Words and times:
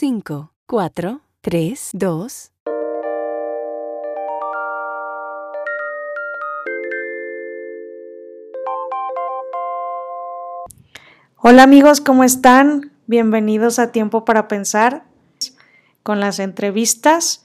5, 0.00 0.50
4, 0.64 1.20
3, 1.42 1.90
2. 1.92 2.52
Hola 11.36 11.62
amigos, 11.62 12.00
¿cómo 12.00 12.24
están? 12.24 12.92
Bienvenidos 13.08 13.78
a 13.78 13.92
Tiempo 13.92 14.24
para 14.24 14.48
Pensar 14.48 15.04
con 16.02 16.18
las 16.18 16.38
entrevistas. 16.38 17.44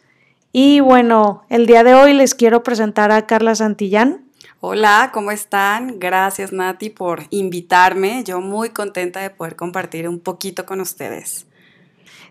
Y 0.53 0.79
bueno, 0.79 1.43
el 1.49 1.65
día 1.65 1.83
de 1.83 1.93
hoy 1.93 2.13
les 2.13 2.35
quiero 2.35 2.63
presentar 2.63 3.11
a 3.11 3.27
Carla 3.27 3.55
Santillán. 3.55 4.29
Hola, 4.61 5.09
¿cómo 5.13 5.31
están? 5.31 5.99
Gracias 5.99 6.53
Nati 6.53 6.89
por 6.89 7.23
invitarme. 7.31 8.23
Yo 8.23 8.39
muy 8.39 8.69
contenta 8.69 9.19
de 9.19 9.29
poder 9.29 9.57
compartir 9.57 10.07
un 10.07 10.21
poquito 10.21 10.65
con 10.65 10.79
ustedes. 10.79 11.47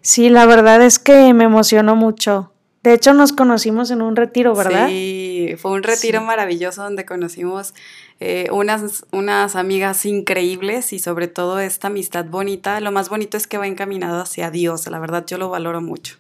Sí, 0.05 0.29
la 0.29 0.45
verdad 0.45 0.82
es 0.82 0.98
que 0.98 1.32
me 1.32 1.45
emocionó 1.45 1.96
mucho. 1.96 2.53
De 2.82 2.93
hecho, 2.93 3.14
nos 3.14 3.32
conocimos 3.32 3.90
en 3.90 4.03
un 4.03 4.17
retiro, 4.17 4.54
¿verdad? 4.54 4.89
Sí, 4.89 5.54
fue 5.57 5.71
un 5.71 5.82
retiro 5.82 6.21
maravilloso 6.21 6.82
donde 6.82 7.07
conocimos 7.07 7.72
eh, 8.21 8.48
unas, 8.53 9.07
unas 9.12 9.57
amigas 9.57 10.04
increíbles 10.04 10.93
y 10.93 10.98
sobre 10.98 11.26
todo 11.26 11.59
esta 11.59 11.86
amistad 11.86 12.26
bonita. 12.26 12.79
Lo 12.81 12.93
más 12.93 13.09
bonito 13.09 13.39
es 13.39 13.46
que 13.46 13.57
va 13.57 13.67
encaminado 13.67 14.21
hacia 14.21 14.50
Dios, 14.50 14.86
la 14.89 14.98
verdad 14.98 15.25
yo 15.26 15.39
lo 15.39 15.48
valoro 15.48 15.81
mucho. 15.81 16.17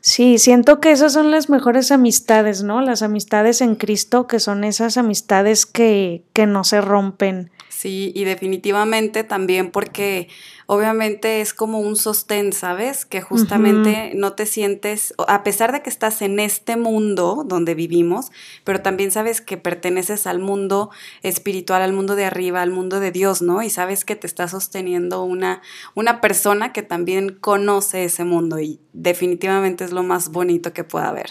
Sí, 0.00 0.38
siento 0.38 0.80
que 0.80 0.90
esas 0.90 1.12
son 1.12 1.30
las 1.30 1.48
mejores 1.48 1.92
amistades, 1.92 2.64
¿no? 2.64 2.80
Las 2.80 3.02
amistades 3.02 3.60
en 3.60 3.76
Cristo, 3.76 4.26
que 4.26 4.40
son 4.40 4.64
esas 4.64 4.96
amistades 4.96 5.64
que, 5.64 6.24
que 6.32 6.46
no 6.46 6.64
se 6.64 6.80
rompen. 6.80 7.52
Sí, 7.80 8.12
y 8.14 8.24
definitivamente 8.24 9.24
también 9.24 9.70
porque 9.70 10.28
obviamente 10.66 11.40
es 11.40 11.54
como 11.54 11.80
un 11.80 11.96
sostén, 11.96 12.52
¿sabes? 12.52 13.06
Que 13.06 13.22
justamente 13.22 14.12
no 14.14 14.34
te 14.34 14.44
sientes, 14.44 15.14
a 15.26 15.42
pesar 15.42 15.72
de 15.72 15.80
que 15.80 15.88
estás 15.88 16.20
en 16.20 16.40
este 16.40 16.76
mundo 16.76 17.42
donde 17.46 17.74
vivimos, 17.74 18.32
pero 18.64 18.82
también 18.82 19.10
sabes 19.10 19.40
que 19.40 19.56
perteneces 19.56 20.26
al 20.26 20.40
mundo 20.40 20.90
espiritual, 21.22 21.80
al 21.80 21.94
mundo 21.94 22.16
de 22.16 22.26
arriba, 22.26 22.60
al 22.60 22.70
mundo 22.70 23.00
de 23.00 23.12
Dios, 23.12 23.40
¿no? 23.40 23.62
Y 23.62 23.70
sabes 23.70 24.04
que 24.04 24.14
te 24.14 24.26
está 24.26 24.46
sosteniendo 24.46 25.24
una, 25.24 25.62
una 25.94 26.20
persona 26.20 26.74
que 26.74 26.82
también 26.82 27.30
conoce 27.30 28.04
ese 28.04 28.24
mundo 28.24 28.60
y 28.60 28.78
definitivamente 28.92 29.84
es 29.84 29.92
lo 29.92 30.02
más 30.02 30.28
bonito 30.32 30.74
que 30.74 30.84
pueda 30.84 31.08
haber. 31.08 31.30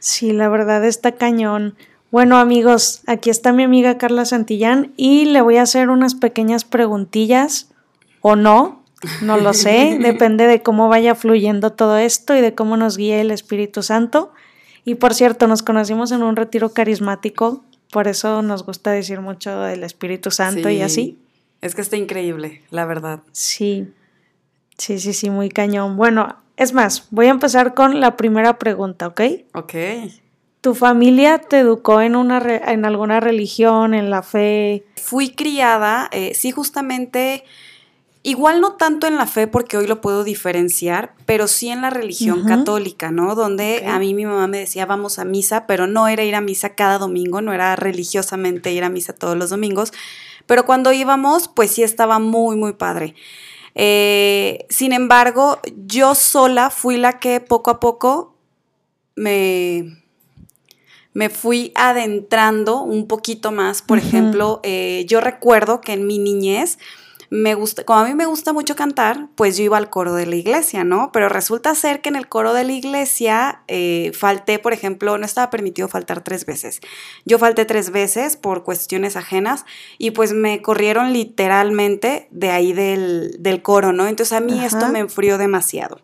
Sí, 0.00 0.32
la 0.32 0.48
verdad 0.48 0.84
está 0.84 1.12
cañón. 1.12 1.76
Bueno 2.10 2.38
amigos, 2.38 3.02
aquí 3.06 3.30
está 3.30 3.52
mi 3.52 3.62
amiga 3.62 3.96
Carla 3.96 4.24
Santillán 4.24 4.92
y 4.96 5.26
le 5.26 5.42
voy 5.42 5.58
a 5.58 5.62
hacer 5.62 5.90
unas 5.90 6.16
pequeñas 6.16 6.64
preguntillas 6.64 7.68
o 8.20 8.34
no, 8.34 8.82
no 9.22 9.36
lo 9.36 9.54
sé, 9.54 9.96
depende 10.02 10.48
de 10.48 10.60
cómo 10.60 10.88
vaya 10.88 11.14
fluyendo 11.14 11.70
todo 11.70 11.98
esto 11.98 12.34
y 12.34 12.40
de 12.40 12.52
cómo 12.52 12.76
nos 12.76 12.96
guíe 12.96 13.20
el 13.20 13.30
Espíritu 13.30 13.84
Santo. 13.84 14.32
Y 14.84 14.96
por 14.96 15.14
cierto, 15.14 15.46
nos 15.46 15.62
conocimos 15.62 16.10
en 16.10 16.24
un 16.24 16.34
retiro 16.34 16.72
carismático, 16.72 17.62
por 17.92 18.08
eso 18.08 18.42
nos 18.42 18.66
gusta 18.66 18.90
decir 18.90 19.20
mucho 19.20 19.60
del 19.60 19.84
Espíritu 19.84 20.32
Santo 20.32 20.68
y 20.68 20.80
así. 20.80 21.16
Es 21.60 21.76
que 21.76 21.80
está 21.80 21.96
increíble, 21.96 22.62
la 22.70 22.86
verdad. 22.86 23.20
Sí, 23.30 23.86
sí, 24.78 24.98
sí, 24.98 25.12
sí, 25.12 25.30
muy 25.30 25.48
cañón. 25.48 25.96
Bueno, 25.96 26.36
es 26.56 26.72
más, 26.72 27.06
voy 27.10 27.26
a 27.26 27.30
empezar 27.30 27.74
con 27.74 28.00
la 28.00 28.16
primera 28.16 28.58
pregunta, 28.58 29.06
¿ok? 29.06 29.20
Ok. 29.54 29.74
¿Tu 30.60 30.74
familia 30.74 31.38
te 31.38 31.60
educó 31.60 32.00
en, 32.00 32.16
una 32.16 32.38
en 32.38 32.84
alguna 32.84 33.20
religión, 33.20 33.94
en 33.94 34.10
la 34.10 34.22
fe? 34.22 34.84
Fui 34.96 35.30
criada, 35.30 36.08
eh, 36.12 36.32
sí, 36.34 36.50
justamente 36.50 37.44
Igual 38.22 38.60
no 38.60 38.74
tanto 38.74 39.06
en 39.06 39.16
la 39.16 39.26
fe 39.26 39.46
porque 39.46 39.78
hoy 39.78 39.86
lo 39.86 40.02
puedo 40.02 40.24
diferenciar, 40.24 41.14
pero 41.24 41.48
sí 41.48 41.70
en 41.70 41.80
la 41.80 41.88
religión 41.88 42.44
católica, 42.44 43.10
¿no? 43.10 43.34
Donde 43.34 43.86
a 43.86 43.98
mí 43.98 44.12
mi 44.12 44.26
mamá 44.26 44.46
me 44.46 44.58
decía 44.58 44.84
vamos 44.84 45.18
a 45.18 45.24
misa, 45.24 45.66
pero 45.66 45.86
no 45.86 46.06
era 46.06 46.22
ir 46.22 46.34
a 46.34 46.42
misa 46.42 46.74
cada 46.74 46.98
domingo, 46.98 47.40
no 47.40 47.54
era 47.54 47.76
religiosamente 47.76 48.72
ir 48.72 48.84
a 48.84 48.90
misa 48.90 49.14
todos 49.14 49.38
los 49.38 49.48
domingos, 49.48 49.94
pero 50.44 50.66
cuando 50.66 50.92
íbamos 50.92 51.48
pues 51.48 51.70
sí 51.70 51.82
estaba 51.82 52.18
muy, 52.18 52.56
muy 52.56 52.74
padre. 52.74 53.14
Eh, 53.74 54.66
sin 54.68 54.92
embargo, 54.92 55.58
yo 55.86 56.14
sola 56.14 56.68
fui 56.68 56.98
la 56.98 57.20
que 57.20 57.40
poco 57.40 57.70
a 57.70 57.80
poco 57.80 58.34
me, 59.14 59.99
me 61.12 61.28
fui 61.28 61.72
adentrando 61.74 62.82
un 62.82 63.06
poquito 63.06 63.52
más. 63.52 63.82
Por 63.82 63.98
ejemplo, 63.98 64.60
eh, 64.62 65.04
yo 65.08 65.20
recuerdo 65.20 65.80
que 65.80 65.92
en 65.92 66.06
mi 66.06 66.18
niñez, 66.18 66.78
me 67.30 67.54
gusta, 67.54 67.84
como 67.84 68.00
a 68.00 68.04
mí 68.04 68.14
me 68.14 68.26
gusta 68.26 68.52
mucho 68.52 68.74
cantar, 68.74 69.28
pues 69.36 69.56
yo 69.56 69.62
iba 69.62 69.76
al 69.76 69.88
coro 69.88 70.14
de 70.14 70.26
la 70.26 70.34
iglesia, 70.34 70.82
¿no? 70.82 71.12
Pero 71.12 71.28
resulta 71.28 71.76
ser 71.76 72.00
que 72.00 72.08
en 72.08 72.16
el 72.16 72.28
coro 72.28 72.52
de 72.54 72.64
la 72.64 72.72
iglesia 72.72 73.62
eh, 73.68 74.10
falté, 74.18 74.58
por 74.58 74.72
ejemplo, 74.72 75.16
no 75.16 75.24
estaba 75.24 75.48
permitido 75.48 75.86
faltar 75.86 76.24
tres 76.24 76.44
veces. 76.44 76.80
Yo 77.24 77.38
falté 77.38 77.64
tres 77.64 77.90
veces 77.90 78.36
por 78.36 78.64
cuestiones 78.64 79.14
ajenas 79.14 79.64
y 79.96 80.10
pues 80.10 80.32
me 80.32 80.60
corrieron 80.60 81.12
literalmente 81.12 82.26
de 82.32 82.50
ahí 82.50 82.72
del, 82.72 83.36
del 83.38 83.62
coro, 83.62 83.92
¿no? 83.92 84.08
Entonces 84.08 84.32
a 84.32 84.40
mí 84.40 84.64
esto 84.64 84.88
me 84.88 84.98
enfrió 84.98 85.38
demasiado. 85.38 86.00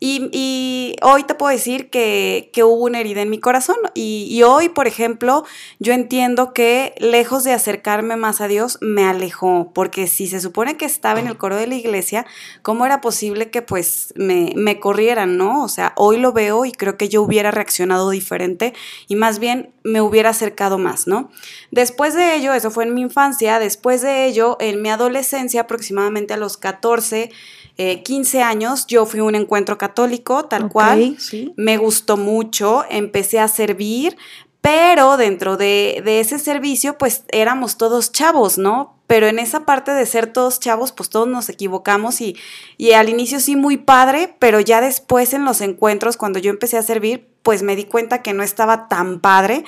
Y, 0.00 0.96
hoy 1.02 1.24
te 1.24 1.34
puedo 1.34 1.52
decir 1.52 1.90
que, 1.90 2.50
hubo 2.56 2.84
una 2.84 3.00
herida 3.00 3.22
en 3.22 3.30
mi 3.30 3.38
corazón. 3.38 3.76
Y, 3.94 4.42
hoy, 4.42 4.68
por 4.68 4.86
ejemplo, 4.86 5.44
yo 5.78 5.92
entiendo 5.92 6.52
que 6.52 6.94
lejos 6.98 7.44
de 7.44 7.52
acercarme 7.52 8.16
más 8.16 8.40
a 8.40 8.48
Dios, 8.48 8.78
me 8.80 9.04
alejó. 9.04 9.70
Porque 9.74 10.06
si 10.06 10.26
se 10.26 10.40
supone 10.40 10.76
que 10.76 10.84
estaba 10.84 11.20
en 11.20 11.26
el 11.26 11.38
coro 11.38 11.56
de 11.56 11.66
la 11.66 11.74
iglesia, 11.74 12.26
¿cómo 12.62 12.86
era 12.86 13.00
posible 13.00 13.50
que 13.50 13.62
pues 13.62 14.12
me, 14.16 14.52
me 14.56 14.80
corrieran, 14.80 15.36
no? 15.36 15.64
O 15.64 15.68
sea, 15.68 15.92
hoy 15.96 16.18
lo 16.18 16.32
veo 16.32 16.64
y 16.64 16.72
creo 16.72 16.96
que 16.96 17.08
yo 17.08 17.22
hubiera 17.22 17.50
reaccionado 17.50 18.10
diferente 18.10 18.74
y 19.08 19.16
más 19.16 19.38
bien 19.38 19.70
me 19.82 20.00
hubiera 20.00 20.30
acercado 20.30 20.78
más, 20.78 21.06
¿no? 21.06 21.30
Después 21.70 22.14
de 22.14 22.34
ello, 22.34 22.54
eso 22.54 22.70
fue 22.70 22.84
en 22.84 22.94
mi 22.94 23.02
infancia, 23.02 23.58
después 23.58 24.02
de 24.02 24.26
ello, 24.26 24.56
en 24.60 24.82
mi 24.82 24.90
adolescencia, 24.90 25.62
aproximadamente 25.62 26.34
a 26.34 26.36
los 26.36 26.56
14, 26.56 27.30
15 27.76 28.38
eh, 28.38 28.42
años 28.42 28.86
yo 28.86 29.04
fui 29.04 29.20
a 29.20 29.24
un 29.24 29.34
encuentro 29.34 29.76
católico, 29.78 30.44
tal 30.46 30.68
cual. 30.70 31.16
Me 31.56 31.76
gustó 31.76 32.16
mucho, 32.16 32.84
empecé 32.88 33.38
a 33.38 33.48
servir, 33.48 34.16
pero 34.60 35.16
dentro 35.16 35.56
de, 35.56 36.02
ese 36.04 36.38
servicio, 36.38 36.98
pues 36.98 37.24
éramos 37.28 37.76
todos 37.76 38.12
chavos, 38.12 38.58
¿no? 38.58 38.96
Pero 39.06 39.28
en 39.28 39.38
esa 39.38 39.64
parte 39.64 39.92
de 39.92 40.06
ser 40.06 40.26
todos 40.32 40.58
chavos, 40.58 40.90
pues 40.90 41.10
todos 41.10 41.28
nos 41.28 41.48
equivocamos 41.48 42.20
y, 42.20 42.36
y 42.76 42.92
al 42.92 43.08
inicio 43.08 43.38
sí 43.38 43.54
muy 43.54 43.76
padre, 43.76 44.34
pero 44.40 44.58
ya 44.58 44.80
después 44.80 45.34
en 45.34 45.44
los 45.44 45.60
encuentros, 45.60 46.16
cuando 46.16 46.40
yo 46.40 46.50
empecé 46.50 46.78
a 46.78 46.82
servir, 46.82 47.28
pues 47.42 47.62
me 47.62 47.76
di 47.76 47.84
cuenta 47.84 48.22
que 48.22 48.32
no 48.32 48.42
estaba 48.42 48.88
tan 48.88 49.20
padre 49.20 49.64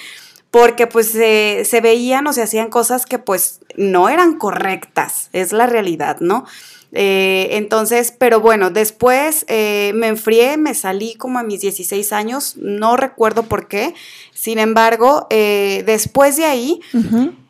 porque 0.50 0.86
pues 0.86 1.10
se 1.10 1.80
veían 1.82 2.26
o 2.26 2.32
se 2.32 2.42
hacían 2.42 2.70
cosas 2.70 3.06
que 3.06 3.18
pues 3.18 3.60
no 3.76 4.08
eran 4.08 4.38
correctas, 4.38 5.28
es 5.32 5.52
la 5.52 5.66
realidad, 5.66 6.16
¿no? 6.20 6.46
Eh, 6.92 7.50
entonces, 7.52 8.14
pero 8.16 8.40
bueno, 8.40 8.70
después 8.70 9.44
eh, 9.48 9.92
me 9.94 10.08
enfrié, 10.08 10.56
me 10.56 10.74
salí 10.74 11.14
como 11.16 11.38
a 11.38 11.42
mis 11.42 11.60
16 11.60 12.12
años, 12.12 12.56
no 12.56 12.96
recuerdo 12.96 13.42
por 13.42 13.68
qué. 13.68 13.94
Sin 14.32 14.58
embargo, 14.58 15.26
eh, 15.30 15.82
después 15.86 16.36
de 16.36 16.46
ahí, 16.46 16.80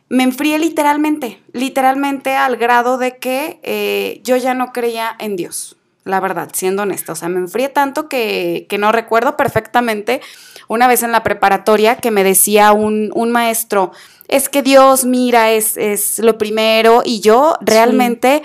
me 0.09 0.23
enfrié 0.23 0.59
literalmente, 0.59 1.39
literalmente 1.53 2.35
al 2.35 2.57
grado 2.57 2.97
de 2.97 3.17
que 3.17 4.21
yo 4.23 4.35
ya 4.35 4.53
no 4.53 4.73
creía 4.73 5.15
en 5.19 5.35
Dios, 5.35 5.77
la 6.03 6.19
verdad, 6.19 6.49
siendo 6.53 6.83
honesta. 6.83 7.13
O 7.13 7.15
sea, 7.15 7.29
me 7.29 7.39
enfrié 7.39 7.69
tanto 7.69 8.09
que, 8.09 8.67
no 8.77 8.91
recuerdo 8.91 9.37
perfectamente 9.37 10.21
una 10.67 10.87
vez 10.87 11.01
en 11.03 11.11
la 11.11 11.23
preparatoria 11.23 11.95
que 11.95 12.11
me 12.11 12.23
decía 12.23 12.73
un, 12.73 13.31
maestro, 13.31 13.91
es 14.27 14.49
que 14.49 14.61
Dios, 14.61 15.05
mira, 15.05 15.51
es, 15.51 15.77
es 15.77 16.19
lo 16.19 16.37
primero, 16.37 17.01
y 17.03 17.21
yo 17.21 17.55
realmente 17.61 18.43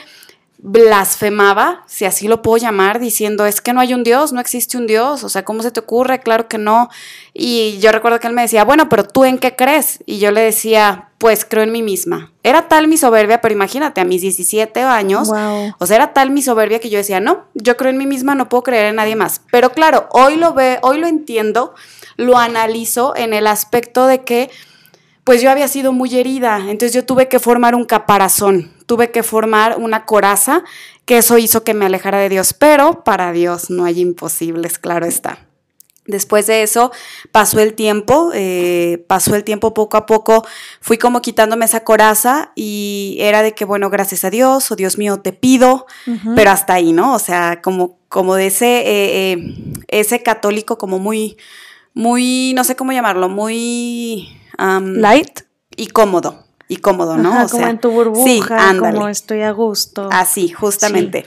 blasfemaba, 0.66 1.82
si 1.86 2.06
así 2.06 2.26
lo 2.26 2.40
puedo 2.40 2.56
llamar, 2.56 2.98
diciendo, 2.98 3.44
es 3.44 3.60
que 3.60 3.74
no 3.74 3.82
hay 3.82 3.92
un 3.92 4.02
Dios, 4.02 4.32
no 4.32 4.40
existe 4.40 4.78
un 4.78 4.86
Dios, 4.86 5.22
o 5.22 5.28
sea, 5.28 5.44
¿cómo 5.44 5.62
se 5.62 5.70
te 5.70 5.80
ocurre? 5.80 6.20
Claro 6.20 6.48
que 6.48 6.56
no. 6.56 6.88
Y 7.34 7.76
yo 7.80 7.92
recuerdo 7.92 8.18
que 8.18 8.28
él 8.28 8.32
me 8.32 8.40
decía, 8.40 8.64
bueno, 8.64 8.88
pero 8.88 9.04
tú 9.04 9.26
en 9.26 9.36
qué 9.36 9.54
crees? 9.56 10.02
Y 10.06 10.20
yo 10.20 10.30
le 10.30 10.40
decía, 10.40 11.10
pues 11.18 11.44
creo 11.44 11.64
en 11.64 11.70
mí 11.70 11.82
misma. 11.82 12.32
Era 12.42 12.66
tal 12.66 12.88
mi 12.88 12.96
soberbia, 12.96 13.42
pero 13.42 13.52
imagínate, 13.52 14.00
a 14.00 14.06
mis 14.06 14.22
17 14.22 14.80
años, 14.80 15.28
o 15.78 15.86
sea, 15.86 15.96
era 15.96 16.14
tal 16.14 16.30
mi 16.30 16.40
soberbia 16.40 16.78
que 16.78 16.88
yo 16.88 16.96
decía, 16.96 17.20
no, 17.20 17.44
yo 17.52 17.76
creo 17.76 17.90
en 17.90 17.98
mí 17.98 18.06
misma, 18.06 18.34
no 18.34 18.48
puedo 18.48 18.62
creer 18.62 18.86
en 18.86 18.96
nadie 18.96 19.16
más. 19.16 19.42
Pero 19.52 19.68
claro, 19.68 20.08
hoy 20.12 20.36
lo 20.36 20.54
ve, 20.54 20.78
hoy 20.80 20.98
lo 20.98 21.06
entiendo, 21.06 21.74
lo 22.16 22.38
analizo 22.38 23.14
en 23.16 23.34
el 23.34 23.48
aspecto 23.48 24.06
de 24.06 24.24
que 24.24 24.50
pues 25.24 25.40
yo 25.40 25.50
había 25.50 25.68
sido 25.68 25.92
muy 25.92 26.14
herida, 26.16 26.58
entonces 26.58 26.92
yo 26.92 27.04
tuve 27.04 27.28
que 27.28 27.38
formar 27.38 27.74
un 27.74 27.86
caparazón, 27.86 28.72
tuve 28.86 29.10
que 29.10 29.22
formar 29.22 29.78
una 29.78 30.04
coraza, 30.04 30.62
que 31.06 31.18
eso 31.18 31.38
hizo 31.38 31.64
que 31.64 31.74
me 31.74 31.86
alejara 31.86 32.18
de 32.18 32.28
Dios, 32.28 32.52
pero 32.52 33.02
para 33.04 33.32
Dios 33.32 33.70
no 33.70 33.84
hay 33.84 34.00
imposibles, 34.00 34.78
claro 34.78 35.06
está. 35.06 35.38
Después 36.06 36.46
de 36.46 36.62
eso 36.62 36.92
pasó 37.32 37.60
el 37.60 37.72
tiempo, 37.72 38.30
eh, 38.34 39.02
pasó 39.08 39.34
el 39.34 39.42
tiempo 39.42 39.72
poco 39.72 39.96
a 39.96 40.04
poco, 40.04 40.46
fui 40.82 40.98
como 40.98 41.22
quitándome 41.22 41.64
esa 41.64 41.82
coraza 41.82 42.52
y 42.54 43.16
era 43.20 43.42
de 43.42 43.52
que, 43.52 43.64
bueno, 43.64 43.88
gracias 43.88 44.22
a 44.24 44.30
Dios, 44.30 44.70
o 44.70 44.76
Dios 44.76 44.98
mío, 44.98 45.20
te 45.20 45.32
pido, 45.32 45.86
pero 46.36 46.50
hasta 46.50 46.74
ahí, 46.74 46.92
¿no? 46.92 47.14
O 47.14 47.18
sea, 47.18 47.62
como, 47.62 47.96
como 48.10 48.34
de 48.34 48.48
ese, 48.48 48.80
eh, 48.80 49.32
eh, 49.32 49.54
ese 49.88 50.22
católico 50.22 50.76
como 50.76 50.98
muy, 50.98 51.38
muy, 51.94 52.52
no 52.54 52.64
sé 52.64 52.76
cómo 52.76 52.92
llamarlo, 52.92 53.30
muy... 53.30 54.28
Light. 54.58 55.40
Y 55.76 55.88
cómodo, 55.88 56.44
y 56.68 56.76
cómodo, 56.76 57.16
¿no? 57.16 57.44
o 57.44 57.48
como 57.48 57.66
en 57.66 57.80
tu 57.80 57.90
burbuja, 57.90 58.76
como 58.78 59.08
estoy 59.08 59.42
a 59.42 59.50
gusto. 59.50 60.08
Así, 60.12 60.50
justamente. 60.50 61.26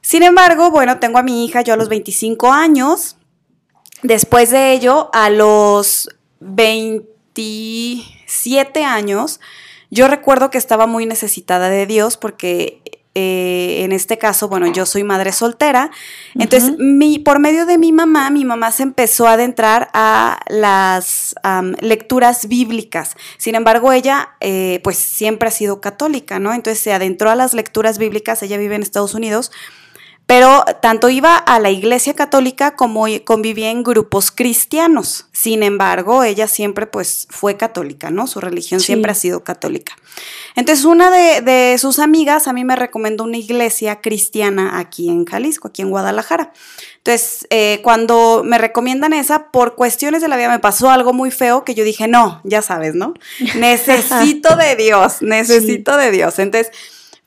Sin 0.00 0.22
embargo, 0.22 0.70
bueno, 0.70 0.98
tengo 0.98 1.18
a 1.18 1.22
mi 1.22 1.44
hija 1.44 1.60
yo 1.60 1.74
a 1.74 1.76
los 1.76 1.90
25 1.90 2.50
años, 2.50 3.18
Después 4.02 4.50
de 4.50 4.72
ello, 4.72 5.10
a 5.12 5.30
los 5.30 6.08
27 6.40 8.84
años, 8.84 9.40
yo 9.90 10.06
recuerdo 10.06 10.50
que 10.50 10.58
estaba 10.58 10.86
muy 10.86 11.06
necesitada 11.06 11.68
de 11.68 11.86
Dios 11.86 12.16
porque 12.16 12.80
eh, 13.20 13.82
en 13.82 13.90
este 13.90 14.16
caso, 14.16 14.48
bueno, 14.48 14.68
yo 14.68 14.86
soy 14.86 15.02
madre 15.02 15.32
soltera. 15.32 15.90
Entonces, 16.38 16.74
mi, 16.78 17.18
por 17.18 17.40
medio 17.40 17.66
de 17.66 17.76
mi 17.76 17.90
mamá, 17.90 18.30
mi 18.30 18.44
mamá 18.44 18.70
se 18.70 18.84
empezó 18.84 19.26
a 19.26 19.32
adentrar 19.32 19.90
a 19.92 20.38
las 20.46 21.34
lecturas 21.80 22.46
bíblicas. 22.46 23.16
Sin 23.36 23.56
embargo, 23.56 23.90
ella, 23.90 24.36
eh, 24.38 24.78
pues, 24.84 24.98
siempre 24.98 25.48
ha 25.48 25.50
sido 25.50 25.80
católica, 25.80 26.38
¿no? 26.38 26.54
Entonces, 26.54 26.80
se 26.80 26.92
adentró 26.92 27.28
a 27.28 27.34
las 27.34 27.54
lecturas 27.54 27.98
bíblicas. 27.98 28.40
Ella 28.44 28.56
vive 28.56 28.76
en 28.76 28.82
Estados 28.82 29.14
Unidos 29.14 29.50
pero 30.28 30.62
tanto 30.82 31.08
iba 31.08 31.38
a 31.38 31.58
la 31.58 31.70
iglesia 31.70 32.12
católica 32.12 32.76
como 32.76 33.06
convivía 33.24 33.70
en 33.70 33.82
grupos 33.82 34.30
cristianos. 34.30 35.24
Sin 35.32 35.62
embargo, 35.62 36.22
ella 36.22 36.46
siempre 36.48 36.86
pues 36.86 37.26
fue 37.30 37.56
católica, 37.56 38.10
¿no? 38.10 38.26
Su 38.26 38.38
religión 38.38 38.80
siempre 38.80 39.10
ha 39.10 39.14
sido 39.14 39.42
católica. 39.42 39.96
Entonces, 40.54 40.84
una 40.84 41.10
de, 41.10 41.78
sus 41.78 41.98
amigas 41.98 42.46
a 42.46 42.52
mí 42.52 42.62
me 42.62 42.76
recomendó 42.76 43.24
una 43.24 43.38
iglesia 43.38 44.02
cristiana 44.02 44.78
aquí 44.78 45.08
en 45.08 45.24
Jalisco, 45.24 45.68
aquí 45.68 45.80
en 45.80 45.88
Guadalajara. 45.88 46.52
Entonces, 46.98 47.46
eh, 47.48 47.80
cuando 47.82 48.42
me 48.44 48.58
recomiendan 48.58 49.14
esa, 49.14 49.50
por 49.50 49.76
cuestiones 49.76 50.20
de 50.20 50.28
la 50.28 50.36
vida 50.36 50.50
me 50.50 50.58
pasó 50.58 50.90
algo 50.90 51.14
muy 51.14 51.30
feo 51.30 51.64
que 51.64 51.74
yo 51.74 51.84
dije, 51.84 52.06
no, 52.06 52.42
ya 52.44 52.60
sabes, 52.60 52.94
¿no? 52.94 53.14
Necesito 53.56 54.56
de 54.56 54.76
Dios, 54.76 55.22
necesito 55.22 55.96
de 55.96 56.10
Dios. 56.10 56.38
Entonces, 56.38 56.70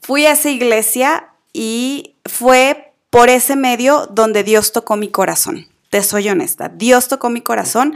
fui 0.01 0.27
a 0.27 0.33
esa 0.33 0.51
iglesia 0.51 1.29
y 1.51 2.15
fue 2.25 2.90
por 3.11 3.29
ese 3.29 3.55
medio 3.55 4.07
donde 4.09 4.43
Dios 4.43 4.71
tocó 4.71 4.95
mi 4.95 5.09
corazón. 5.09 5.67
Te 5.91 6.01
soy 6.01 6.29
honesta, 6.29 6.69
Dios 6.69 7.07
tocó 7.07 7.29
mi 7.29 7.41
corazón. 7.41 7.93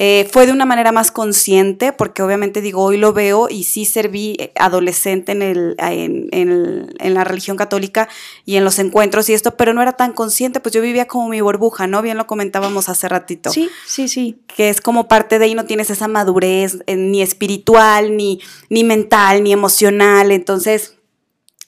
Eh, 0.00 0.28
fue 0.30 0.46
de 0.46 0.52
una 0.52 0.64
manera 0.64 0.92
más 0.92 1.10
consciente, 1.10 1.92
porque 1.92 2.22
obviamente 2.22 2.60
digo, 2.60 2.84
hoy 2.84 2.98
lo 2.98 3.12
veo 3.12 3.48
y 3.50 3.64
sí 3.64 3.84
serví 3.84 4.36
eh, 4.38 4.52
adolescente 4.54 5.32
en, 5.32 5.42
el, 5.42 5.74
en, 5.80 7.14
la 7.14 7.24
religión 7.24 7.56
católica 7.56 8.08
y 8.44 8.54
en 8.56 8.64
los 8.64 8.78
encuentros 8.78 9.28
y 9.28 9.34
esto, 9.34 9.56
pero 9.56 9.74
no 9.74 9.82
era 9.82 9.94
tan 9.94 10.12
consciente, 10.12 10.60
pues 10.60 10.72
yo 10.72 10.80
vivía 10.82 11.08
como 11.08 11.28
mi 11.28 11.40
burbuja, 11.40 11.88
¿no? 11.88 12.00
Bien 12.00 12.16
lo 12.16 12.28
comentábamos 12.28 12.88
hace 12.88 13.08
ratito. 13.08 13.50
Sí, 13.50 13.68
sí, 13.86 14.06
sí. 14.06 14.38
Que 14.46 14.68
es 14.68 14.80
como 14.80 15.08
parte 15.08 15.40
de 15.40 15.46
ahí, 15.46 15.54
no 15.54 15.64
tienes 15.64 15.90
esa 15.90 16.06
madurez 16.06 16.78
eh, 16.86 16.94
ni 16.94 17.20
espiritual, 17.20 18.16
ni, 18.16 18.40
ni 18.70 18.84
mental, 18.84 19.42
ni 19.42 19.52
emocional, 19.52 20.30
entonces 20.30 20.97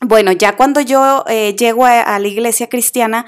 bueno, 0.03 0.33
ya 0.33 0.57
cuando 0.57 0.81
yo 0.81 1.25
eh, 1.29 1.55
llego 1.59 1.85
a, 1.85 2.19
la 2.19 2.27
iglesia 2.27 2.71
cristiana, 2.71 3.27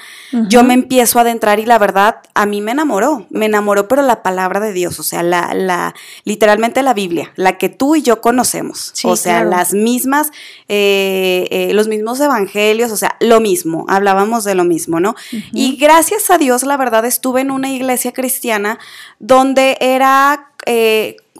yo 0.48 0.64
me 0.64 0.72
empiezo 0.72 1.18
a 1.18 1.22
adentrar 1.22 1.60
y 1.60 1.66
la 1.66 1.78
verdad, 1.78 2.16
a 2.32 2.46
mí 2.46 2.62
me 2.62 2.72
enamoró, 2.72 3.26
me 3.28 3.44
enamoró, 3.44 3.88
pero 3.88 4.00
la 4.00 4.22
palabra 4.22 4.58
de 4.58 4.72
Dios, 4.72 4.98
o 4.98 5.02
sea, 5.02 5.22
la, 5.22 5.52
la 5.52 5.94
literalmente 6.24 6.82
la 6.82 6.94
Biblia, 6.94 7.30
la 7.36 7.58
que 7.58 7.68
tú 7.68 7.94
y 7.94 8.00
yo 8.00 8.22
conocemos, 8.22 8.94
o 9.04 9.16
sea, 9.16 9.44
las 9.44 9.74
mismas, 9.74 10.30
eh, 10.68 11.46
eh, 11.50 11.74
los 11.74 11.88
mismos 11.88 12.18
evangelios, 12.20 12.90
o 12.90 12.96
sea, 12.96 13.16
lo 13.20 13.40
mismo, 13.40 13.84
hablábamos 13.88 14.44
de 14.44 14.54
lo 14.54 14.64
mismo, 14.64 14.98
¿no? 14.98 15.14
Y 15.52 15.76
gracias 15.76 16.30
a 16.30 16.38
Dios, 16.38 16.62
la 16.62 16.78
verdad, 16.78 17.04
estuve 17.04 17.42
en 17.42 17.50
una 17.50 17.70
iglesia 17.70 18.12
cristiana 18.12 18.78
donde 19.18 19.76
era 19.80 20.52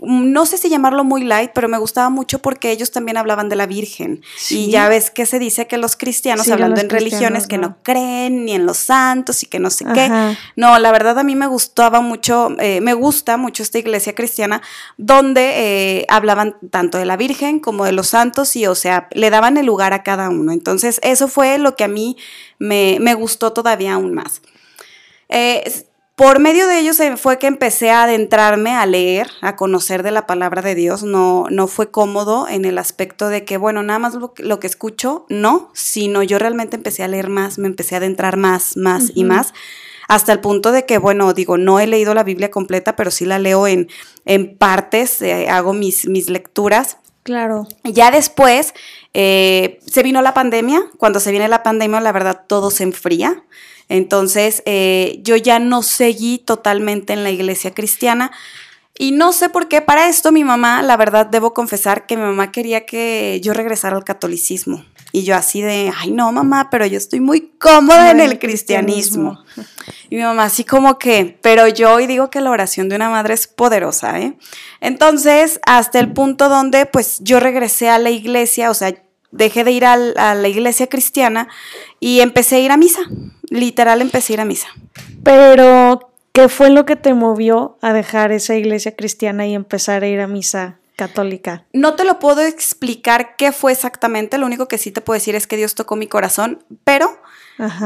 no 0.05 0.47
sé 0.47 0.59
si 0.59 0.69
llamarlo 0.69 1.05
muy 1.05 1.23
light, 1.23 1.53
pero 1.55 1.69
me 1.69 1.79
gustaba 1.79 2.11
mucho 2.11 2.41
porque 2.41 2.71
ellos 2.71 2.91
también 2.91 3.17
hablaban 3.17 3.49
de 3.49 3.57
la 3.57 3.67
Virgen. 3.67 4.23
Y 4.51 4.71
ya 4.71 4.89
ves 4.89 5.11
que 5.11 5.27
se 5.27 5.39
dice 5.39 5.67
que 5.67 5.79
los 5.79 5.97
cristianos, 5.97 6.49
hablando 6.49 6.81
en 6.81 6.91
religiones, 6.91 7.47
que 7.47 7.59
no 7.59 7.77
creen 7.83 8.45
ni 8.45 8.53
en 8.53 8.67
los 8.67 8.79
santos 8.79 9.43
y 9.43 9.47
que 9.47 9.59
no 9.59 9.71
sé 9.71 9.85
qué. 9.95 10.37
No, 10.57 10.79
la 10.79 10.93
verdad 10.93 11.19
a 11.19 11.25
mí 11.25 11.37
me 11.37 11.47
gustaba 11.47 12.01
mucho, 12.01 12.51
eh, 12.59 12.81
me 12.81 12.95
gusta 12.95 13.37
mucho 13.37 13.63
esta 13.63 13.79
iglesia 13.79 14.15
cristiana 14.15 14.61
donde 14.97 16.01
eh, 16.01 16.07
hablaban 16.09 16.57
tanto 16.71 16.99
de 16.99 17.05
la 17.05 17.17
Virgen 17.17 17.61
como 17.61 17.85
de 17.85 17.93
los 17.93 18.09
santos 18.09 18.57
y, 18.57 18.67
o 18.67 18.75
sea, 18.75 19.09
le 19.13 19.31
daban 19.31 19.57
el 19.57 19.67
lugar 19.67 19.93
a 19.93 20.03
cada 20.03 20.29
uno. 20.31 20.53
Entonces, 20.53 20.99
eso 21.03 21.29
fue 21.29 21.59
lo 21.59 21.77
que 21.77 21.85
a 21.85 21.89
mí 21.89 22.17
me, 22.59 22.99
me 23.01 23.15
gustó 23.15 23.53
todavía 23.53 23.95
aún 23.95 24.15
más. 24.15 24.43
Eh, 25.29 25.85
por 26.15 26.41
medio 26.41 26.67
de 26.69 26.79
ellos 26.79 27.01
fue 27.17 27.39
que 27.39 27.47
empecé 27.47 27.91
a 27.91 28.03
adentrarme 28.03 28.73
a 28.73 28.85
leer, 28.85 29.31
a 29.41 29.57
conocer 29.57 30.03
de 30.03 30.11
la 30.11 30.27
palabra 30.27 30.61
de 30.61 30.75
Dios. 30.75 31.03
No, 31.03 31.47
no 31.51 31.67
fue 31.67 31.91
cómodo 31.91 32.47
en 32.49 32.67
el 32.67 32.77
aspecto 32.79 33.29
de 33.29 33.45
que, 33.45 33.57
bueno, 33.57 33.83
nada 33.83 33.99
más 33.99 34.15
lo, 34.15 34.61
que 34.61 34.67
escucho, 34.67 35.25
no, 35.31 35.71
sino 35.73 36.23
yo 36.23 36.39
realmente 36.39 36.77
empecé 36.77 37.03
a 37.03 37.09
leer 37.09 37.29
más, 37.29 37.59
me 37.59 37.67
empecé 37.67 37.95
a 37.95 37.99
adentrar 37.99 38.37
más, 38.37 38.77
más 38.77 39.11
y 39.15 39.25
más, 39.25 39.55
hasta 40.07 40.33
el 40.33 40.41
punto 40.41 40.71
de 40.71 40.85
que, 40.85 40.99
bueno, 40.99 41.33
digo, 41.33 41.57
no 41.57 41.81
he 41.81 41.87
leído 41.87 42.13
la 42.13 42.25
Biblia 42.25 42.51
completa, 42.51 42.95
pero 42.95 43.11
sí 43.11 43.25
la 43.25 43.39
leo 43.39 43.67
en, 43.67 43.89
en 44.27 44.59
partes, 44.59 45.23
eh, 45.23 45.49
hago 45.49 45.73
mis, 45.73 46.07
mis 46.07 46.29
lecturas. 46.29 46.99
Claro. 47.23 47.69
Ya 47.85 48.11
después 48.11 48.75
eh, 49.15 49.81
se 49.87 50.03
vino 50.03 50.23
la 50.23 50.35
pandemia. 50.35 50.83
Cuando 50.99 51.21
se 51.21 51.31
viene 51.31 51.49
la 51.49 51.63
pandemia, 51.63 52.01
la 52.01 52.13
verdad, 52.13 52.45
todo 52.47 52.71
se 52.71 52.83
enfría. 52.83 53.45
Entonces, 53.89 54.63
eh, 54.65 55.21
yo 55.23 55.37
ya 55.37 55.59
no 55.59 55.83
seguí 55.83 56.39
totalmente 56.39 57.13
en 57.13 57.25
la 57.25 57.31
iglesia 57.31 57.75
cristiana. 57.75 58.31
Y 58.99 59.13
no 59.13 59.33
sé 59.33 59.49
por 59.49 59.69
qué, 59.69 59.81
para 59.81 60.09
esto 60.09 60.33
mi 60.33 60.45
mamá, 60.45 60.83
la 60.83 60.97
verdad 60.97 61.27
debo 61.27 61.55
confesar 61.55 62.07
que 62.07 62.17
mi 62.17 62.23
mamá 62.23 62.53
quería 62.53 62.87
que 62.87 63.41
yo 63.43 63.55
regresara 63.55 63.97
al 63.97 64.05
catolicismo. 64.05 64.85
Y 65.13 65.25
yo 65.25 65.37
así 65.37 65.61
de, 65.61 65.93
ay 65.97 66.11
no 66.11 66.33
mamá, 66.33 66.71
pero 66.71 66.87
yo 66.87 66.97
estoy 66.97 67.21
muy 67.21 67.53
cómoda 67.59 68.11
en 68.11 68.21
el 68.21 68.39
cristianismo. 68.39 69.39
Y 70.09 70.17
mi 70.17 70.23
mamá 70.23 70.45
así 70.45 70.65
como 70.65 70.99
que, 70.99 71.39
pero 71.43 71.69
yo 71.69 71.93
hoy 71.93 72.07
digo 72.07 72.31
que 72.31 72.41
la 72.41 72.51
oración 72.51 72.89
de 72.89 72.97
una 72.97 73.11
madre 73.11 73.35
es 73.35 73.47
poderosa, 73.47 74.19
¿eh? 74.21 74.35
Entonces, 74.81 75.61
hasta 75.67 76.01
el 76.01 76.13
punto 76.13 76.49
donde 76.49 76.87
pues 76.87 77.19
yo 77.21 77.41
regresé 77.41 77.91
a 77.91 77.99
la 77.99 78.11
iglesia, 78.11 78.71
o 78.71 78.75
sea, 78.75 78.95
dejé 79.31 79.65
de 79.65 79.73
ir 79.73 79.85
a 79.85 79.97
la 79.97 80.49
iglesia 80.49 80.87
cristiana 80.87 81.49
y 82.01 82.21
empecé 82.21 82.57
a 82.57 82.61
ir 82.61 82.73
a 82.73 82.77
misa. 82.77 83.03
Literal 83.51 84.01
empecé 84.01 84.33
a 84.33 84.35
ir 84.35 84.41
a 84.41 84.45
misa. 84.47 84.69
Pero, 85.23 86.13
¿qué 86.33 86.49
fue 86.49 86.71
lo 86.71 86.87
que 86.87 86.97
te 86.97 87.13
movió 87.13 87.79
a 87.83 87.93
dejar 87.93 88.33
esa 88.33 88.55
iglesia 88.55 88.97
cristiana 88.97 89.47
y 89.47 89.55
empezar 89.55 90.05
a 90.05 90.09
ir 90.09 90.21
a 90.21 90.27
misa 90.27 90.79
católica? 90.97 91.65
No 91.73 91.95
te 91.95 92.05
lo 92.05 92.19
puedo 92.19 92.41
explicar 92.43 93.37
qué 93.37 93.53
fue 93.53 93.73
exactamente, 93.73 94.39
lo 94.39 94.47
único 94.47 94.69
que 94.69 94.79
sí 94.79 94.91
te 94.91 95.01
puedo 95.01 95.19
decir 95.19 95.35
es 95.35 95.47
que 95.47 95.57
Dios 95.57 95.75
tocó 95.75 95.97
mi 95.97 96.07
corazón, 96.07 96.65
pero 96.85 97.19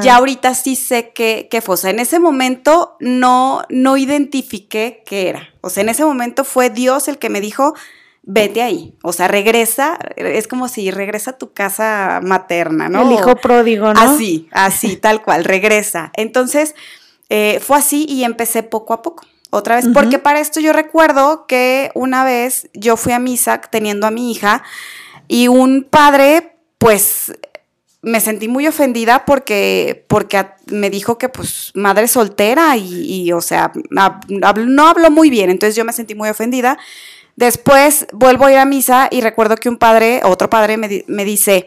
ya 0.02 0.16
ahorita 0.16 0.54
sí 0.54 0.76
sé 0.76 1.10
qué, 1.14 1.48
qué, 1.50 1.60
fue. 1.60 1.74
O 1.74 1.76
sea, 1.76 1.90
en 1.90 1.98
ese 1.98 2.18
momento 2.18 2.96
no, 3.00 3.62
no 3.68 3.96
identifiqué 3.96 5.02
qué 5.04 5.28
era. 5.28 5.48
O 5.60 5.70
sea, 5.70 5.82
en 5.82 5.88
ese 5.88 6.04
momento 6.04 6.44
fue 6.44 6.70
Dios 6.70 7.08
el 7.08 7.18
que 7.18 7.28
me 7.28 7.40
dijo, 7.40 7.74
vete 8.22 8.62
ahí. 8.62 8.94
O 9.02 9.12
sea, 9.12 9.28
regresa, 9.28 9.98
es 10.16 10.48
como 10.48 10.68
si 10.68 10.90
regresa 10.90 11.32
a 11.32 11.38
tu 11.38 11.52
casa 11.52 12.20
materna, 12.22 12.88
¿no? 12.88 13.02
El 13.02 13.12
hijo 13.12 13.36
pródigo, 13.36 13.92
¿no? 13.94 14.00
Así, 14.00 14.48
así, 14.50 14.96
tal 14.96 15.22
cual, 15.22 15.44
regresa. 15.44 16.10
Entonces, 16.14 16.74
eh, 17.28 17.60
fue 17.60 17.78
así 17.78 18.04
y 18.08 18.24
empecé 18.24 18.62
poco 18.62 18.94
a 18.94 19.02
poco. 19.02 19.24
Otra 19.50 19.76
vez, 19.76 19.86
porque 19.94 20.18
para 20.18 20.40
esto 20.40 20.60
yo 20.60 20.72
recuerdo 20.72 21.46
que 21.46 21.90
una 21.94 22.24
vez 22.24 22.68
yo 22.74 22.96
fui 22.96 23.12
a 23.12 23.18
misa 23.18 23.60
teniendo 23.60 24.06
a 24.06 24.10
mi 24.10 24.30
hija 24.30 24.62
y 25.28 25.48
un 25.48 25.86
padre, 25.88 26.56
pues 26.78 27.32
me 28.02 28.20
sentí 28.20 28.46
muy 28.46 28.66
ofendida 28.68 29.24
porque, 29.24 30.04
porque 30.06 30.46
me 30.66 30.90
dijo 30.90 31.18
que 31.18 31.28
pues 31.28 31.72
madre 31.74 32.06
soltera 32.06 32.76
y, 32.76 33.32
o 33.32 33.40
sea, 33.40 33.72
no 33.90 34.86
habló 34.86 35.10
muy 35.10 35.28
bien, 35.28 35.50
entonces 35.50 35.74
yo 35.74 35.84
me 35.84 35.92
sentí 35.92 36.14
muy 36.14 36.28
ofendida. 36.28 36.78
Después 37.34 38.06
vuelvo 38.12 38.46
a 38.46 38.52
ir 38.52 38.58
a 38.58 38.64
misa 38.64 39.08
y 39.10 39.20
recuerdo 39.20 39.56
que 39.56 39.68
un 39.68 39.76
padre, 39.76 40.20
otro 40.22 40.48
padre 40.48 40.76
me, 40.76 41.24
dice, 41.24 41.66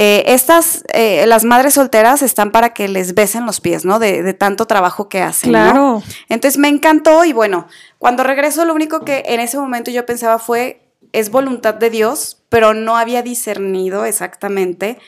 eh, 0.00 0.22
estas, 0.28 0.84
eh, 0.94 1.26
las 1.26 1.44
madres 1.44 1.74
solteras 1.74 2.22
están 2.22 2.52
para 2.52 2.72
que 2.72 2.86
les 2.86 3.14
besen 3.14 3.44
los 3.44 3.60
pies, 3.60 3.84
¿no? 3.84 3.98
De, 3.98 4.32
tanto 4.32 4.66
trabajo 4.66 5.08
que 5.08 5.20
hacen. 5.20 5.50
Claro. 5.50 6.02
Entonces 6.28 6.56
me 6.56 6.68
encantó 6.68 7.24
y 7.24 7.32
bueno, 7.32 7.66
cuando 7.98 8.22
regreso 8.22 8.64
lo 8.64 8.74
único 8.74 9.04
que 9.04 9.24
en 9.26 9.40
ese 9.40 9.58
momento 9.58 9.90
yo 9.90 10.06
pensaba 10.06 10.38
fue, 10.38 10.80
es 11.12 11.30
voluntad 11.30 11.74
de 11.74 11.90
Dios, 11.90 12.40
pero 12.48 12.74
no 12.74 12.96
había 12.96 13.22
discernido 13.22 14.04
exactamente 14.04 14.98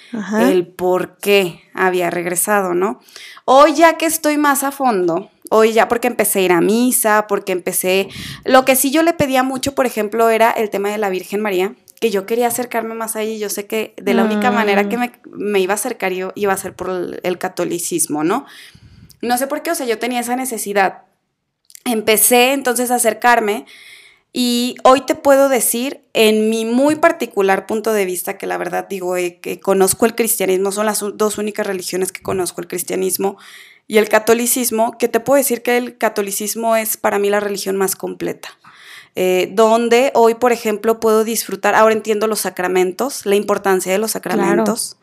el 0.40 0.66
por 0.66 1.18
qué 1.18 1.62
había 1.72 2.10
regresado, 2.10 2.74
¿no? 2.74 3.00
Hoy 3.44 3.74
ya 3.74 3.96
que 3.96 4.06
estoy 4.06 4.38
más 4.38 4.64
a 4.64 4.72
fondo, 4.72 5.30
Hoy 5.52 5.72
ya 5.72 5.88
porque 5.88 6.06
empecé 6.06 6.38
a 6.38 6.42
ir 6.42 6.52
a 6.52 6.60
misa, 6.60 7.26
porque 7.26 7.50
empecé... 7.50 8.08
Lo 8.44 8.64
que 8.64 8.76
sí 8.76 8.92
yo 8.92 9.02
le 9.02 9.12
pedía 9.12 9.42
mucho, 9.42 9.74
por 9.74 9.84
ejemplo, 9.84 10.30
era 10.30 10.52
el 10.52 10.70
tema 10.70 10.90
de 10.90 10.98
la 10.98 11.10
Virgen 11.10 11.40
María, 11.40 11.74
que 12.00 12.10
yo 12.10 12.26
quería 12.26 12.48
acercarme 12.48 12.94
más 12.94 13.14
a 13.14 13.22
ella 13.22 13.32
y 13.34 13.38
yo 13.38 13.48
sé 13.50 13.66
que 13.66 13.94
de 14.00 14.14
la 14.14 14.24
única 14.24 14.50
manera 14.50 14.88
que 14.88 14.96
Mm. 14.96 15.00
me, 15.00 15.12
me 15.30 15.60
iba 15.60 15.74
a 15.74 15.76
acercar 15.76 16.12
yo 16.12 16.32
iba 16.34 16.52
a 16.52 16.56
ser 16.56 16.74
por 16.74 16.90
el, 16.90 17.20
el 17.22 17.38
catolicismo, 17.38 18.24
¿no? 18.24 18.46
No 19.20 19.36
sé 19.36 19.46
por 19.46 19.62
qué, 19.62 19.70
o 19.70 19.74
sea, 19.74 19.86
yo 19.86 19.98
tenía 19.98 20.20
esa 20.20 20.34
necesidad. 20.34 21.02
Empecé 21.84 22.52
entonces 22.52 22.90
a 22.90 22.96
acercarme 22.96 23.66
y 24.32 24.76
hoy 24.84 25.02
te 25.02 25.14
puedo 25.14 25.48
decir, 25.48 26.02
en 26.12 26.50
mi 26.50 26.64
muy 26.64 26.94
particular 26.96 27.66
punto 27.66 27.92
de 27.92 28.04
vista, 28.04 28.38
que 28.38 28.46
la 28.46 28.58
verdad 28.58 28.86
digo 28.88 29.16
eh, 29.16 29.40
que 29.40 29.58
conozco 29.60 30.06
el 30.06 30.14
cristianismo, 30.14 30.72
son 30.72 30.86
las 30.86 31.04
dos 31.14 31.36
únicas 31.36 31.66
religiones 31.66 32.12
que 32.12 32.22
conozco, 32.22 32.60
el 32.60 32.68
cristianismo 32.68 33.36
y 33.88 33.98
el 33.98 34.08
catolicismo, 34.08 34.96
que 34.98 35.08
te 35.08 35.18
puedo 35.18 35.36
decir 35.36 35.62
que 35.62 35.76
el 35.76 35.98
catolicismo 35.98 36.76
es 36.76 36.96
para 36.96 37.18
mí 37.18 37.28
la 37.28 37.40
religión 37.40 37.76
más 37.76 37.96
completa. 37.96 38.50
Eh, 39.16 39.50
donde 39.52 40.12
hoy, 40.14 40.34
por 40.34 40.52
ejemplo, 40.52 41.00
puedo 41.00 41.24
disfrutar, 41.24 41.74
ahora 41.74 41.94
entiendo 41.94 42.26
los 42.26 42.40
sacramentos, 42.40 43.26
la 43.26 43.34
importancia 43.34 43.90
de 43.92 43.98
los 43.98 44.12
sacramentos. 44.12 44.98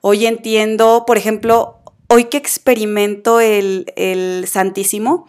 Hoy 0.00 0.26
entiendo, 0.26 1.04
por 1.06 1.18
ejemplo, 1.18 1.78
hoy 2.08 2.24
que 2.24 2.38
experimento 2.38 3.38
el, 3.40 3.92
el 3.96 4.46
Santísimo, 4.48 5.26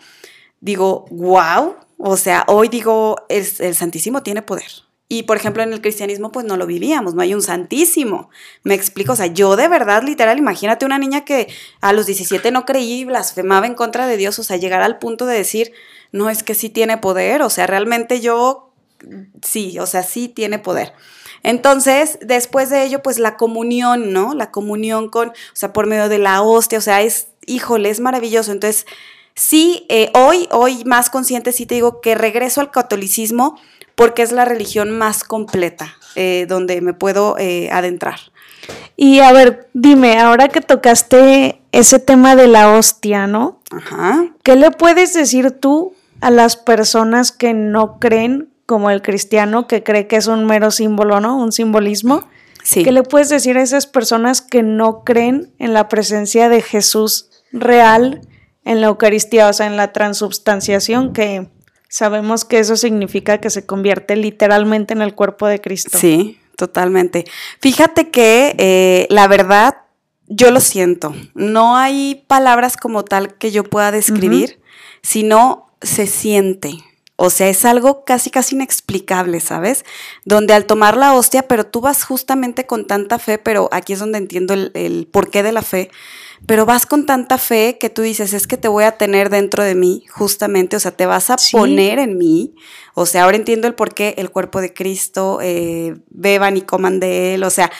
digo, 0.62 1.06
wow, 1.12 1.76
o 1.98 2.18
sea, 2.18 2.46
hoy 2.48 2.70
digo, 2.70 3.18
el, 3.30 3.46
el 3.60 3.76
Santísimo 3.76 4.24
tiene 4.24 4.42
poder. 4.42 4.72
Y 5.14 5.24
por 5.24 5.36
ejemplo, 5.36 5.62
en 5.62 5.74
el 5.74 5.82
cristianismo, 5.82 6.32
pues 6.32 6.46
no 6.46 6.56
lo 6.56 6.66
vivíamos, 6.66 7.16
no 7.16 7.22
hay 7.22 7.34
un 7.34 7.42
santísimo. 7.42 8.30
Me 8.64 8.76
explico, 8.76 9.12
o 9.12 9.16
sea, 9.18 9.26
yo 9.26 9.58
de 9.58 9.68
verdad, 9.68 10.04
literal, 10.04 10.38
imagínate 10.38 10.86
una 10.86 10.98
niña 11.00 11.26
que 11.26 11.50
a 11.82 11.92
los 11.92 12.06
17 12.06 12.50
no 12.52 12.66
creía 12.66 12.96
y 12.96 13.04
blasfemaba 13.04 13.68
en 13.68 13.76
contra 13.76 14.08
de 14.08 14.16
Dios, 14.16 14.40
o 14.40 14.44
sea, 14.44 14.56
llegar 14.56 14.82
al 14.82 15.00
punto 15.00 15.26
de 15.26 15.36
decir, 15.36 15.74
no, 16.14 16.30
es 16.30 16.44
que 16.44 16.56
sí 16.56 16.70
tiene 16.70 16.98
poder, 16.98 17.42
o 17.42 17.50
sea, 17.50 17.68
realmente 17.68 18.22
yo, 18.22 18.72
sí, 19.42 19.78
o 19.80 19.86
sea, 19.86 20.04
sí 20.04 20.30
tiene 20.30 20.60
poder. 20.60 20.94
Entonces, 21.44 22.18
después 22.22 22.70
de 22.70 22.86
ello, 22.86 23.04
pues 23.04 23.20
la 23.20 23.36
comunión, 23.36 24.14
¿no? 24.14 24.34
La 24.34 24.50
comunión 24.50 25.10
con, 25.10 25.32
o 25.32 25.34
sea, 25.52 25.74
por 25.74 25.88
medio 25.88 26.08
de 26.08 26.20
la 26.20 26.42
hostia, 26.42 26.78
o 26.78 26.82
sea, 26.82 27.02
es, 27.02 27.28
híjole, 27.46 27.90
es 27.90 28.00
maravilloso. 28.00 28.54
Entonces, 28.54 28.86
sí, 29.36 29.86
eh, 29.90 30.10
hoy, 30.14 30.48
hoy 30.52 30.86
más 30.86 31.10
consciente, 31.10 31.52
sí 31.52 31.66
te 31.66 31.76
digo 31.76 32.00
que 32.00 32.16
regreso 32.16 32.62
al 32.62 32.72
catolicismo 32.72 33.60
porque 33.96 34.22
es 34.22 34.32
la 34.32 34.46
religión 34.46 34.92
más 34.92 35.24
completa 35.24 35.96
eh, 36.16 36.46
donde 36.48 36.82
me 36.82 36.94
puedo 36.94 37.38
eh, 37.38 37.70
adentrar. 37.72 38.20
Y 38.96 39.20
a 39.20 39.32
ver, 39.32 39.70
dime, 39.74 40.20
ahora 40.20 40.50
que 40.50 40.62
tocaste 40.62 41.62
ese 41.72 42.00
tema 42.00 42.36
de 42.36 42.48
la 42.48 42.72
hostia, 42.72 43.28
¿no? 43.28 43.60
Ajá. 43.72 44.26
¿Qué 44.44 44.56
le 44.56 44.72
puedes 44.72 45.14
decir 45.14 45.52
tú 45.52 45.94
a 46.20 46.30
las 46.30 46.58
personas 46.58 47.32
que 47.32 47.54
no 47.54 48.00
creen 48.00 48.50
como 48.66 48.90
el 48.90 49.02
cristiano, 49.02 49.68
que 49.68 49.84
cree 49.84 50.08
que 50.08 50.18
es 50.18 50.28
un 50.28 50.46
mero 50.46 50.72
símbolo, 50.72 51.20
¿no? 51.20 51.38
Un 51.38 51.52
simbolismo. 51.52 52.24
Sí. 52.64 52.84
¿Qué 52.84 52.92
le 52.92 53.04
puedes 53.04 53.30
decir 53.30 53.58
a 53.58 53.64
esas 53.64 53.88
personas 53.88 54.42
que 54.42 54.64
no 54.64 55.04
creen 55.04 55.52
en 55.58 55.74
la 55.74 55.90
presencia 55.90 56.48
de 56.48 56.62
Jesús 56.62 57.30
real 57.52 58.22
en 58.64 58.82
la 58.82 58.88
Eucaristía, 58.88 59.48
o 59.48 59.54
sea, 59.54 59.66
en 59.66 59.78
la 59.78 59.92
transubstanciación, 59.92 61.14
que 61.14 61.50
sabemos 61.92 62.46
que 62.46 62.58
eso 62.58 62.78
significa 62.78 63.40
que 63.40 63.50
se 63.50 63.66
convierte 63.66 64.16
literalmente 64.16 64.94
en 64.94 65.02
el 65.02 65.14
cuerpo 65.14 65.46
de 65.46 65.60
Cristo? 65.60 65.98
Sí, 66.00 66.40
totalmente. 66.56 67.26
Fíjate 67.60 68.10
que 68.10 68.56
eh, 68.58 69.08
la 69.10 69.28
verdad, 69.28 69.76
yo 70.28 70.52
lo 70.52 70.62
siento. 70.62 71.14
No 71.36 71.76
hay 71.76 72.24
palabras 72.28 72.78
como 72.78 73.04
tal 73.04 73.38
que 73.38 73.52
yo 73.52 73.66
pueda 73.66 73.92
describir, 73.92 74.62
sino 75.04 75.68
se 75.82 76.08
siente. 76.08 76.72
O 77.24 77.30
sea, 77.30 77.50
es 77.50 77.66
algo 77.66 78.04
casi, 78.04 78.32
casi 78.32 78.56
inexplicable, 78.56 79.40
¿sabes? 79.42 79.86
Donde 80.26 80.56
al 80.56 80.66
tomar 80.66 80.98
la 80.98 81.14
hostia, 81.14 81.44
pero 81.44 81.68
tú 81.68 81.80
vas 81.80 82.04
justamente 82.04 82.66
con 82.66 82.88
tanta 82.88 83.20
fe, 83.20 83.38
pero 83.38 83.70
aquí 83.72 83.94
es 83.94 84.00
donde 84.00 84.18
entiendo 84.18 84.56
el, 84.56 84.72
el 84.74 85.06
porqué 85.06 85.44
de 85.44 85.52
la 85.52 85.62
fe, 85.62 85.92
pero 86.48 86.66
vas 86.66 86.88
con 86.88 87.06
tanta 87.06 87.38
fe 87.38 87.78
que 87.80 87.92
tú 87.92 88.02
dices, 88.02 88.34
es 88.34 88.48
que 88.48 88.58
te 88.58 88.68
voy 88.68 88.86
a 88.86 88.94
tener 88.98 89.30
dentro 89.30 89.64
de 89.64 89.76
mí, 89.76 90.04
justamente, 90.10 90.76
o 90.78 90.80
sea, 90.80 90.90
te 90.94 91.06
vas 91.06 91.30
a 91.30 91.38
Sí. 91.38 91.56
poner 91.56 92.00
en 92.00 92.18
mí. 92.18 92.56
O 92.96 93.06
sea, 93.06 93.26
ahora 93.26 93.38
entiendo 93.38 93.68
el 93.68 93.76
porqué, 93.76 94.16
el 94.18 94.32
cuerpo 94.32 94.60
de 94.60 94.74
Cristo, 94.74 95.38
eh, 95.44 95.98
beban 96.10 96.58
y 96.58 96.62
coman 96.62 97.00
de 97.00 97.36
él, 97.36 97.44
o 97.44 97.52
sea, 97.52 97.72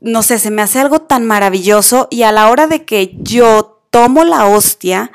no 0.00 0.24
sé, 0.24 0.40
se 0.40 0.50
me 0.50 0.62
hace 0.62 0.80
algo 0.80 1.02
tan 1.02 1.24
maravilloso 1.24 2.08
y 2.10 2.24
a 2.24 2.32
la 2.32 2.50
hora 2.50 2.66
de 2.66 2.84
que 2.84 3.14
yo 3.20 3.84
tomo 3.90 4.24
la 4.24 4.46
hostia, 4.46 5.12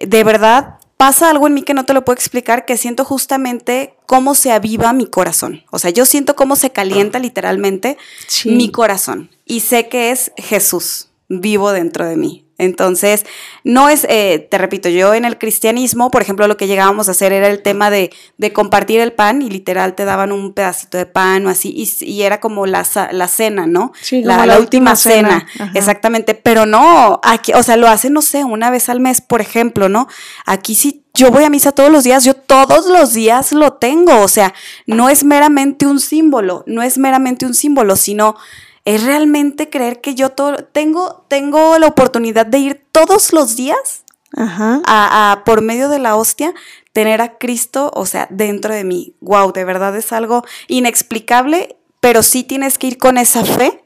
de 0.00 0.24
verdad 0.24 0.78
pasa 1.02 1.30
algo 1.30 1.48
en 1.48 1.54
mí 1.54 1.62
que 1.64 1.74
no 1.74 1.84
te 1.84 1.94
lo 1.94 2.04
puedo 2.04 2.14
explicar, 2.14 2.64
que 2.64 2.76
siento 2.76 3.04
justamente 3.04 3.96
cómo 4.06 4.36
se 4.36 4.52
aviva 4.52 4.92
mi 4.92 5.06
corazón. 5.06 5.64
O 5.72 5.80
sea, 5.80 5.90
yo 5.90 6.06
siento 6.06 6.36
cómo 6.36 6.54
se 6.54 6.70
calienta 6.70 7.18
literalmente 7.18 7.98
Sí. 8.28 8.50
mi 8.50 8.70
corazón 8.70 9.28
y 9.44 9.60
sé 9.60 9.88
que 9.88 10.12
es 10.12 10.30
Jesús 10.36 11.08
vivo 11.28 11.72
dentro 11.72 12.06
de 12.06 12.16
mí. 12.16 12.41
Entonces, 12.58 13.24
no 13.64 13.88
es, 13.88 14.06
eh, 14.08 14.46
te 14.50 14.58
repito, 14.58 14.88
yo 14.88 15.14
en 15.14 15.24
el 15.24 15.38
cristianismo, 15.38 16.10
por 16.10 16.22
ejemplo, 16.22 16.46
lo 16.46 16.56
que 16.56 16.66
llegábamos 16.66 17.08
a 17.08 17.12
hacer 17.12 17.32
era 17.32 17.48
el 17.48 17.62
tema 17.62 17.90
de, 17.90 18.10
de 18.38 18.52
compartir 18.52 19.00
el 19.00 19.12
pan 19.12 19.42
y 19.42 19.48
literal 19.48 19.94
te 19.94 20.04
daban 20.04 20.32
un 20.32 20.52
pedacito 20.52 20.98
de 20.98 21.06
pan 21.06 21.46
o 21.46 21.50
así, 21.50 21.72
y, 21.74 22.04
y 22.04 22.22
era 22.22 22.40
como 22.40 22.66
la, 22.66 22.86
la 23.10 23.28
cena, 23.28 23.66
¿no? 23.66 23.92
Sí, 24.00 24.22
la, 24.22 24.34
como 24.34 24.46
la 24.46 24.52
la 24.54 24.58
última 24.60 24.92
última 24.92 24.96
cena, 24.96 25.46
exactamente, 25.74 26.34
pero 26.34 26.66
no, 26.66 27.20
aquí, 27.22 27.52
o 27.52 27.62
sea, 27.62 27.76
lo 27.76 27.88
hacen, 27.88 28.12
no 28.12 28.22
sé, 28.22 28.44
una 28.44 28.70
vez 28.70 28.88
al 28.88 29.00
mes, 29.00 29.20
por 29.20 29.40
ejemplo, 29.40 29.88
¿no? 29.88 30.08
Aquí 30.46 30.74
sí, 30.74 31.04
yo 31.14 31.30
voy 31.30 31.44
a 31.44 31.50
misa 31.50 31.72
todos 31.72 31.90
los 31.90 32.04
días, 32.04 32.24
yo 32.24 32.34
todos 32.34 32.86
los 32.86 33.12
días 33.12 33.52
lo 33.52 33.74
tengo, 33.74 34.20
o 34.20 34.28
sea, 34.28 34.54
no 34.86 35.08
es 35.08 35.24
meramente 35.24 35.86
un 35.86 36.00
símbolo, 36.00 36.64
no 36.66 36.82
es 36.82 36.98
meramente 36.98 37.46
un 37.46 37.54
símbolo, 37.54 37.96
sino 37.96 38.36
es 38.84 39.04
realmente 39.04 39.70
creer 39.70 40.00
que 40.00 40.14
yo 40.14 40.30
tengo, 40.72 41.24
tengo 41.28 41.78
la 41.78 41.86
oportunidad 41.86 42.46
de 42.46 42.58
ir 42.58 42.84
todos 42.92 43.32
los 43.32 43.54
días 43.56 44.04
Ajá. 44.36 44.82
a, 44.86 45.32
a, 45.32 45.44
por 45.44 45.62
medio 45.62 45.88
de 45.88 45.98
la 45.98 46.16
hostia, 46.16 46.52
tener 46.92 47.20
a 47.20 47.38
Cristo, 47.38 47.90
o 47.94 48.06
sea, 48.06 48.26
dentro 48.30 48.74
de 48.74 48.84
mí. 48.84 49.14
Wow, 49.20 49.52
de 49.52 49.64
verdad 49.64 49.96
es 49.96 50.12
algo 50.12 50.44
inexplicable, 50.68 51.76
pero 52.00 52.22
sí 52.22 52.42
tienes 52.42 52.76
que 52.78 52.88
ir 52.88 52.98
con 52.98 53.18
esa 53.18 53.44
fe 53.44 53.84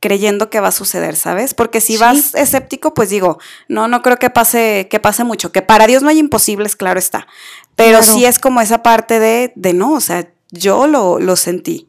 creyendo 0.00 0.50
que 0.50 0.60
va 0.60 0.68
a 0.68 0.72
suceder, 0.72 1.16
¿sabes? 1.16 1.52
Porque 1.52 1.80
si 1.80 1.94
Sí. 1.94 1.98
vas 1.98 2.34
escéptico, 2.34 2.94
pues 2.94 3.10
digo, 3.10 3.38
no, 3.68 3.88
no 3.88 4.02
creo 4.02 4.18
que 4.18 4.30
pase, 4.30 4.86
que 4.90 5.00
pase 5.00 5.24
mucho, 5.24 5.50
que 5.50 5.62
para 5.62 5.86
Dios 5.86 6.02
no 6.02 6.10
hay 6.10 6.18
imposibles, 6.18 6.76
claro 6.76 6.98
está, 6.98 7.26
pero 7.74 7.98
Claro. 7.98 8.14
sí 8.14 8.24
es 8.24 8.38
como 8.38 8.60
esa 8.60 8.82
parte 8.82 9.18
de, 9.18 9.52
de 9.56 9.72
no, 9.72 9.92
o 9.94 10.00
sea, 10.00 10.28
yo 10.52 10.86
lo, 10.86 11.18
lo 11.18 11.34
sentí. 11.36 11.88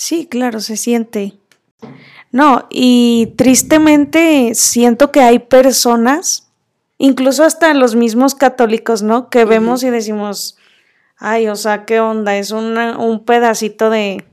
Sí, 0.00 0.26
claro, 0.26 0.60
se 0.60 0.76
siente. 0.76 1.34
No, 2.30 2.68
y 2.70 3.34
tristemente 3.36 4.54
siento 4.54 5.10
que 5.10 5.22
hay 5.22 5.40
personas, 5.40 6.50
incluso 6.98 7.42
hasta 7.42 7.74
los 7.74 7.96
mismos 7.96 8.36
católicos, 8.36 9.02
¿no? 9.02 9.28
Que 9.28 9.44
vemos 9.44 9.82
y 9.82 9.90
decimos, 9.90 10.56
ay, 11.16 11.48
o 11.48 11.56
sea, 11.56 11.84
¿qué 11.84 11.98
onda? 11.98 12.36
Es 12.36 12.52
una- 12.52 12.96
un 12.96 13.24
pedacito 13.24 13.90
de... 13.90 14.24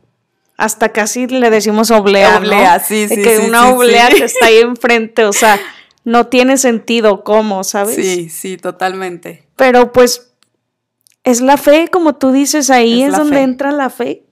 Hasta 0.55 0.89
casi 0.89 1.25
le 1.25 1.49
decimos 1.49 1.89
oblea, 1.89 2.33
¿no? 2.39 2.45
Oblea, 2.47 2.79
sí, 2.79 3.07
De 3.07 3.15
sí, 3.15 3.23
que 3.23 3.37
sí, 3.39 3.45
una 3.47 3.69
oblea 3.69 4.09
que 4.09 4.23
está 4.23 4.45
ahí 4.45 4.59
enfrente, 4.59 5.25
o 5.25 5.33
sea, 5.33 5.59
no 6.03 6.27
tiene 6.27 6.57
sentido 6.57 7.23
cómo, 7.23 7.63
¿sabes? 7.63 7.95
Sí, 7.95 8.29
sí, 8.29 8.55
totalmente. 8.57 9.47
Pero 9.55 9.91
pues 9.91 10.31
es 11.23 11.41
la 11.41 11.57
fe, 11.57 11.87
como 11.91 12.13
tú 12.15 12.31
dices, 12.31 12.69
ahí 12.69 13.01
Es 13.01 13.17
donde 13.17 13.37
fe. 13.37 13.41
entra 13.41 13.71
la 13.71 13.89
fe, 13.89 14.23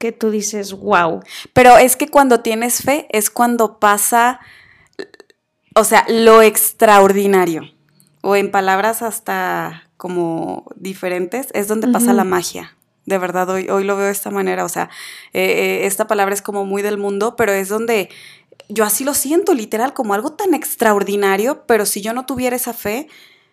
que 0.00 0.12
tú 0.12 0.30
dices, 0.30 0.72
wow. 0.72 1.20
Pero 1.52 1.76
es 1.76 1.94
que 1.94 2.08
cuando 2.08 2.40
tienes 2.40 2.82
fe 2.82 3.06
es 3.10 3.28
cuando 3.28 3.78
pasa, 3.78 4.40
o 5.76 5.84
sea, 5.84 6.06
lo 6.08 6.40
extraordinario. 6.40 7.64
O 8.22 8.34
en 8.34 8.50
palabras 8.50 9.02
hasta 9.02 9.90
como 9.98 10.64
diferentes, 10.74 11.48
es 11.52 11.68
donde 11.68 11.88
pasa 11.88 12.14
la 12.14 12.24
magia. 12.24 12.74
De 13.04 13.18
verdad, 13.18 13.50
hoy, 13.50 13.68
hoy 13.68 13.84
lo 13.84 13.96
veo 13.96 14.06
de 14.06 14.12
esta 14.12 14.30
manera. 14.30 14.64
O 14.64 14.70
sea, 14.70 14.88
eh, 15.34 15.42
eh, 15.42 15.86
esta 15.86 16.06
palabra 16.06 16.34
es 16.34 16.40
como 16.40 16.64
muy 16.64 16.80
del 16.80 16.96
mundo, 16.96 17.36
pero 17.36 17.52
es 17.52 17.68
donde 17.68 18.08
yo 18.70 18.84
así 18.84 19.04
lo 19.04 19.12
siento, 19.12 19.52
literal, 19.52 19.92
como 19.92 20.14
algo 20.14 20.32
tan 20.32 20.54
extraordinario, 20.54 21.66
pero 21.66 21.84
si 21.84 22.00
yo 22.00 22.14
no 22.14 22.24
tuviera 22.24 22.56
esa 22.56 22.72
fe, 22.72 23.06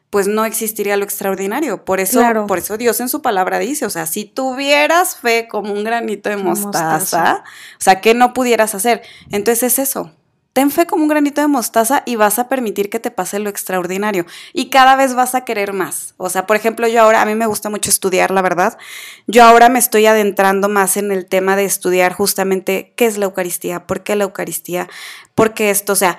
pues 0.10 0.28
no 0.28 0.46
existiría 0.46 0.96
lo 0.98 1.04
extraordinario. 1.04 1.84
Por 1.84 2.00
eso, 2.00 2.20
Claro. 2.20 2.48
por 2.48 2.58
eso 2.60 2.78
Dios 2.78 3.00
en 3.02 3.10
su 3.10 3.22
palabra 3.22 3.60
dice, 3.60 3.86
o 3.86 3.90
sea, 3.90 4.06
si 4.06 4.26
tuvieras 4.26 5.18
fe 5.18 5.48
como 5.50 5.74
un 5.74 5.84
granito 5.84 6.30
de 6.30 6.38
mostaza, 6.38 6.94
mostaza. 6.94 7.44
o 7.80 7.82
sea, 7.84 8.02
¿qué 8.02 8.14
no 8.14 8.34
pudieras 8.34 8.74
hacer? 8.76 9.02
Entonces 9.32 9.64
es 9.74 9.80
eso. 9.80 10.12
Ten 10.54 10.72
fe 10.72 10.88
como 10.88 11.04
un 11.04 11.10
granito 11.10 11.40
de 11.40 11.48
mostaza 11.48 12.02
y 12.08 12.16
vas 12.16 12.40
a 12.40 12.50
permitir 12.50 12.90
que 12.90 13.00
te 13.00 13.12
pase 13.12 13.38
lo 13.38 13.48
extraordinario. 13.48 14.26
Y 14.54 14.72
cada 14.72 14.96
vez 14.96 15.14
vas 15.14 15.36
a 15.36 15.46
querer 15.46 15.72
más. 15.72 16.16
O 16.18 16.32
sea, 16.32 16.48
por 16.48 16.56
ejemplo, 16.56 16.88
yo 16.88 17.00
ahora, 17.04 17.22
a 17.22 17.26
mí 17.28 17.36
me 17.36 17.46
gusta 17.46 17.70
mucho 17.70 17.92
estudiar, 17.92 18.32
la 18.32 18.42
verdad. 18.42 18.76
Yo 19.28 19.44
ahora 19.44 19.70
me 19.70 19.78
estoy 19.78 20.08
adentrando 20.08 20.68
más 20.68 20.98
en 20.98 21.12
el 21.12 21.28
tema 21.28 21.56
de 21.56 21.66
estudiar 21.66 22.14
justamente 22.14 22.92
qué 22.96 23.06
es 23.06 23.20
la 23.20 23.26
Eucaristía, 23.26 23.86
por 23.86 24.02
qué 24.02 24.16
la 24.16 24.24
Eucaristía, 24.24 24.90
por 25.36 25.54
qué 25.54 25.70
esto. 25.70 25.94
O 25.94 25.96
sea, 25.96 26.18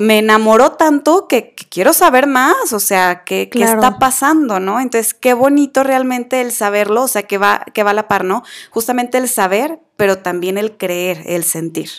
me 0.00 0.18
enamoró 0.18 0.72
tanto 0.72 1.28
que, 1.28 1.54
quiero 1.70 1.92
saber 1.92 2.26
más, 2.26 2.72
o 2.72 2.80
sea, 2.80 3.22
¿qué, 3.24 3.48
está 3.52 3.98
pasando, 3.98 4.60
no? 4.60 4.80
Entonces, 4.80 5.14
qué 5.14 5.34
bonito 5.34 5.84
realmente 5.84 6.40
el 6.40 6.52
saberlo, 6.52 7.02
o 7.02 7.08
sea, 7.08 7.24
que 7.24 7.38
va, 7.38 7.64
que 7.74 7.82
va 7.82 7.90
a 7.90 7.94
la 7.94 8.08
par, 8.08 8.24
¿no? 8.24 8.42
Justamente 8.70 9.18
el 9.18 9.28
saber, 9.28 9.78
pero 9.96 10.18
también 10.18 10.58
el 10.58 10.76
creer, 10.76 11.22
el 11.26 11.44
sentir. 11.44 11.90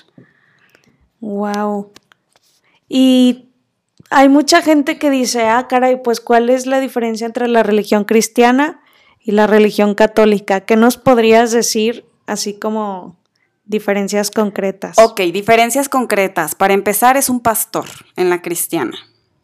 Wow. 1.21 1.91
Y 2.87 3.49
hay 4.09 4.27
mucha 4.27 4.61
gente 4.61 4.97
que 4.97 5.09
dice, 5.09 5.43
ah, 5.43 5.67
caray, 5.67 6.01
pues, 6.01 6.19
¿cuál 6.19 6.49
es 6.49 6.65
la 6.65 6.79
diferencia 6.79 7.27
entre 7.27 7.47
la 7.47 7.63
religión 7.63 8.03
cristiana 8.03 8.81
y 9.19 9.31
la 9.31 9.47
religión 9.47 9.93
católica? 9.93 10.61
¿Qué 10.61 10.75
nos 10.75 10.97
podrías 10.97 11.51
decir 11.51 12.05
así 12.25 12.57
como 12.57 13.18
diferencias 13.69 14.31
concretas? 14.31 14.97
Ok, 14.97 15.21
diferencias 15.31 15.87
concretas. 15.87 16.55
Para 16.55 16.73
empezar, 16.73 17.15
es 17.15 17.29
un 17.29 17.39
pastor 17.39 17.85
en 18.17 18.29
la 18.29 18.41
cristiana. 18.41 18.97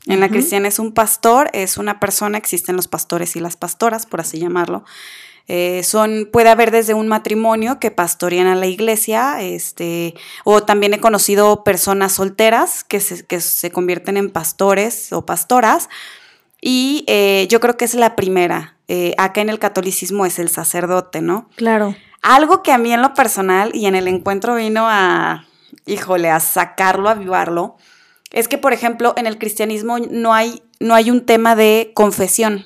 En 0.07 0.19
la 0.19 0.29
cristiana 0.29 0.67
es 0.67 0.77
un 0.77 0.93
pastor, 0.93 1.49
es 1.53 1.77
una 1.77 1.99
persona, 1.99 2.37
existen 2.37 2.75
los 2.75 2.87
pastores 2.87 3.35
y 3.35 3.39
las 3.39 3.57
pastoras, 3.57 4.05
por 4.05 4.19
así 4.19 4.37
llamarlo. 4.37 4.83
Eh, 5.47 5.81
son, 5.83 6.29
puede 6.31 6.49
haber 6.49 6.69
desde 6.69 6.93
un 6.93 7.07
matrimonio 7.07 7.79
que 7.79 7.89
pastorean 7.89 8.45
a 8.47 8.55
la 8.55 8.67
iglesia, 8.67 9.41
este, 9.41 10.13
o 10.43 10.63
también 10.63 10.93
he 10.93 10.99
conocido 10.99 11.63
personas 11.63 12.13
solteras 12.13 12.83
que 12.83 12.99
se, 12.99 13.25
que 13.25 13.41
se 13.41 13.71
convierten 13.71 14.17
en 14.17 14.29
pastores 14.29 15.11
o 15.11 15.25
pastoras. 15.25 15.89
Y 16.61 17.03
eh, 17.07 17.47
yo 17.49 17.59
creo 17.59 17.77
que 17.77 17.85
es 17.85 17.95
la 17.95 18.15
primera. 18.15 18.75
Eh, 18.87 19.13
acá 19.17 19.41
en 19.41 19.49
el 19.49 19.59
catolicismo 19.59 20.25
es 20.25 20.37
el 20.37 20.49
sacerdote, 20.49 21.21
¿no? 21.21 21.49
Claro. 21.55 21.95
Algo 22.25 22.63
que 22.63 22.71
a 22.71 22.79
mí 22.79 22.91
en 22.91 23.03
lo 23.03 23.13
personal 23.13 23.69
y 23.75 23.85
en 23.85 23.93
el 23.93 24.07
encuentro 24.07 24.55
vino 24.55 24.87
a, 24.89 25.45
híjole, 25.85 26.31
a 26.31 26.39
sacarlo, 26.39 27.07
a 27.07 27.11
avivarlo, 27.11 27.77
es 28.31 28.47
que, 28.47 28.57
por 28.57 28.73
ejemplo, 28.73 29.13
en 29.15 29.27
el 29.27 29.37
cristianismo 29.37 29.99
no 29.99 30.33
hay, 30.33 30.63
no 30.79 30.95
hay 30.95 31.11
un 31.11 31.27
tema 31.27 31.55
de 31.55 31.91
confesión 31.93 32.65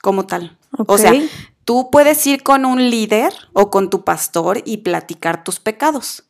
como 0.00 0.26
tal. 0.26 0.56
O 0.86 0.96
sea, 0.96 1.12
tú 1.64 1.88
puedes 1.90 2.24
ir 2.24 2.44
con 2.44 2.64
un 2.64 2.88
líder 2.88 3.34
o 3.52 3.68
con 3.68 3.90
tu 3.90 4.04
pastor 4.04 4.62
y 4.64 4.76
platicar 4.76 5.42
tus 5.42 5.58
pecados. 5.58 6.22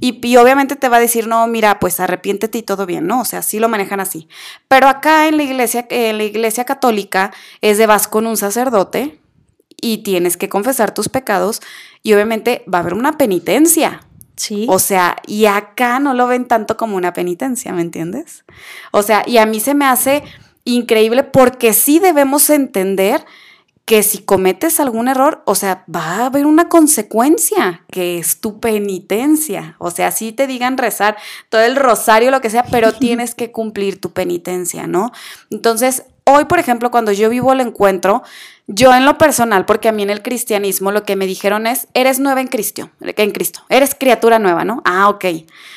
Y, 0.00 0.36
obviamente 0.38 0.74
te 0.74 0.88
va 0.88 0.96
a 0.96 1.00
decir, 1.00 1.26
no, 1.26 1.46
mira, 1.48 1.78
pues 1.80 2.00
arrepiéntete 2.00 2.56
y 2.56 2.62
todo 2.62 2.86
bien, 2.86 3.06
¿no? 3.06 3.20
O 3.20 3.24
sea, 3.26 3.42
sí 3.42 3.58
lo 3.58 3.68
manejan 3.68 4.00
así. 4.00 4.26
Pero 4.68 4.88
acá 4.88 5.28
en 5.28 5.36
la 5.36 5.42
iglesia, 5.42 5.86
en 5.90 6.16
la 6.16 6.24
iglesia 6.24 6.64
católica, 6.64 7.30
es 7.60 7.76
de 7.76 7.86
vas 7.86 8.08
con 8.08 8.26
un 8.26 8.38
sacerdote 8.38 9.20
y 9.82 9.98
tienes 9.98 10.38
que 10.38 10.48
confesar 10.48 10.94
tus 10.94 11.10
pecados 11.10 11.60
y 12.02 12.14
obviamente 12.14 12.64
va 12.72 12.78
a 12.78 12.80
haber 12.80 12.94
una 12.94 13.18
penitencia. 13.18 14.06
Sí. 14.36 14.66
O 14.70 14.78
sea, 14.78 15.16
y 15.26 15.44
acá 15.44 15.98
no 15.98 16.14
lo 16.14 16.26
ven 16.26 16.46
tanto 16.46 16.78
como 16.78 16.96
una 16.96 17.12
penitencia, 17.12 17.72
¿me 17.74 17.82
entiendes? 17.82 18.44
O 18.92 19.02
sea, 19.02 19.24
y 19.26 19.36
a 19.36 19.44
mí 19.44 19.60
se 19.60 19.74
me 19.74 19.84
hace 19.84 20.22
increíble 20.64 21.24
porque 21.24 21.74
sí 21.74 21.98
debemos 21.98 22.48
entender 22.48 23.26
que 23.84 24.02
si 24.04 24.18
cometes 24.18 24.78
algún 24.78 25.08
error, 25.08 25.42
o 25.44 25.54
sea, 25.54 25.84
va 25.94 26.04
a 26.04 26.26
haber 26.26 26.46
una 26.46 26.68
consecuencia, 26.68 27.84
que 27.90 28.18
es 28.18 28.40
tu 28.40 28.60
penitencia. 28.60 29.74
O 29.78 29.90
sea, 29.90 30.12
si 30.12 30.32
te 30.32 30.46
digan 30.46 30.78
rezar 30.78 31.16
todo 31.48 31.62
el 31.62 31.74
rosario, 31.74 32.30
lo 32.30 32.40
que 32.40 32.50
sea, 32.50 32.64
pero 32.70 32.92
tienes 32.98 33.34
que 33.34 33.50
cumplir 33.50 34.00
tu 34.00 34.12
penitencia, 34.12 34.86
¿no? 34.86 35.10
Entonces, 35.50 36.04
hoy, 36.24 36.44
por 36.44 36.60
ejemplo, 36.60 36.90
cuando 36.92 37.10
yo 37.10 37.28
vivo 37.28 37.52
el 37.52 37.60
encuentro, 37.60 38.22
yo 38.74 38.94
en 38.94 39.04
lo 39.04 39.18
personal, 39.18 39.66
porque 39.66 39.88
a 39.88 39.92
mí 39.92 40.02
en 40.02 40.10
el 40.10 40.22
cristianismo 40.22 40.92
lo 40.92 41.04
que 41.04 41.14
me 41.14 41.26
dijeron 41.26 41.66
es, 41.66 41.88
eres 41.92 42.18
nueva 42.18 42.40
en 42.40 42.46
Cristo, 42.46 42.90
en 43.00 43.30
Cristo, 43.30 43.60
eres 43.68 43.94
criatura 43.94 44.38
nueva, 44.38 44.64
¿no? 44.64 44.80
Ah, 44.84 45.10
ok. 45.10 45.24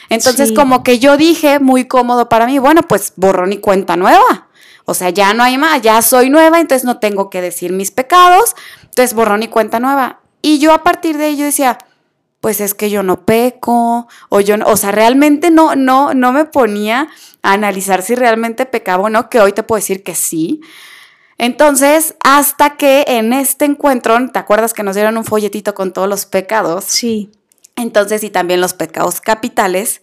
Entonces 0.10 0.54
como 0.54 0.82
que 0.82 0.98
yo 0.98 1.18
dije, 1.18 1.60
muy 1.60 1.86
cómodo 1.86 2.30
para 2.30 2.46
mí, 2.46 2.58
bueno, 2.58 2.84
pues 2.84 3.14
borrón 3.18 3.52
y 3.52 3.58
cuenta 3.58 3.98
nueva. 3.98 4.48
O 4.86 4.94
sea, 4.94 5.10
ya 5.10 5.34
no 5.34 5.44
hay 5.44 5.58
más, 5.58 5.82
ya 5.82 6.02
soy 6.02 6.30
nueva, 6.30 6.60
entonces 6.60 6.86
no 6.86 7.00
tengo 7.00 7.30
que 7.30 7.42
decir 7.42 7.74
mis 7.74 7.92
pecados, 7.92 8.56
entonces 8.84 9.14
borrón 9.14 9.44
y 9.44 9.48
cuenta 9.48 9.80
nueva. 9.80 10.22
Y 10.42 10.60
yo 10.60 10.74
a 10.74 10.84
partir 10.84 11.18
de 11.18 11.28
ello 11.28 11.44
decía, 11.44 11.80
pues 12.40 12.62
es 12.62 12.76
que 12.76 12.90
yo 12.90 13.04
no 13.04 13.26
peco, 13.26 14.08
o 14.30 14.40
yo 14.40 14.56
no, 14.56 14.68
o 14.68 14.78
sea, 14.78 14.92
realmente 14.92 15.50
no, 15.50 15.76
no, 15.76 16.14
no 16.14 16.32
me 16.32 16.46
ponía 16.46 17.10
a 17.42 17.54
analizar 17.54 18.04
si 18.04 18.16
realmente 18.16 18.66
pecaba 18.66 19.04
o 19.04 19.10
no, 19.10 19.30
que 19.30 19.42
hoy 19.42 19.52
te 19.52 19.64
puedo 19.64 19.80
decir 19.80 20.04
que 20.04 20.16
sí. 20.16 20.62
Entonces, 21.38 22.16
hasta 22.24 22.78
que 22.78 23.04
en 23.08 23.34
este 23.34 23.66
encuentro, 23.66 24.18
¿te 24.32 24.40
acuerdas 24.40 24.74
que 24.74 24.84
nos 24.84 24.96
dieron 24.96 25.18
un 25.18 25.26
folletito 25.26 25.76
con 25.76 25.92
todos 25.92 26.08
los 26.08 26.26
pecados? 26.26 26.86
Sí. 26.86 27.32
Entonces, 27.76 28.24
y 28.24 28.30
también 28.30 28.62
los 28.62 28.74
pecados 28.74 29.20
capitales. 29.20 30.02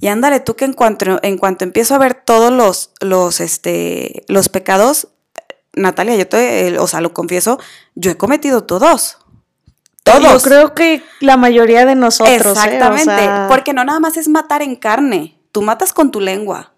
Y 0.00 0.08
ándale 0.08 0.40
tú 0.40 0.56
que 0.56 0.64
en 0.64 0.72
cuanto, 0.72 1.20
en 1.22 1.38
cuanto 1.38 1.64
empiezo 1.64 1.94
a 1.94 1.98
ver 1.98 2.14
todos 2.14 2.52
los, 2.52 2.90
los, 3.00 3.40
este, 3.40 4.24
los 4.26 4.48
pecados, 4.48 5.08
Natalia, 5.74 6.16
yo 6.16 6.26
te, 6.26 6.78
o 6.78 6.86
sea, 6.86 7.00
lo 7.00 7.14
confieso, 7.14 7.58
yo 7.94 8.10
he 8.10 8.16
cometido 8.16 8.64
todos. 8.64 9.18
Todos. 10.02 10.20
Yo 10.20 10.40
creo 10.40 10.74
que 10.74 11.02
la 11.20 11.36
mayoría 11.36 11.86
de 11.86 11.94
nosotros. 11.94 12.32
¿eh? 12.32 12.36
Exactamente. 12.36 13.12
Porque 13.48 13.72
no 13.72 13.84
nada 13.84 14.00
más 14.00 14.16
es 14.16 14.28
matar 14.28 14.60
en 14.60 14.74
carne. 14.74 15.38
Tú 15.52 15.62
matas 15.62 15.92
con 15.92 16.10
tu 16.10 16.20
lengua. 16.20 16.71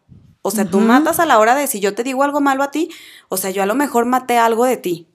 O 0.47 0.51
sea, 0.51 0.67
tú 0.67 0.79
matas 0.79 1.21
a 1.21 1.25
la 1.25 1.39
hora 1.39 1.55
de 1.55 1.67
si 1.67 1.81
yo 1.81 1.95
te 1.95 2.05
digo 2.05 2.23
algo 2.23 2.43
malo 2.43 2.63
a 2.63 2.71
ti, 2.71 2.91
o 3.31 3.39
sea, 3.39 3.49
yo 3.49 3.63
a 3.63 3.67
lo 3.67 3.75
mejor 3.75 4.05
maté 4.05 4.37
algo 4.37 4.67
de 4.67 4.77
ti. 4.77 5.09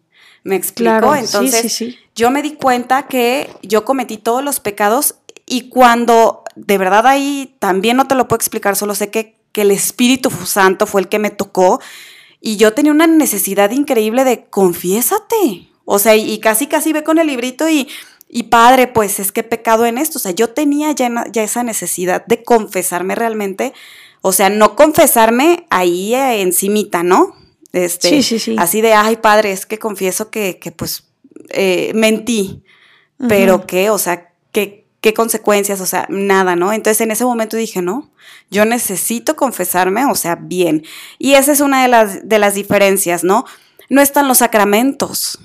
¿Me 0.43 0.55
explico? 0.55 1.13
Entonces, 1.13 1.83
yo 2.15 2.31
me 2.31 2.41
di 2.41 2.53
cuenta 2.53 3.05
que 3.05 3.47
yo 3.61 3.85
cometí 3.85 4.17
todos 4.17 4.43
los 4.43 4.59
pecados 4.59 5.17
y 5.45 5.69
cuando 5.69 6.43
de 6.55 6.79
verdad 6.79 7.05
ahí 7.05 7.55
también 7.59 7.95
no 7.95 8.07
te 8.07 8.15
lo 8.15 8.27
puedo 8.27 8.37
explicar, 8.37 8.75
solo 8.75 8.95
sé 8.95 9.11
que, 9.11 9.35
que 9.51 9.61
el 9.61 9.69
Espíritu 9.69 10.31
Santo 10.31 10.87
fue 10.87 11.01
el 11.01 11.09
que 11.09 11.19
me 11.19 11.29
tocó 11.29 11.79
y 12.41 12.57
yo 12.57 12.73
tenía 12.73 12.91
una 12.91 13.05
necesidad 13.05 13.69
increíble 13.69 14.23
de 14.23 14.45
confiésate. 14.45 15.69
O 15.85 15.99
sea, 15.99 16.15
y, 16.15 16.39
casi 16.39 16.65
casi 16.65 16.91
ve 16.91 17.03
con 17.03 17.19
el 17.19 17.27
librito 17.27 17.69
y, 17.69 17.87
y 18.27 18.43
padre, 18.43 18.87
pues 18.87 19.19
es 19.19 19.31
que 19.31 19.41
he 19.41 19.43
pecado 19.43 19.85
en 19.85 19.99
esto. 19.99 20.17
O 20.17 20.21
sea, 20.21 20.31
yo 20.31 20.49
tenía 20.49 20.91
ya, 20.91 21.25
ya 21.31 21.43
esa 21.43 21.61
necesidad 21.61 22.25
de 22.25 22.41
confesarme 22.41 23.13
realmente 23.13 23.73
o 24.21 24.31
sea, 24.31 24.49
no 24.49 24.75
confesarme 24.75 25.65
ahí 25.69 26.13
eh, 26.13 26.41
encimita, 26.41 27.03
¿no? 27.03 27.35
Este, 27.71 28.09
sí, 28.09 28.23
sí, 28.23 28.39
sí. 28.39 28.55
Así 28.57 28.81
de, 28.81 28.93
ay, 28.93 29.17
padre, 29.17 29.51
es 29.51 29.65
que 29.65 29.79
confieso 29.79 30.29
que, 30.29 30.59
que 30.59 30.71
pues, 30.71 31.05
eh, 31.49 31.91
mentí. 31.93 32.63
Pero 33.27 33.67
qué, 33.67 33.89
o 33.89 33.97
sea, 33.97 34.31
¿qué, 34.53 34.87
qué 35.01 35.13
consecuencias, 35.13 35.81
o 35.81 35.85
sea, 35.85 36.05
nada, 36.09 36.55
¿no? 36.55 36.71
Entonces 36.71 37.01
en 37.01 37.11
ese 37.11 37.25
momento 37.25 37.57
dije, 37.57 37.81
no, 37.81 38.09
yo 38.49 38.63
necesito 38.63 39.35
confesarme, 39.35 40.05
o 40.05 40.15
sea, 40.15 40.35
bien. 40.35 40.85
Y 41.17 41.33
esa 41.33 41.51
es 41.51 41.59
una 41.59 41.81
de 41.81 41.89
las, 41.89 42.27
de 42.27 42.39
las 42.39 42.53
diferencias, 42.53 43.25
¿no? 43.25 43.45
No 43.89 44.01
están 44.01 44.27
los 44.27 44.37
sacramentos. 44.39 45.39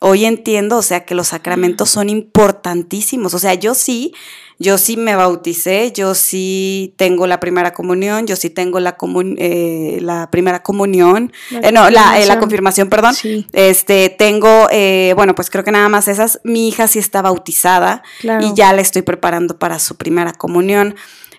Hoy 0.00 0.24
entiendo, 0.24 0.78
o 0.78 0.82
sea, 0.82 1.04
que 1.04 1.14
los 1.14 1.28
sacramentos 1.28 1.90
son 1.90 2.10
importantísimos. 2.10 3.34
O 3.34 3.38
sea, 3.38 3.54
yo 3.54 3.74
sí 3.74 4.12
yo 4.58 4.78
sí 4.78 4.96
me 4.96 5.14
bauticé, 5.16 5.92
yo 5.92 6.14
sí 6.14 6.94
tengo 6.96 7.26
la 7.26 7.40
primera 7.40 7.74
comunión, 7.74 8.26
yo 8.26 8.36
sí 8.36 8.48
tengo 8.48 8.80
la, 8.80 8.96
eh, 9.36 9.98
la 10.00 10.30
primera 10.30 10.62
comunión, 10.62 11.32
la 11.50 11.68
eh, 11.68 11.72
no, 11.72 11.90
la, 11.90 12.20
eh, 12.20 12.26
la, 12.26 12.38
confirmación, 12.38 12.88
perdón. 12.88 13.14
Este, 13.52 14.08
tengo, 14.08 14.68
bueno, 15.14 15.34
pues 15.34 15.50
creo 15.50 15.62
que 15.62 15.72
nada 15.72 15.88
más 15.88 16.08
esas. 16.08 16.40
Mi 16.42 16.68
hija 16.68 16.88
sí 16.88 16.98
está 16.98 17.20
bautizada 17.20 18.02
y 18.22 18.54
ya 18.54 18.72
la 18.72 18.80
estoy 18.80 19.02
preparando 19.02 19.58
para 19.58 19.78
su 19.78 19.96
primera 19.96 20.32
comunión. 20.32 20.94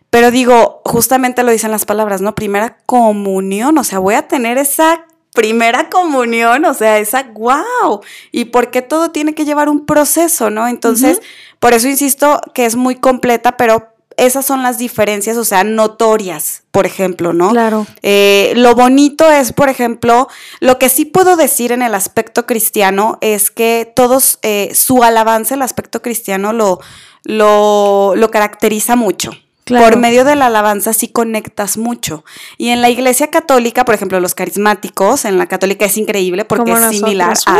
Pero 0.10 0.32
digo, 0.32 0.82
justamente 0.86 1.43
lo 1.43 1.51
dicen 1.51 1.71
las 1.71 1.86
palabras, 1.86 2.21
¿no? 2.21 2.34
Primera 2.34 2.77
comunión, 2.86 3.77
o 3.77 3.84
sea, 3.84 3.99
voy 3.99 4.15
a 4.15 4.27
tener 4.27 4.58
esa 4.58 5.06
primera 5.38 5.88
comunión, 5.88 6.65
o 6.65 6.73
sea, 6.73 6.97
esa 6.97 7.21
wow. 7.32 8.02
¿Y 8.32 8.45
por 8.45 8.71
qué 8.71 8.82
todo 8.82 9.12
tiene 9.12 9.36
que 9.36 9.45
llevar 9.45 9.69
un 9.69 9.86
proceso, 9.86 10.50
no? 10.50 10.67
Entonces, 10.67 11.21
por 11.60 11.76
eso 11.76 11.88
insisto 11.88 12.41
que 12.56 12.65
es 12.65 12.76
muy 12.76 12.95
completa, 12.95 13.56
pero 13.56 13.93
esas 14.17 14.47
son 14.47 14.63
las 14.63 14.80
diferencias, 14.80 15.38
o 15.38 15.45
sea, 15.45 15.63
notorias, 15.63 16.63
por 16.71 16.88
ejemplo, 16.88 17.34
¿no? 17.34 17.52
Claro. 17.52 17.86
Eh, 18.02 18.54
lo 18.56 18.73
bonito 18.73 19.32
es, 19.32 19.54
por 19.54 19.69
ejemplo, 19.69 20.28
lo 20.60 20.80
que 20.80 20.89
sí 20.89 21.06
puedo 21.06 21.36
decir 21.36 21.71
en 21.71 21.84
el 21.84 21.93
aspecto 21.93 22.47
cristiano 22.47 23.19
es 23.21 23.52
que 23.52 23.93
todos, 23.95 24.39
eh, 24.41 24.71
su 24.73 25.04
alabanza, 25.04 25.54
el 25.54 25.62
aspecto 25.62 26.02
cristiano, 26.02 26.52
lo, 26.52 26.80
lo, 27.26 28.13
lo 28.15 28.32
caracteriza 28.32 28.95
mucho. 28.95 29.34
Por 29.67 29.97
medio 29.97 30.23
de 30.23 30.36
la 30.36 30.47
alabanza 30.47 30.93
sí 30.93 31.08
conectas 31.08 31.77
mucho. 31.77 32.23
Y 32.58 32.69
en 32.69 32.82
la 32.82 32.89
iglesia 32.89 33.30
católica, 33.30 33.86
por 33.86 33.95
ejemplo, 33.95 34.19
los 34.19 34.36
carismáticos, 34.36 35.25
en 35.25 35.38
la 35.38 35.47
católica 35.47 35.86
es 35.86 35.97
increíble 35.97 36.45
porque 36.45 36.71
es 36.71 36.89
similar. 36.89 37.38
a 37.45 37.60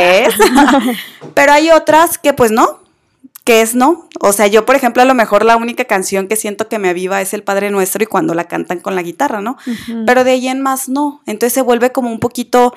es. 0.00 0.34
Pero 1.34 1.52
hay 1.52 1.70
otras 1.70 2.18
que 2.18 2.32
pues 2.32 2.50
no, 2.50 2.80
que 3.44 3.60
es 3.60 3.74
no. 3.74 4.08
O 4.20 4.32
sea, 4.32 4.46
yo, 4.46 4.64
por 4.66 4.76
ejemplo, 4.76 5.02
a 5.02 5.06
lo 5.06 5.14
mejor 5.14 5.44
la 5.44 5.56
única 5.56 5.84
canción 5.84 6.28
que 6.28 6.36
siento 6.36 6.68
que 6.68 6.78
me 6.78 6.88
aviva 6.88 7.20
es 7.20 7.34
el 7.34 7.42
Padre 7.42 7.70
Nuestro 7.70 8.02
y 8.02 8.06
cuando 8.06 8.34
la 8.34 8.44
cantan 8.44 8.80
con 8.80 8.94
la 8.94 9.02
guitarra, 9.02 9.40
¿no? 9.40 9.56
Pero 10.06 10.24
de 10.24 10.32
ahí 10.32 10.48
en 10.48 10.60
más 10.60 10.88
no. 10.88 11.22
Entonces 11.26 11.52
se 11.52 11.62
vuelve 11.62 11.92
como 11.92 12.10
un 12.10 12.20
poquito 12.20 12.74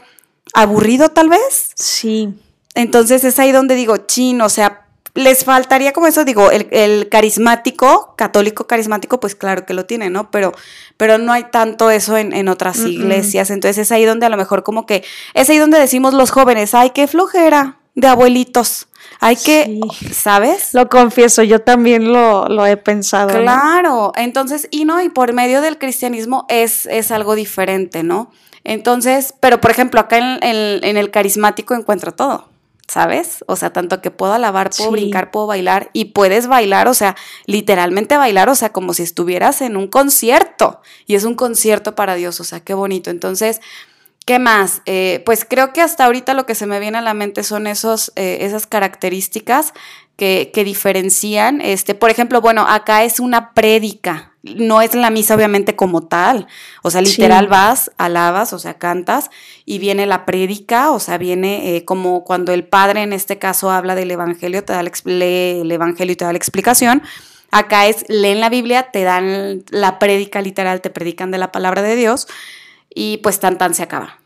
aburrido 0.53 1.09
tal 1.09 1.29
vez. 1.29 1.71
Sí. 1.75 2.33
Entonces 2.75 3.23
es 3.23 3.39
ahí 3.39 3.51
donde 3.51 3.75
digo, 3.75 3.97
chin, 3.97 4.41
o 4.41 4.49
sea, 4.49 4.86
les 5.17 5.43
faltaría 5.43 5.93
como 5.93 6.05
eso, 6.05 6.23
digo, 6.25 6.51
el, 6.51 7.09
carismático, 7.09 8.13
católico 8.15 8.67
carismático, 8.67 9.19
pues 9.19 9.33
claro 9.33 9.65
que 9.65 9.73
lo 9.73 9.85
tiene, 9.85 10.11
¿no? 10.11 10.29
Pero, 10.29 10.53
pero 10.95 11.17
no 11.17 11.33
hay 11.33 11.45
tanto 11.45 11.89
eso 11.89 12.17
en, 12.17 12.47
otras 12.47 12.77
iglesias. 12.85 13.49
Entonces 13.49 13.79
es 13.79 13.91
ahí 13.91 14.05
donde 14.05 14.27
a 14.27 14.29
lo 14.29 14.37
mejor 14.37 14.61
como 14.61 14.85
que, 14.85 15.03
es 15.33 15.49
ahí 15.49 15.57
donde 15.57 15.79
decimos 15.79 16.13
los 16.13 16.29
jóvenes, 16.29 16.75
ay, 16.75 16.91
qué 16.91 17.07
flojera 17.07 17.79
de 17.95 18.07
abuelitos. 18.07 18.89
Hay 19.19 19.37
que, 19.37 19.79
¿sabes? 20.11 20.75
Lo 20.75 20.87
confieso, 20.87 21.41
yo 21.41 21.61
también 21.61 22.13
lo, 22.13 22.67
he 22.67 22.77
pensado. 22.77 23.29
Claro, 23.29 24.11
entonces, 24.15 24.67
y 24.69 24.85
no, 24.85 25.01
y 25.01 25.09
por 25.09 25.33
medio 25.33 25.61
del 25.61 25.79
cristianismo 25.79 26.45
es, 26.47 26.85
es 26.85 27.09
algo 27.09 27.33
diferente, 27.33 28.03
¿no? 28.03 28.29
Entonces, 28.63 29.33
pero 29.39 29.59
por 29.59 29.71
ejemplo, 29.71 29.99
acá 29.99 30.19
en, 30.19 30.37
en 30.43 30.97
el 30.97 31.09
carismático 31.09 31.73
encuentro 31.73 32.13
todo. 32.13 32.49
¿Sabes? 32.87 33.43
O 33.47 33.55
sea, 33.55 33.71
tanto 33.73 34.01
que 34.01 34.11
puedo 34.11 34.33
alabar, 34.33 34.69
puedo 34.75 34.91
brincar, 34.91 35.29
puedo 35.31 35.47
bailar 35.47 35.89
y 35.93 36.05
puedes 36.05 36.47
bailar, 36.47 36.87
o 36.87 36.93
sea, 36.93 37.15
literalmente 37.45 38.17
bailar, 38.17 38.49
o 38.49 38.55
sea, 38.55 38.71
como 38.71 38.93
si 38.93 39.03
estuvieras 39.03 39.61
en 39.61 39.75
un 39.75 39.87
concierto 39.87 40.81
y 41.05 41.15
es 41.15 41.25
un 41.25 41.35
concierto 41.35 41.95
para 41.95 42.15
Dios, 42.15 42.39
o 42.39 42.43
sea, 42.43 42.61
qué 42.61 42.73
bonito. 42.73 43.09
Entonces, 43.09 43.59
¿qué 44.25 44.39
más? 44.39 44.81
Eh, 44.85 45.21
pues 45.25 45.45
creo 45.47 45.73
que 45.73 45.81
hasta 45.81 46.05
ahorita 46.05 46.33
lo 46.33 46.45
que 46.45 46.55
se 46.55 46.65
me 46.65 46.79
viene 46.79 46.97
a 46.97 47.01
la 47.01 47.13
mente 47.13 47.43
son 47.43 47.67
esos, 47.67 48.13
eh, 48.15 48.39
esas 48.41 48.67
características 48.67 49.73
que, 50.17 50.51
que, 50.53 50.63
diferencian, 50.63 51.61
este, 51.61 51.95
por 51.95 52.09
ejemplo, 52.09 52.41
bueno, 52.41 52.65
acá 52.67 53.03
es 53.03 53.19
una 53.19 53.53
prédica, 53.53 54.33
no 54.43 54.81
es 54.81 54.95
la 54.95 55.09
misa 55.09 55.35
obviamente 55.35 55.75
como 55.75 56.07
tal, 56.07 56.47
o 56.81 56.89
sea, 56.89 57.01
literal 57.01 57.47
vas, 57.47 57.91
alabas, 57.97 58.51
o 58.51 58.59
sea, 58.59 58.75
cantas 58.75 59.29
y 59.65 59.79
viene 59.79 60.05
la 60.05 60.25
prédica, 60.25 60.91
o 60.91 60.99
sea, 60.99 61.17
viene 61.17 61.75
eh, 61.75 61.85
como 61.85 62.23
cuando 62.23 62.51
el 62.51 62.65
padre 62.65 63.03
en 63.03 63.13
este 63.13 63.37
caso 63.37 63.69
habla 63.71 63.95
del 63.95 64.11
evangelio, 64.11 64.63
te 64.63 64.73
da 64.73 64.83
lee 64.83 65.61
el 65.61 65.71
evangelio 65.71 66.13
y 66.13 66.15
te 66.15 66.25
da 66.25 66.31
la 66.31 66.37
explicación. 66.37 67.03
Acá 67.49 67.87
es 67.87 68.03
leen 68.09 68.41
la 68.41 68.49
Biblia, 68.49 68.91
te 68.91 69.03
dan 69.03 69.63
la 69.69 69.99
prédica 69.99 70.41
literal, 70.41 70.81
te 70.81 70.89
predican 70.89 71.31
de 71.31 71.37
la 71.37 71.51
palabra 71.51 71.81
de 71.81 71.95
Dios 71.95 72.27
y 72.93 73.17
pues 73.17 73.39
tan 73.39 73.57
tan 73.57 73.73
se 73.73 73.83
acaba 73.83 74.16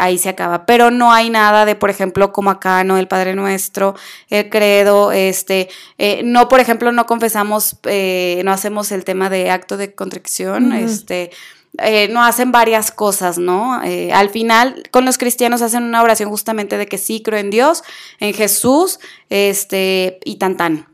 ahí 0.00 0.18
se 0.18 0.30
acaba. 0.30 0.66
Pero 0.66 0.90
no 0.90 1.12
hay 1.12 1.30
nada 1.30 1.64
de, 1.64 1.76
por 1.76 1.90
ejemplo, 1.90 2.32
como 2.32 2.50
acá, 2.50 2.82
¿no? 2.84 2.96
El 2.96 3.06
Padre 3.06 3.34
Nuestro, 3.34 3.94
el 4.28 4.48
credo, 4.48 5.12
este, 5.12 5.68
eh, 5.98 6.22
no, 6.24 6.48
por 6.48 6.58
ejemplo, 6.58 6.90
no 6.90 7.06
confesamos, 7.06 7.76
eh, 7.84 8.40
no 8.44 8.52
hacemos 8.52 8.90
el 8.92 9.04
tema 9.04 9.30
de 9.30 9.50
acto 9.50 9.76
de 9.76 9.94
contrición, 9.94 10.72
este. 10.72 11.30
Eh, 11.78 12.08
no 12.08 12.24
hacen 12.24 12.50
varias 12.50 12.90
cosas, 12.90 13.38
¿no? 13.38 13.74
al 13.74 14.30
final, 14.30 14.82
con 14.90 15.04
los 15.04 15.18
cristianos 15.18 15.62
hacen 15.62 15.84
una 15.84 16.02
oración 16.02 16.28
justamente 16.28 16.76
de 16.76 16.86
que 16.86 16.98
sí 16.98 17.22
creo 17.22 17.38
en 17.38 17.50
Dios, 17.50 17.84
en 18.18 18.34
Jesús, 18.34 18.98
este, 19.28 20.18
y 20.24 20.36
tan 20.36 20.56
tan. 20.56 20.88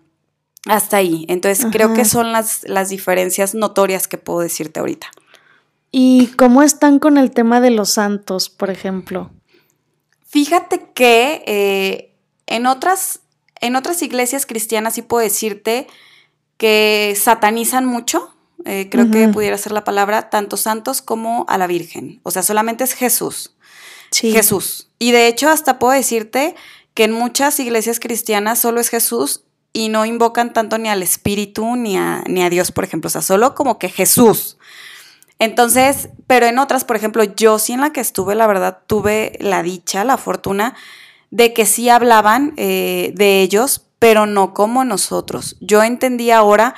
Hasta 0.67 0.99
ahí. 0.99 1.25
Entonces, 1.29 1.67
creo 1.73 1.95
que 1.95 2.05
son 2.05 2.31
las, 2.31 2.63
las 2.65 2.91
diferencias 2.91 3.55
notorias 3.55 4.07
que 4.07 4.19
puedo 4.19 4.41
decirte 4.41 4.81
ahorita. 4.81 5.09
¿Y 5.91 6.29
cómo 6.37 6.63
están 6.63 6.99
con 6.99 7.17
el 7.17 7.31
tema 7.31 7.61
de 7.61 7.71
los 7.71 7.91
santos, 7.91 8.49
por 8.49 8.71
ejemplo? 8.71 9.31
Fíjate 10.27 10.91
que 10.95 11.43
eh, 11.47 12.15
en, 12.47 12.67
otras, 12.67 13.21
en 13.61 13.77
otras 13.77 14.03
iglesias 14.03 14.45
cristianas 14.45 14.95
sí 14.95 15.03
puedo 15.03 15.23
decirte 15.23 15.87
que 16.59 17.17
satanizan 17.19 17.87
mucho, 17.87 18.35
eh, 18.65 18.89
creo 18.91 19.11
que 19.11 19.29
pudiera 19.29 19.57
ser 19.59 19.73
la 19.73 19.85
palabra, 19.85 20.31
tanto 20.31 20.57
santos 20.57 21.03
como 21.03 21.45
a 21.49 21.59
la 21.59 21.67
Virgen. 21.67 22.21
O 22.23 22.31
sea, 22.31 22.43
solamente 22.43 22.85
es 22.85 22.93
Jesús. 22.93 23.55
Sí. 24.11 24.33
Jesús. 24.33 24.89
Y 24.99 25.13
de 25.13 25.29
hecho 25.29 25.49
hasta 25.49 25.79
puedo 25.79 25.93
decirte 25.93 26.55
que 26.95 27.05
en 27.05 27.13
muchas 27.13 27.61
iglesias 27.61 28.01
cristianas 28.01 28.59
solo 28.59 28.81
es 28.81 28.89
Jesús 28.89 29.45
y 29.73 29.91
no 29.91 30.07
invocan 30.07 30.53
tanto 30.53 30.79
ni 30.79 30.89
al 30.89 31.03
Espíritu 31.03 31.77
ni 31.77 31.99
a, 31.99 32.25
ni 32.27 32.43
a 32.43 32.51
Dios, 32.51 32.73
por 32.73 32.85
ejemplo. 32.85 33.09
O 33.09 33.11
sea, 33.11 33.23
solo 33.23 33.55
como 33.55 33.79
que 33.79 33.91
Jesús. 33.91 34.57
Entonces, 35.39 36.09
pero 36.27 36.47
en 36.47 36.59
otras, 36.59 36.85
por 36.85 36.97
ejemplo, 36.97 37.25
yo 37.25 37.59
sí 37.59 37.73
en 37.73 37.81
la 37.81 37.93
que 37.93 38.01
estuve, 38.01 38.35
la 38.35 38.47
verdad, 38.47 38.79
tuve 38.87 39.37
la 39.41 39.63
dicha, 39.63 40.05
la 40.05 40.17
fortuna 40.17 40.75
de 41.31 41.53
que 41.53 41.67
sí 41.67 41.89
hablaban 41.89 42.55
eh, 42.57 43.13
de 43.15 43.43
ellos, 43.43 43.83
pero 43.99 44.27
no 44.27 44.55
como 44.55 44.85
nosotros. 44.85 45.57
Yo 45.61 45.83
entendí 45.83 46.31
ahora 46.31 46.75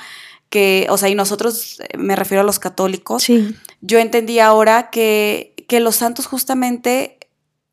que, 0.49 0.87
o 0.89 0.97
sea, 0.97 1.09
y 1.09 1.15
nosotros, 1.15 1.79
eh, 1.79 1.97
me 1.97 2.15
refiero 2.15 2.41
a 2.41 2.45
los 2.45 2.59
católicos, 2.59 3.23
sí. 3.23 3.55
yo 3.81 3.99
entendí 3.99 4.39
ahora 4.39 4.89
que, 4.89 5.53
que 5.67 5.79
los 5.79 5.95
santos 5.97 6.25
justamente 6.25 7.19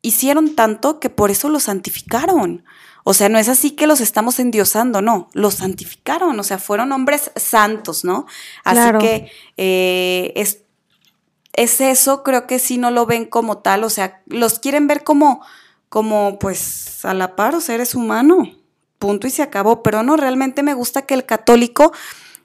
hicieron 0.01 0.55
tanto 0.55 0.99
que 0.99 1.09
por 1.09 1.31
eso 1.31 1.49
los 1.49 1.63
santificaron. 1.63 2.63
O 3.03 3.13
sea, 3.13 3.29
no 3.29 3.39
es 3.39 3.47
así 3.47 3.71
que 3.71 3.87
los 3.87 4.01
estamos 4.01 4.37
endiosando, 4.39 5.01
no, 5.01 5.29
los 5.33 5.55
santificaron, 5.55 6.37
o 6.37 6.43
sea, 6.43 6.57
fueron 6.57 6.91
hombres 6.91 7.31
santos, 7.35 8.03
¿no? 8.03 8.25
Así 8.65 8.97
que 8.99 9.31
eh, 9.55 10.33
es 10.35 10.63
es 11.57 11.81
eso, 11.81 12.23
creo 12.23 12.47
que 12.47 12.59
sí 12.59 12.77
no 12.77 12.91
lo 12.91 13.05
ven 13.05 13.25
como 13.25 13.57
tal, 13.57 13.83
o 13.83 13.89
sea, 13.89 14.21
los 14.27 14.59
quieren 14.59 14.87
ver 14.87 15.03
como, 15.03 15.41
como 15.89 16.37
pues 16.39 17.03
a 17.03 17.15
la 17.15 17.35
par, 17.35 17.55
o 17.55 17.61
sea, 17.61 17.75
eres 17.75 17.95
humano, 17.95 18.51
punto 18.99 19.25
y 19.25 19.31
se 19.31 19.41
acabó, 19.41 19.81
pero 19.81 20.03
no, 20.03 20.17
realmente 20.17 20.61
me 20.61 20.75
gusta 20.75 21.01
que 21.01 21.15
el 21.15 21.25
católico 21.25 21.91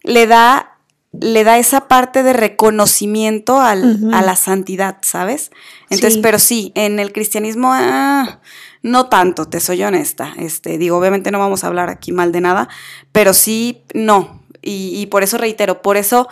le 0.03 0.27
da, 0.27 0.79
le 1.13 1.45
da 1.45 1.59
esa 1.59 1.89
parte 1.89 2.23
de 2.23 2.33
reconocimiento 2.33 3.61
a 3.61 3.75
la 3.75 4.35
santidad, 4.35 4.97
¿sabes? 5.03 5.51
Entonces, 5.91 6.19
pero 6.23 6.39
sí, 6.39 6.73
en 6.75 6.99
el 6.99 7.13
cristianismo, 7.13 7.69
ah, 7.71 8.41
no 8.81 9.11
tanto, 9.11 9.45
te 9.45 9.61
soy 9.61 9.83
honesta, 9.85 10.33
este, 10.39 10.79
digo, 10.79 10.97
obviamente 10.97 11.31
no 11.31 11.39
vamos 11.39 11.65
a 11.65 11.67
hablar 11.67 11.91
aquí 11.91 12.13
mal 12.13 12.33
de 12.33 12.41
nada, 12.41 12.71
pero 13.13 13.35
sí, 13.35 13.83
no, 13.93 14.43
y, 14.63 14.95
y 14.97 15.07
por 15.07 15.23
eso 15.23 15.37
reitero, 15.37 15.83
por 15.83 15.99
eso 15.99 16.29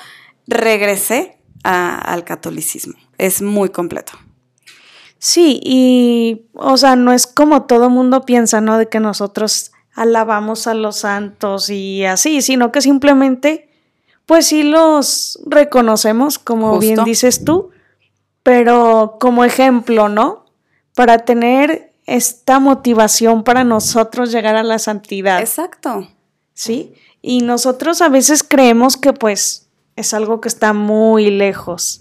regresé 0.46 1.39
al 1.62 2.25
catolicismo. 2.25 2.94
Es 3.18 3.42
muy 3.42 3.68
completo. 3.70 4.12
Sí, 5.18 5.61
y 5.62 6.46
o 6.55 6.77
sea, 6.79 6.96
no 6.96 7.12
es 7.12 7.27
como 7.27 7.64
todo 7.64 7.90
mundo 7.90 8.25
piensa, 8.25 8.61
¿no? 8.61 8.79
De 8.79 8.88
que 8.88 9.01
nosotros 9.01 9.73
alabamos 9.94 10.66
a 10.66 10.75
los 10.75 10.96
santos 10.96 11.68
y 11.68 12.05
así, 12.05 12.40
sino 12.40 12.73
que 12.73 12.81
simplemente, 12.81 13.68
pues 14.25 14.46
sí 14.46 14.62
los 14.62 15.38
reconocemos, 15.44 16.38
como 16.38 16.79
bien 16.79 17.05
dices 17.05 17.44
tú, 17.44 17.70
pero 18.42 19.18
como 19.20 19.44
ejemplo, 19.44 20.09
¿no? 20.09 20.46
Para 20.94 21.18
tener 21.18 21.92
esta 22.07 22.59
motivación 22.59 23.44
para 23.44 23.62
nosotros 23.62 24.33
llegar 24.33 24.57
a 24.57 24.62
la 24.62 24.79
santidad. 24.79 25.40
Exacto. 25.40 26.09
Sí, 26.55 26.94
y 27.20 27.42
nosotros 27.42 28.01
a 28.01 28.09
veces 28.09 28.42
creemos 28.42 28.96
que 28.96 29.12
pues 29.12 29.69
es 30.00 30.14
algo 30.14 30.40
que 30.40 30.48
está 30.48 30.72
muy 30.72 31.30
lejos. 31.30 32.00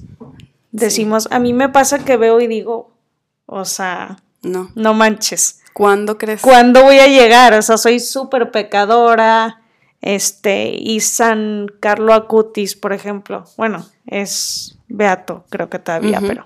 Decimos, 0.72 1.28
a 1.32 1.40
mí 1.40 1.54
me 1.54 1.70
pasa 1.70 2.04
que 2.04 2.18
veo 2.18 2.40
y 2.42 2.48
digo, 2.48 2.92
o 3.46 3.66
sea, 3.66 4.18
no, 4.42 4.72
no 4.76 4.94
manches. 4.94 5.62
¿Cuándo 5.74 6.18
crees? 6.18 6.42
¿Cuándo 6.42 6.84
voy 6.84 7.00
a 7.00 7.08
llegar? 7.08 7.54
O 7.54 7.62
sea, 7.62 7.78
soy 7.78 8.00
súper 8.00 8.52
pecadora. 8.52 9.62
Este, 10.02 10.76
y 10.78 11.02
San 11.02 11.68
Carlo 11.80 12.14
Acutis, 12.14 12.76
por 12.76 12.94
ejemplo, 12.94 13.44
bueno, 13.58 13.86
es 14.06 14.78
beato, 14.88 15.44
creo 15.50 15.70
que 15.70 15.78
todavía, 15.78 16.22
pero 16.22 16.46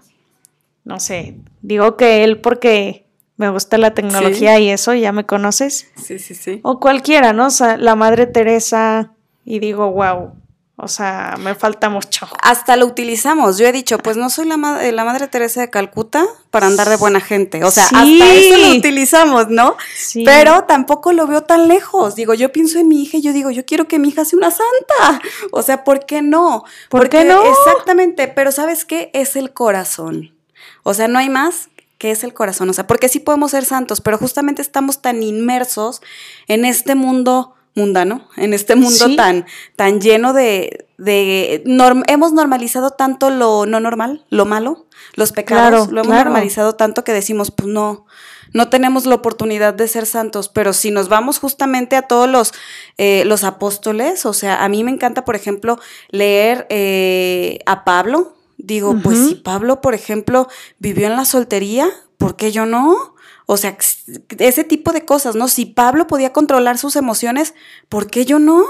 no 0.83 0.99
sé, 0.99 1.37
digo 1.61 1.95
que 1.95 2.23
él 2.23 2.41
porque 2.41 3.05
me 3.37 3.49
gusta 3.49 3.77
la 3.77 3.93
tecnología 3.93 4.59
y 4.59 4.69
eso, 4.69 4.95
ya 4.95 5.11
me 5.11 5.25
conoces. 5.25 5.87
Sí, 5.95 6.17
sí, 6.17 6.33
sí. 6.33 6.61
O 6.63 6.79
cualquiera, 6.79 7.31
¿no? 7.33 7.47
O 7.47 7.51
sea, 7.51 7.77
la 7.77 7.95
Madre 7.95 8.25
Teresa, 8.25 9.11
y 9.45 9.59
digo, 9.59 9.91
wow, 9.91 10.33
o 10.75 10.87
sea, 10.87 11.35
me 11.39 11.53
falta 11.53 11.89
mucho. 11.89 12.27
Hasta 12.41 12.75
lo 12.77 12.87
utilizamos. 12.87 13.59
Yo 13.59 13.67
he 13.67 13.71
dicho, 13.71 13.99
pues 13.99 14.17
no 14.17 14.31
soy 14.31 14.45
la, 14.45 14.57
la 14.57 15.05
Madre 15.05 15.27
Teresa 15.27 15.61
de 15.61 15.69
Calcuta 15.69 16.25
para 16.49 16.65
andar 16.65 16.89
de 16.89 16.95
buena 16.95 17.21
gente. 17.21 17.63
O 17.63 17.69
sea, 17.69 17.85
hasta 17.85 18.33
eso 18.33 18.57
lo 18.57 18.75
utilizamos, 18.75 19.49
¿no? 19.49 19.77
Sí. 19.95 20.23
Pero 20.25 20.63
tampoco 20.63 21.13
lo 21.13 21.27
veo 21.27 21.43
tan 21.43 21.67
lejos. 21.67 22.15
Digo, 22.15 22.33
yo 22.33 22.51
pienso 22.51 22.79
en 22.79 22.87
mi 22.87 23.03
hija 23.03 23.17
y 23.17 23.21
yo 23.21 23.33
digo, 23.33 23.51
yo 23.51 23.65
quiero 23.65 23.87
que 23.87 23.99
mi 23.99 24.09
hija 24.09 24.25
sea 24.25 24.37
una 24.37 24.49
santa. 24.49 25.21
O 25.51 25.61
sea, 25.61 25.83
¿por 25.83 26.07
qué 26.07 26.23
no? 26.23 26.63
¿Por 26.89 27.07
qué 27.07 27.23
no? 27.23 27.43
Exactamente. 27.43 28.27
Pero 28.27 28.51
¿sabes 28.51 28.83
qué? 28.83 29.11
Es 29.13 29.35
el 29.35 29.53
corazón. 29.53 30.35
O 30.81 30.95
sea, 30.95 31.07
no 31.07 31.19
hay 31.19 31.29
más 31.29 31.69
que 31.99 32.09
es 32.09 32.23
el 32.23 32.33
corazón. 32.33 32.67
O 32.71 32.73
sea, 32.73 32.87
porque 32.87 33.09
sí 33.09 33.19
podemos 33.19 33.51
ser 33.51 33.63
santos, 33.63 34.01
pero 34.01 34.17
justamente 34.17 34.63
estamos 34.63 35.03
tan 35.03 35.21
inmersos 35.21 36.01
en 36.47 36.65
este 36.65 36.95
mundo 36.95 37.52
mundano, 37.75 38.29
en 38.37 38.53
este 38.53 38.75
mundo 38.75 39.15
tan, 39.15 39.45
tan 39.75 39.99
lleno 39.99 40.33
de... 40.33 40.85
de 40.97 41.63
hemos 42.07 42.33
normalizado 42.33 42.91
tanto 42.91 43.29
lo 43.29 43.65
no 43.65 43.79
normal, 43.79 44.25
lo 44.29 44.45
malo, 44.45 44.85
los 45.15 45.31
pecados, 45.31 45.91
lo 45.91 46.01
hemos 46.01 46.15
normalizado 46.15 46.73
tanto 46.75 47.03
que 47.03 47.13
decimos, 47.13 47.51
pues 47.51 47.67
no, 47.67 48.05
no 48.53 48.69
tenemos 48.69 49.05
la 49.05 49.15
oportunidad 49.15 49.73
de 49.73 49.87
ser 49.87 50.05
santos, 50.05 50.49
pero 50.49 50.73
si 50.73 50.91
nos 50.91 51.09
vamos 51.09 51.39
justamente 51.39 51.95
a 51.95 52.03
todos 52.03 52.29
los, 52.29 52.53
eh, 52.97 53.23
los 53.25 53.43
apóstoles, 53.43 54.25
o 54.25 54.33
sea, 54.33 54.63
a 54.63 54.69
mí 54.69 54.83
me 54.83 54.91
encanta, 54.91 55.25
por 55.25 55.35
ejemplo, 55.35 55.79
leer 56.09 56.67
eh, 56.69 57.59
a 57.65 57.83
Pablo, 57.83 58.35
digo, 58.57 58.95
pues 59.03 59.17
si 59.17 59.35
Pablo, 59.35 59.81
por 59.81 59.95
ejemplo, 59.95 60.47
vivió 60.77 61.07
en 61.07 61.15
la 61.15 61.25
soltería, 61.25 61.89
¿por 62.17 62.35
qué 62.35 62.51
yo 62.51 62.65
no? 62.67 63.12
O 63.45 63.57
sea, 63.57 63.77
ese 64.39 64.63
tipo 64.63 64.91
de 64.91 65.05
cosas, 65.05 65.35
¿no? 65.35 65.47
Si 65.47 65.65
Pablo 65.65 66.07
podía 66.07 66.33
controlar 66.33 66.77
sus 66.77 66.95
emociones, 66.95 67.53
¿por 67.89 68.07
qué 68.09 68.25
yo 68.25 68.39
no? 68.39 68.63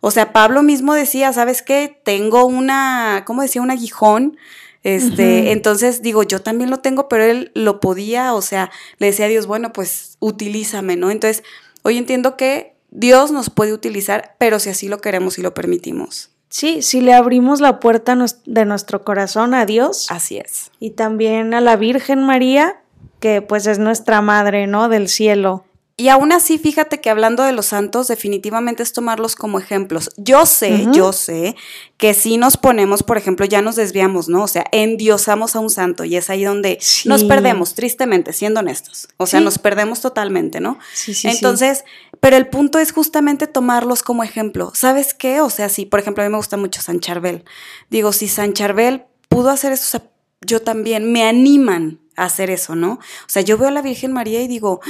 O 0.00 0.10
sea, 0.10 0.32
Pablo 0.32 0.62
mismo 0.62 0.94
decía, 0.94 1.32
¿sabes 1.32 1.62
qué? 1.62 2.00
Tengo 2.04 2.46
una, 2.46 3.24
¿cómo 3.26 3.42
decía? 3.42 3.62
Un 3.62 3.70
aguijón. 3.70 4.36
Este, 4.82 5.52
entonces 5.52 6.00
digo, 6.00 6.22
yo 6.22 6.40
también 6.40 6.70
lo 6.70 6.78
tengo, 6.78 7.06
pero 7.06 7.24
él 7.24 7.52
lo 7.54 7.80
podía, 7.80 8.32
o 8.32 8.40
sea, 8.40 8.70
le 8.98 9.08
decía 9.08 9.26
a 9.26 9.28
Dios, 9.28 9.46
bueno, 9.46 9.74
pues 9.74 10.16
utilízame, 10.20 10.96
¿no? 10.96 11.10
Entonces, 11.10 11.44
hoy 11.82 11.98
entiendo 11.98 12.38
que 12.38 12.76
Dios 12.90 13.30
nos 13.30 13.50
puede 13.50 13.74
utilizar, 13.74 14.36
pero 14.38 14.58
si 14.58 14.70
así 14.70 14.88
lo 14.88 15.02
queremos 15.02 15.38
y 15.38 15.42
lo 15.42 15.52
permitimos. 15.52 16.30
Sí, 16.48 16.82
si 16.82 17.00
le 17.00 17.12
abrimos 17.12 17.60
la 17.60 17.78
puerta 17.78 18.16
de 18.46 18.64
nuestro 18.64 19.04
corazón 19.04 19.54
a 19.54 19.66
Dios. 19.66 20.10
Así 20.10 20.38
es. 20.38 20.72
Y 20.80 20.90
también 20.90 21.54
a 21.54 21.60
la 21.60 21.76
Virgen 21.76 22.24
María, 22.24 22.80
que 23.20 23.42
pues 23.42 23.66
es 23.66 23.78
nuestra 23.78 24.20
madre, 24.20 24.66
¿no? 24.66 24.88
Del 24.88 25.08
cielo. 25.08 25.64
Y 26.00 26.08
aún 26.08 26.32
así, 26.32 26.56
fíjate 26.56 27.02
que 27.02 27.10
hablando 27.10 27.42
de 27.42 27.52
los 27.52 27.66
santos, 27.66 28.08
definitivamente 28.08 28.82
es 28.82 28.94
tomarlos 28.94 29.36
como 29.36 29.58
ejemplos. 29.58 30.08
Yo 30.16 30.46
sé, 30.46 30.86
yo 30.94 31.12
sé 31.12 31.56
que 31.98 32.14
si 32.14 32.38
nos 32.38 32.56
ponemos, 32.56 33.02
por 33.02 33.18
ejemplo, 33.18 33.44
ya 33.44 33.60
nos 33.60 33.76
desviamos, 33.76 34.30
¿no? 34.30 34.44
O 34.44 34.48
sea, 34.48 34.64
endiosamos 34.72 35.56
a 35.56 35.60
un 35.60 35.68
santo 35.68 36.04
y 36.04 36.16
es 36.16 36.30
ahí 36.30 36.44
donde 36.44 36.78
nos 37.04 37.24
perdemos, 37.24 37.74
tristemente, 37.74 38.32
siendo 38.32 38.60
honestos. 38.60 39.08
O 39.18 39.26
sea, 39.26 39.40
nos 39.40 39.58
perdemos 39.58 40.00
totalmente, 40.00 40.58
¿no? 40.60 40.78
Sí, 40.94 41.12
sí. 41.12 41.28
Entonces, 41.28 41.84
pero 42.18 42.38
el 42.38 42.46
punto 42.46 42.78
es 42.78 42.92
justamente 42.92 43.46
tomarlos 43.46 44.02
como 44.02 44.24
ejemplo. 44.24 44.72
¿Sabes 44.74 45.12
qué? 45.12 45.42
O 45.42 45.50
sea, 45.50 45.68
si, 45.68 45.84
por 45.84 46.00
ejemplo, 46.00 46.24
a 46.24 46.26
mí 46.26 46.32
me 46.32 46.38
gusta 46.38 46.56
mucho 46.56 46.80
San 46.80 47.00
Charbel. 47.00 47.44
Digo, 47.90 48.14
si 48.14 48.26
San 48.26 48.54
Charbel 48.54 49.04
pudo 49.28 49.50
hacer 49.50 49.72
eso, 49.72 50.00
yo 50.40 50.62
también, 50.62 51.12
me 51.12 51.24
animan 51.24 52.00
hacer 52.24 52.50
eso, 52.50 52.74
¿no? 52.74 52.92
O 52.92 53.28
sea, 53.28 53.42
yo 53.42 53.58
veo 53.58 53.68
a 53.68 53.70
la 53.70 53.82
Virgen 53.82 54.12
María 54.12 54.42
y 54.42 54.48
digo, 54.48 54.80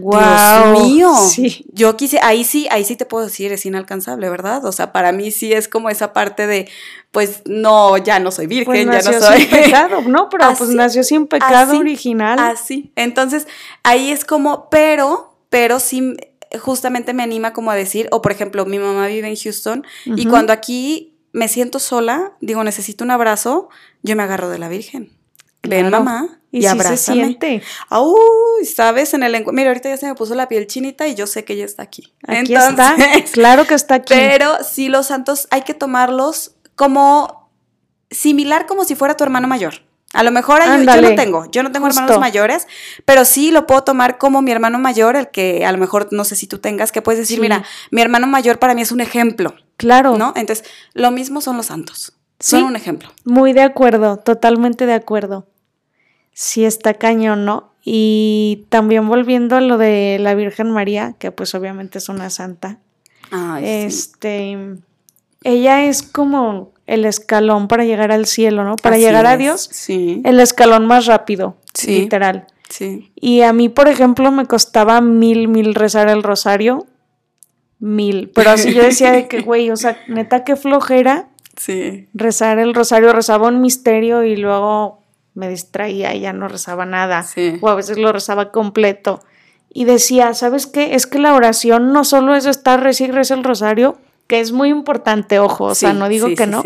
Dios 0.00 0.82
mío, 0.82 1.14
sí. 1.16 1.64
yo 1.72 1.96
quise, 1.96 2.18
ahí 2.22 2.44
sí, 2.44 2.66
ahí 2.70 2.84
sí 2.84 2.96
te 2.96 3.06
puedo 3.06 3.24
decir, 3.24 3.52
es 3.52 3.64
inalcanzable, 3.66 4.28
¿verdad? 4.28 4.64
O 4.64 4.72
sea, 4.72 4.92
para 4.92 5.12
mí 5.12 5.30
sí 5.30 5.52
es 5.52 5.68
como 5.68 5.90
esa 5.90 6.12
parte 6.12 6.46
de, 6.46 6.68
pues 7.10 7.42
no, 7.46 7.96
ya 7.96 8.18
no 8.18 8.30
soy 8.30 8.46
virgen, 8.46 8.88
pues 8.88 9.04
ya 9.04 9.12
no 9.12 9.20
soy. 9.20 9.40
Sin 9.42 9.50
pecado, 9.64 10.02
no, 10.02 10.28
pero 10.28 10.52
pues 10.56 10.70
nació 10.70 11.02
sin 11.04 11.26
pecado 11.26 11.78
original. 11.78 12.38
Así. 12.38 12.92
Entonces, 12.96 13.46
ahí 13.82 14.10
es 14.10 14.24
como, 14.24 14.68
pero, 14.70 15.36
pero 15.48 15.80
sí 15.80 16.16
justamente 16.58 17.14
me 17.14 17.22
anima 17.22 17.52
como 17.52 17.70
a 17.70 17.76
decir, 17.76 18.08
o 18.10 18.22
por 18.22 18.32
ejemplo, 18.32 18.66
mi 18.66 18.78
mamá 18.78 19.06
vive 19.06 19.28
en 19.28 19.36
Houston 19.36 19.86
y 20.04 20.26
cuando 20.26 20.52
aquí 20.52 21.14
me 21.32 21.48
siento 21.48 21.78
sola, 21.78 22.32
digo, 22.40 22.64
necesito 22.64 23.04
un 23.04 23.12
abrazo, 23.12 23.68
yo 24.02 24.16
me 24.16 24.22
agarro 24.22 24.48
de 24.48 24.58
la 24.58 24.68
Virgen. 24.68 25.12
Ven, 25.62 25.90
mamá, 25.90 26.39
y, 26.52 26.66
y 26.66 26.68
se 26.68 26.96
siente. 26.96 27.62
Uy, 27.90 28.64
¿sabes? 28.64 29.14
En 29.14 29.22
el 29.22 29.44
Mira, 29.52 29.70
ahorita 29.70 29.88
ya 29.88 29.96
se 29.96 30.06
me 30.06 30.14
puso 30.14 30.34
la 30.34 30.48
piel 30.48 30.66
chinita 30.66 31.06
y 31.06 31.14
yo 31.14 31.26
sé 31.26 31.44
que 31.44 31.52
ella 31.52 31.64
está 31.64 31.82
aquí. 31.82 32.12
Aquí 32.26 32.54
está. 32.54 32.96
Claro 33.32 33.66
que 33.66 33.74
está 33.74 33.96
aquí. 33.96 34.14
Pero 34.14 34.58
sí, 34.68 34.88
los 34.88 35.06
santos 35.06 35.46
hay 35.50 35.62
que 35.62 35.74
tomarlos 35.74 36.52
como 36.74 37.50
similar 38.10 38.66
como 38.66 38.84
si 38.84 38.96
fuera 38.96 39.16
tu 39.16 39.24
hermano 39.24 39.46
mayor. 39.46 39.74
A 40.12 40.24
lo 40.24 40.32
mejor 40.32 40.60
yo, 40.64 41.00
no 41.00 41.14
tengo, 41.14 41.48
yo 41.52 41.62
no 41.62 41.70
tengo 41.70 41.86
hermanos 41.86 42.18
mayores, 42.18 42.66
pero 43.04 43.24
sí 43.24 43.52
lo 43.52 43.68
puedo 43.68 43.84
tomar 43.84 44.18
como 44.18 44.42
mi 44.42 44.50
hermano 44.50 44.80
mayor, 44.80 45.14
el 45.14 45.28
que 45.28 45.64
a 45.64 45.70
lo 45.70 45.78
mejor 45.78 46.08
no 46.10 46.24
sé 46.24 46.34
si 46.34 46.48
tú 46.48 46.58
tengas, 46.58 46.90
que 46.90 47.00
puedes 47.00 47.20
decir, 47.20 47.40
mira, 47.40 47.62
mi 47.92 48.02
hermano 48.02 48.26
mayor 48.26 48.58
para 48.58 48.74
mí 48.74 48.82
es 48.82 48.90
un 48.90 49.00
ejemplo. 49.00 49.54
Claro. 49.76 50.18
¿No? 50.18 50.32
Entonces, 50.34 50.68
lo 50.94 51.12
mismo 51.12 51.40
son 51.40 51.56
los 51.56 51.66
santos. 51.66 52.14
Son 52.40 52.64
un 52.64 52.74
ejemplo. 52.74 53.08
Muy 53.24 53.52
de 53.52 53.62
acuerdo, 53.62 54.16
totalmente 54.16 54.84
de 54.86 54.94
acuerdo 54.94 55.46
sí 56.32 56.64
está 56.64 56.94
cañón, 56.94 57.44
¿no? 57.44 57.70
Y 57.82 58.66
también 58.68 59.08
volviendo 59.08 59.56
a 59.56 59.60
lo 59.60 59.78
de 59.78 60.18
la 60.20 60.34
Virgen 60.34 60.70
María, 60.70 61.14
que 61.18 61.32
pues 61.32 61.54
obviamente 61.54 61.98
es 61.98 62.08
una 62.08 62.30
santa. 62.30 62.78
este, 63.60 64.76
ella 65.42 65.84
es 65.84 66.02
como 66.02 66.72
el 66.86 67.04
escalón 67.04 67.68
para 67.68 67.84
llegar 67.84 68.12
al 68.12 68.26
cielo, 68.26 68.64
¿no? 68.64 68.76
Para 68.76 68.98
llegar 68.98 69.26
a 69.26 69.36
Dios, 69.36 69.68
sí. 69.72 70.20
el 70.24 70.40
escalón 70.40 70.86
más 70.86 71.06
rápido, 71.06 71.56
literal. 71.86 72.46
Sí. 72.68 73.12
Y 73.16 73.42
a 73.42 73.52
mí, 73.52 73.68
por 73.68 73.88
ejemplo, 73.88 74.30
me 74.30 74.46
costaba 74.46 75.00
mil, 75.00 75.48
mil 75.48 75.74
rezar 75.74 76.08
el 76.08 76.22
rosario. 76.22 76.86
Mil. 77.78 78.30
Pero 78.34 78.50
así 78.50 78.72
yo 78.72 78.82
decía 78.82 79.12
de 79.12 79.26
que, 79.26 79.40
güey, 79.42 79.70
o 79.70 79.76
sea, 79.76 79.98
neta, 80.08 80.44
qué 80.44 80.56
flojera. 80.56 81.28
Sí. 81.56 82.08
Rezar 82.14 82.58
el 82.58 82.74
rosario, 82.74 83.12
rezaba 83.12 83.48
un 83.48 83.60
misterio 83.60 84.22
y 84.22 84.36
luego 84.36 84.99
me 85.34 85.48
distraía 85.48 86.14
y 86.14 86.20
ya 86.20 86.32
no 86.32 86.48
rezaba 86.48 86.86
nada, 86.86 87.24
o 87.60 87.68
a 87.68 87.74
veces 87.74 87.98
lo 87.98 88.12
rezaba 88.12 88.50
completo. 88.50 89.22
Y 89.72 89.84
decía, 89.84 90.34
¿sabes 90.34 90.66
qué? 90.66 90.94
Es 90.94 91.06
que 91.06 91.18
la 91.18 91.34
oración 91.34 91.92
no 91.92 92.04
solo 92.04 92.34
es 92.34 92.46
estar 92.46 92.82
reza 92.82 93.04
y 93.04 93.10
reza 93.10 93.34
el 93.34 93.44
rosario, 93.44 93.98
que 94.26 94.40
es 94.40 94.52
muy 94.52 94.68
importante, 94.68 95.38
ojo, 95.38 95.64
o 95.64 95.74
sea, 95.74 95.92
no 95.92 96.08
digo 96.08 96.28
que 96.36 96.46
no, 96.46 96.62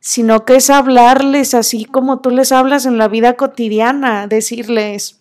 sino 0.00 0.44
que 0.44 0.56
es 0.56 0.70
hablarles 0.70 1.54
así 1.54 1.84
como 1.84 2.20
tú 2.20 2.30
les 2.30 2.52
hablas 2.52 2.86
en 2.86 2.98
la 2.98 3.08
vida 3.08 3.34
cotidiana, 3.34 4.26
decirles, 4.26 5.20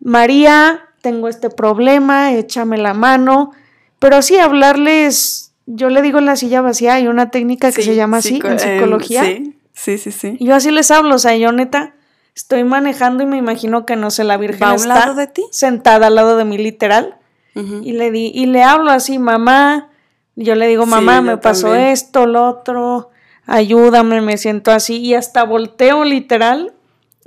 María, 0.00 0.80
tengo 1.00 1.28
este 1.28 1.50
problema, 1.50 2.32
échame 2.32 2.78
la 2.78 2.94
mano, 2.94 3.52
pero 3.98 4.22
sí 4.22 4.38
hablarles, 4.38 5.52
yo 5.66 5.88
le 5.88 6.02
digo 6.02 6.18
en 6.18 6.26
la 6.26 6.36
silla 6.36 6.60
vacía, 6.60 6.94
hay 6.94 7.08
una 7.08 7.30
técnica 7.30 7.70
que 7.72 7.82
se 7.82 7.94
llama 7.94 8.18
así 8.18 8.40
en 8.42 8.58
psicología. 8.58 9.24
Sí, 9.72 9.98
sí, 9.98 10.12
sí. 10.12 10.36
Yo 10.40 10.54
así 10.54 10.70
les 10.70 10.90
hablo, 10.90 11.14
o 11.14 11.18
sea, 11.18 11.36
yo 11.36 11.52
neta 11.52 11.94
estoy 12.34 12.64
manejando 12.64 13.22
y 13.22 13.26
me 13.26 13.36
imagino 13.36 13.84
que 13.84 13.96
no 13.96 14.10
sé, 14.10 14.24
la 14.24 14.36
Virgen 14.36 14.68
¿Va 14.68 14.74
está 14.74 14.86
lado 14.88 15.14
de 15.14 15.26
ti? 15.26 15.44
sentada 15.50 16.06
al 16.06 16.14
lado 16.14 16.36
de 16.36 16.44
mí 16.44 16.58
literal. 16.58 17.16
Y 17.54 17.92
le 17.92 18.10
di, 18.10 18.32
y 18.34 18.46
le 18.46 18.62
hablo 18.62 18.90
así, 18.90 19.18
mamá. 19.18 19.90
Yo 20.36 20.54
le 20.54 20.66
digo, 20.66 20.86
mamá, 20.86 21.20
me 21.20 21.36
pasó 21.36 21.74
esto, 21.74 22.26
lo 22.26 22.48
otro, 22.48 23.10
ayúdame, 23.44 24.22
me 24.22 24.38
siento 24.38 24.70
así. 24.70 24.96
Y 24.96 25.12
hasta 25.14 25.44
volteo 25.44 26.04
literal 26.04 26.72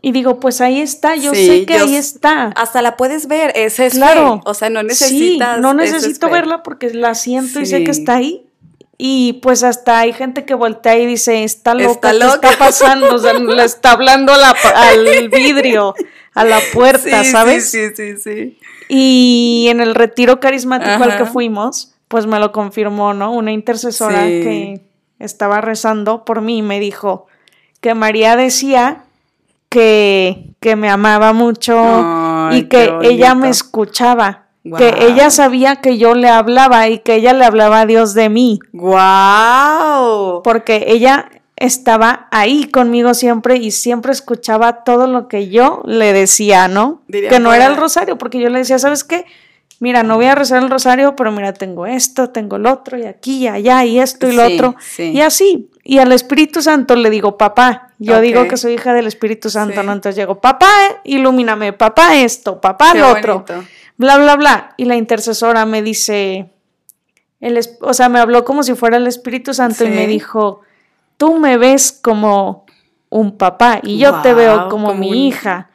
y 0.02 0.12
digo, 0.12 0.40
pues 0.40 0.62
ahí 0.62 0.82
está, 0.82 1.16
yo 1.16 1.34
sé 1.34 1.66
que 1.66 1.76
ahí 1.76 1.96
está. 1.96 2.48
Hasta 2.56 2.82
la 2.82 2.96
puedes 2.96 3.28
ver, 3.28 3.52
es 3.56 3.80
claro. 3.92 4.42
O 4.46 4.54
sea, 4.54 4.70
no 4.70 4.84
necesitas. 4.84 5.56
Sí, 5.56 5.62
no 5.62 5.74
necesito 5.74 6.30
verla 6.30 6.64
porque 6.64 6.94
la 6.94 7.16
siento 7.16 7.60
y 7.60 7.66
sé 7.66 7.84
que 7.84 7.92
está 7.92 8.16
ahí. 8.16 8.45
Y 8.98 9.34
pues 9.42 9.64
hasta 9.64 10.00
hay 10.00 10.14
gente 10.14 10.46
que 10.46 10.54
voltea 10.54 10.98
y 10.98 11.06
dice, 11.06 11.44
está 11.44 11.74
loca, 11.74 12.12
está 12.12 12.12
¿qué 12.12 12.48
está 12.48 12.58
pasando? 12.58 13.16
O 13.16 13.20
sea, 13.20 13.34
le 13.34 13.64
está 13.64 13.92
hablando 13.92 14.32
al 14.34 15.30
vidrio, 15.30 15.94
a 16.34 16.46
la 16.46 16.60
puerta, 16.74 17.24
¿sabes? 17.26 17.70
Sí, 17.70 17.90
sí, 17.94 18.18
sí, 18.18 18.58
Y 18.88 19.68
en 19.70 19.82
el 19.82 19.96
retiro 19.96 20.40
carismático 20.40 21.04
al 21.04 21.18
que 21.18 21.26
fuimos, 21.26 21.94
pues 22.08 22.26
me 22.26 22.40
lo 22.40 22.54
confirmó, 22.54 23.14
¿no? 23.14 23.34
Una 23.34 23.52
intercesora 23.52 24.24
que 24.26 24.82
estaba 25.20 25.60
rezando 25.60 26.24
por 26.24 26.42
mí 26.42 26.60
y 26.60 26.62
me 26.62 26.80
dijo 26.80 27.28
que 27.82 27.96
María 27.96 28.38
decía 28.38 29.04
que, 29.68 30.52
que 30.62 30.78
me 30.78 30.90
amaba 30.90 31.34
mucho 31.34 31.76
y 32.52 32.70
que 32.70 32.94
ella 33.04 33.36
me 33.36 33.50
escuchaba 33.50 34.45
que 34.78 34.96
ella 35.06 35.30
sabía 35.30 35.78
que 35.78 35.98
yo 35.98 36.16
le 36.16 36.30
hablaba 36.30 36.88
y 36.90 37.00
que 37.00 37.16
ella 37.16 37.34
le 37.34 37.46
hablaba 37.46 37.82
a 37.82 37.86
Dios 37.86 38.14
de 38.14 38.30
mí. 38.30 38.60
¡Wow! 38.74 40.42
Porque 40.44 40.86
ella 40.88 41.30
estaba 41.56 42.28
ahí 42.32 42.66
conmigo 42.66 43.14
siempre 43.14 43.58
y 43.58 43.72
siempre 43.72 44.12
escuchaba 44.12 44.84
todo 44.84 45.08
lo 45.08 45.28
que 45.28 45.50
yo 45.50 45.82
le 45.86 46.14
decía, 46.14 46.68
¿no? 46.68 47.04
que 47.08 47.40
no 47.40 47.54
era 47.54 47.68
el 47.68 47.78
rosario, 47.78 48.18
porque 48.18 48.40
yo 48.40 48.50
le 48.50 48.60
decía, 48.60 48.80
¿sabes 48.80 49.04
qué? 49.04 49.26
Mira, 49.80 50.04
no 50.04 50.16
voy 50.16 50.26
a 50.26 50.36
rezar 50.36 50.64
el 50.64 50.70
rosario, 50.70 51.16
pero 51.16 51.32
mira, 51.32 51.54
tengo 51.54 51.86
esto, 51.86 52.30
tengo 52.30 52.56
el 52.56 52.66
otro, 52.66 52.98
y 52.98 53.06
aquí, 53.06 53.40
y 53.40 53.48
allá, 53.48 53.84
y 53.84 54.00
esto 54.00 54.28
y 54.28 54.34
lo 54.34 54.46
otro. 54.46 54.76
Y 54.98 55.20
así. 55.20 55.70
Y 55.84 56.00
al 56.00 56.14
Espíritu 56.14 56.62
Santo 56.62 56.96
le 56.96 57.10
digo, 57.10 57.38
papá, 57.38 57.90
yo 58.00 58.22
digo 58.22 58.48
que 58.48 58.58
soy 58.58 58.74
hija 58.74 58.94
del 58.94 59.06
Espíritu 59.06 59.50
Santo, 59.50 59.84
¿no? 59.84 59.92
Entonces 59.92 60.16
llego, 60.16 60.40
papá, 60.40 60.72
ilumíname, 61.04 61.74
papá 61.74 62.16
esto, 62.16 62.60
papá 62.60 62.96
lo 62.96 63.12
otro 63.12 63.46
bla, 63.98 64.18
bla, 64.18 64.36
bla. 64.36 64.74
Y 64.78 64.86
la 64.86 64.96
intercesora 64.96 65.66
me 65.66 65.82
dice, 65.82 66.50
el, 67.40 67.60
o 67.82 67.94
sea, 67.94 68.10
me 68.10 68.20
habló 68.20 68.46
como 68.46 68.64
si 68.64 68.76
fuera 68.76 68.98
el 68.98 69.08
Espíritu 69.08 69.54
Santo 69.54 69.84
y 69.86 69.90
me 69.90 70.08
dijo, 70.08 70.62
tú 71.18 71.38
me 71.38 71.58
ves 71.58 71.92
como 71.92 72.66
un 73.10 73.38
papá 73.38 73.80
y 73.82 73.98
yo 73.98 74.22
te 74.22 74.34
veo 74.34 74.70
como, 74.70 74.94
mi 74.94 75.28
hija. 75.28 75.70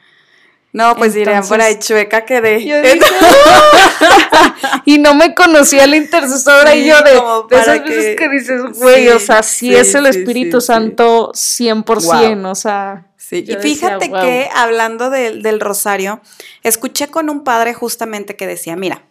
No, 0.72 0.94
pues 0.96 1.14
dirían 1.14 1.46
por 1.46 1.60
ahí 1.60 1.78
chueca 1.80 2.24
quedé. 2.24 2.60
y 4.84 4.98
no 4.98 5.14
me 5.14 5.34
conocía 5.34 5.86
la 5.88 5.96
intercesora 5.96 6.76
y 6.76 6.86
yo 6.86 6.96
de, 7.02 7.20
de 7.50 7.60
esas 7.60 7.82
veces 7.82 8.16
que 8.16 8.28
dices, 8.28 8.62
güey, 8.78 9.08
o 9.08 9.18
sea, 9.18 9.42
sí, 9.42 9.74
es 9.74 9.94
el 9.96 10.06
Espíritu 10.06 10.60
Santo 10.60 11.32
100%, 11.32 12.50
o 12.50 12.54
sea. 12.54 13.06
Sí, 13.16 13.44
y 13.46 13.54
fíjate 13.56 14.10
que 14.10 14.48
hablando 14.54 15.10
del 15.10 15.60
rosario, 15.60 16.20
escuché 16.62 17.08
con 17.08 17.30
un 17.30 17.44
padre 17.44 17.74
justamente 17.74 18.36
que 18.36 18.46
decía, 18.46 18.76
mira, 18.76 19.02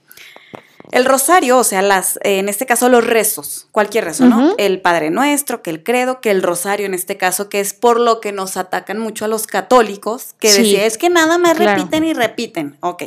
El 0.91 1.06
rosario, 1.06 1.60
o 1.60 1.63
sea, 1.63 1.82
las, 1.82 2.17
en 2.23 2.49
este 2.49 2.65
caso 2.65 2.89
los 2.89 3.06
rezos, 3.06 3.67
cualquier 3.71 4.06
rezo, 4.06 4.25
¿no? 4.25 4.56
El 4.58 4.82
Padre 4.82 5.12
Nuestro, 5.12 5.62
que 5.62 5.69
el 5.69 5.84
credo, 5.84 6.19
que 6.19 6.32
el 6.32 6.41
rosario 6.41 6.88
en 6.88 6.95
este 6.95 7.15
caso, 7.15 7.47
que 7.47 7.60
es 7.60 7.73
por 7.73 7.99
lo 7.99 8.19
que 8.19 8.32
nos 8.32 8.58
atacan 8.58 8.97
mucho 8.97 9.25
a 9.25 9.28
los 9.28 9.45
católicos, 9.45 10.36
que 10.39 10.52
decía, 10.52 10.86
es 10.86 10.97
que 10.97 11.10
nada 11.10 11.38
más 11.38 11.58
repiten 11.58 12.04
y 12.04 12.13
repiten. 12.13 12.78
Ok. 12.80 13.04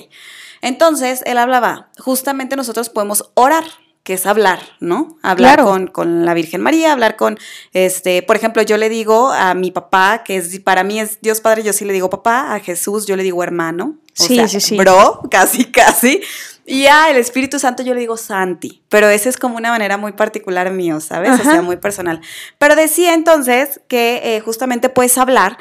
Entonces, 0.60 1.22
él 1.26 1.38
hablaba, 1.38 1.88
justamente 1.98 2.54
nosotros 2.54 2.88
podemos 2.88 3.30
orar 3.34 3.64
que 4.02 4.14
es 4.14 4.26
hablar, 4.26 4.60
¿no? 4.80 5.16
Hablar 5.22 5.62
con, 5.62 5.86
con, 5.86 6.24
la 6.24 6.34
Virgen 6.34 6.60
María, 6.60 6.92
hablar 6.92 7.16
con, 7.16 7.38
este, 7.72 8.22
por 8.22 8.34
ejemplo, 8.34 8.62
yo 8.62 8.76
le 8.76 8.88
digo 8.88 9.30
a 9.30 9.54
mi 9.54 9.70
papá, 9.70 10.24
que 10.24 10.36
es, 10.36 10.58
para 10.60 10.82
mí 10.82 10.98
es 10.98 11.20
Dios 11.20 11.40
Padre, 11.40 11.62
yo 11.62 11.72
sí 11.72 11.84
le 11.84 11.92
digo 11.92 12.10
papá, 12.10 12.52
a 12.54 12.58
Jesús 12.58 13.06
yo 13.06 13.14
le 13.16 13.22
digo 13.22 13.42
hermano, 13.44 13.98
o 14.18 14.24
sí, 14.24 14.36
sea, 14.36 14.48
sí, 14.48 14.60
sí. 14.60 14.76
bro, 14.76 15.22
casi, 15.30 15.66
casi, 15.66 16.20
y 16.64 16.86
a 16.86 17.10
el 17.10 17.16
Espíritu 17.16 17.58
Santo 17.58 17.82
yo 17.82 17.94
le 17.94 18.00
digo 18.00 18.16
Santi, 18.16 18.82
pero 18.88 19.08
esa 19.08 19.28
es 19.28 19.36
como 19.36 19.56
una 19.56 19.70
manera 19.70 19.96
muy 19.96 20.12
particular 20.12 20.70
mío, 20.70 21.00
¿sabes? 21.00 21.40
O 21.40 21.42
sea, 21.42 21.62
muy 21.62 21.76
personal. 21.76 22.20
Pero 22.58 22.76
decía 22.76 23.14
entonces 23.14 23.80
que 23.88 24.36
eh, 24.36 24.40
justamente 24.40 24.88
puedes 24.88 25.18
hablar, 25.18 25.58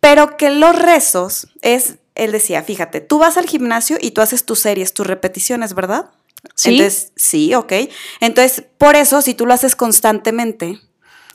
pero 0.00 0.36
que 0.36 0.50
los 0.50 0.76
rezos 0.76 1.48
es, 1.62 1.96
él 2.14 2.32
decía, 2.32 2.62
fíjate, 2.62 3.00
tú 3.00 3.18
vas 3.18 3.36
al 3.36 3.46
gimnasio 3.46 3.96
y 4.00 4.10
tú 4.10 4.20
haces 4.20 4.44
tus 4.44 4.60
series, 4.60 4.92
tus 4.92 5.06
repeticiones, 5.06 5.74
¿verdad? 5.74 6.10
¿Sí? 6.54 6.76
Entonces, 6.76 7.12
sí, 7.16 7.54
ok. 7.54 7.72
Entonces, 8.20 8.64
por 8.76 8.94
eso, 8.94 9.22
si 9.22 9.34
tú 9.34 9.46
lo 9.46 9.54
haces 9.54 9.74
constantemente, 9.74 10.80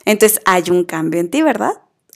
entonces 0.04 0.40
hay 0.44 0.64
un 0.70 0.84
cambio 0.84 1.20
en 1.20 1.28
ti, 1.28 1.42
¿verdad? 1.42 1.72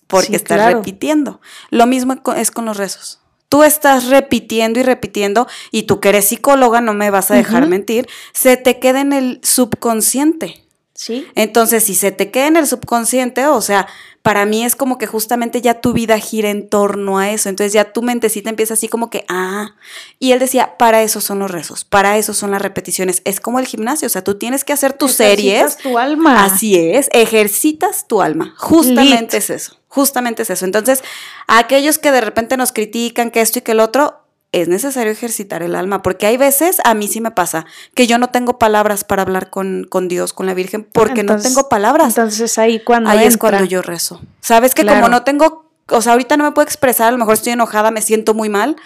Porque 0.06 0.36
estás 0.36 0.72
repitiendo. 0.72 1.40
Lo 1.70 1.86
mismo 1.86 2.14
es 2.36 2.50
con 2.52 2.64
los 2.64 2.76
rezos. 2.76 3.20
Tú 3.48 3.62
estás 3.62 4.06
repitiendo 4.06 4.80
y 4.80 4.82
repitiendo, 4.82 5.46
y 5.70 5.84
tú 5.84 6.00
que 6.00 6.08
eres 6.08 6.28
psicóloga, 6.28 6.80
no 6.80 6.94
me 6.94 7.10
vas 7.10 7.30
a 7.30 7.34
dejar 7.34 7.66
mentir, 7.68 8.08
se 8.32 8.56
te 8.56 8.78
queda 8.78 9.00
en 9.00 9.12
el 9.12 9.40
subconsciente. 9.42 10.65
Sí. 10.96 11.26
Entonces, 11.34 11.84
si 11.84 11.94
se 11.94 12.10
te 12.10 12.30
queda 12.30 12.46
en 12.48 12.56
el 12.56 12.66
subconsciente, 12.66 13.46
o 13.46 13.60
sea, 13.60 13.86
para 14.26 14.44
mí 14.44 14.64
es 14.64 14.74
como 14.74 14.98
que 14.98 15.06
justamente 15.06 15.60
ya 15.60 15.80
tu 15.80 15.92
vida 15.92 16.18
gira 16.18 16.50
en 16.50 16.68
torno 16.68 17.20
a 17.20 17.30
eso. 17.30 17.48
Entonces 17.48 17.72
ya 17.72 17.92
tu 17.92 18.02
mentecita 18.02 18.50
empieza 18.50 18.74
así 18.74 18.88
como 18.88 19.08
que, 19.08 19.24
ah. 19.28 19.76
Y 20.18 20.32
él 20.32 20.40
decía, 20.40 20.76
para 20.78 21.04
eso 21.04 21.20
son 21.20 21.38
los 21.38 21.48
rezos, 21.48 21.84
para 21.84 22.18
eso 22.18 22.34
son 22.34 22.50
las 22.50 22.60
repeticiones. 22.60 23.22
Es 23.24 23.38
como 23.38 23.60
el 23.60 23.68
gimnasio, 23.68 24.06
o 24.06 24.08
sea, 24.08 24.24
tú 24.24 24.34
tienes 24.36 24.64
que 24.64 24.72
hacer 24.72 24.94
tus 24.94 25.12
series. 25.12 25.76
tu 25.76 25.96
alma. 25.96 26.44
Así 26.44 26.74
es, 26.74 27.08
ejercitas 27.12 28.08
tu 28.08 28.20
alma. 28.20 28.52
Justamente 28.56 29.36
es 29.36 29.48
eso. 29.48 29.76
Justamente 29.86 30.42
es 30.42 30.50
eso. 30.50 30.64
Entonces, 30.64 31.04
a 31.46 31.58
aquellos 31.58 31.98
que 31.98 32.10
de 32.10 32.20
repente 32.20 32.56
nos 32.56 32.72
critican 32.72 33.30
que 33.30 33.40
esto 33.40 33.60
y 33.60 33.62
que 33.62 33.72
el 33.72 33.80
otro, 33.80 34.25
es 34.52 34.68
necesario 34.68 35.12
ejercitar 35.12 35.62
el 35.62 35.74
alma, 35.74 36.02
porque 36.02 36.26
hay 36.26 36.36
veces, 36.36 36.80
a 36.84 36.94
mí 36.94 37.08
sí 37.08 37.20
me 37.20 37.30
pasa, 37.30 37.66
que 37.94 38.06
yo 38.06 38.18
no 38.18 38.28
tengo 38.28 38.58
palabras 38.58 39.04
para 39.04 39.22
hablar 39.22 39.50
con, 39.50 39.84
con 39.88 40.08
Dios, 40.08 40.32
con 40.32 40.46
la 40.46 40.54
Virgen, 40.54 40.84
porque 40.84 41.22
no 41.22 41.36
tengo 41.36 41.68
palabras. 41.68 42.16
Entonces 42.16 42.56
ahí 42.58 42.80
cuando... 42.80 43.10
Ahí 43.10 43.24
es 43.24 43.36
cuando 43.36 43.64
yo 43.64 43.82
rezo. 43.82 44.20
Sabes 44.40 44.74
que 44.74 44.86
como 44.86 45.08
no 45.08 45.24
tengo, 45.24 45.70
o 45.88 46.00
sea, 46.00 46.12
ahorita 46.12 46.36
no 46.36 46.44
me 46.44 46.52
puedo 46.52 46.64
expresar, 46.64 47.08
a 47.08 47.12
lo 47.12 47.18
mejor 47.18 47.34
estoy 47.34 47.52
enojada, 47.52 47.90
me 47.90 48.00
siento 48.00 48.34
muy 48.34 48.48
mal, 48.48 48.76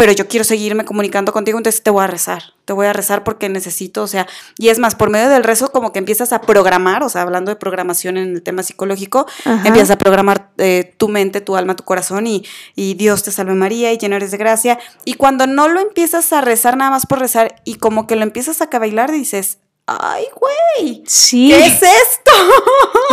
pero 0.00 0.12
yo 0.12 0.28
quiero 0.28 0.44
seguirme 0.44 0.86
comunicando 0.86 1.30
contigo, 1.30 1.58
entonces 1.58 1.82
te 1.82 1.90
voy 1.90 2.02
a 2.02 2.06
rezar, 2.06 2.54
te 2.64 2.72
voy 2.72 2.86
a 2.86 2.94
rezar 2.94 3.22
porque 3.22 3.50
necesito, 3.50 4.02
o 4.02 4.06
sea, 4.06 4.26
y 4.56 4.70
es 4.70 4.78
más, 4.78 4.94
por 4.94 5.10
medio 5.10 5.28
del 5.28 5.44
rezo 5.44 5.72
como 5.72 5.92
que 5.92 5.98
empiezas 5.98 6.32
a 6.32 6.40
programar, 6.40 7.02
o 7.02 7.10
sea, 7.10 7.20
hablando 7.20 7.50
de 7.50 7.56
programación 7.56 8.16
en 8.16 8.34
el 8.34 8.42
tema 8.42 8.62
psicológico, 8.62 9.26
empiezas 9.44 9.90
a 9.90 9.98
programar 9.98 10.52
eh, 10.56 10.94
tu 10.96 11.08
mente, 11.08 11.42
tu 11.42 11.54
alma, 11.54 11.76
tu 11.76 11.84
corazón 11.84 12.26
y, 12.26 12.46
y 12.74 12.94
Dios 12.94 13.24
te 13.24 13.30
salve 13.30 13.52
María 13.52 13.92
y 13.92 13.98
lleno 13.98 14.16
eres 14.16 14.30
de 14.30 14.38
gracia. 14.38 14.78
Y 15.04 15.14
cuando 15.14 15.46
no 15.46 15.68
lo 15.68 15.80
empiezas 15.80 16.32
a 16.32 16.40
rezar 16.40 16.78
nada 16.78 16.92
más 16.92 17.04
por 17.04 17.18
rezar 17.18 17.56
y 17.66 17.74
como 17.74 18.06
que 18.06 18.16
lo 18.16 18.22
empiezas 18.22 18.62
a 18.62 18.78
bailar, 18.78 19.12
dices, 19.12 19.58
ay, 19.84 20.24
güey, 20.34 21.02
sí. 21.06 21.50
¿qué 21.50 21.66
es 21.66 21.74
esto? 21.74 22.32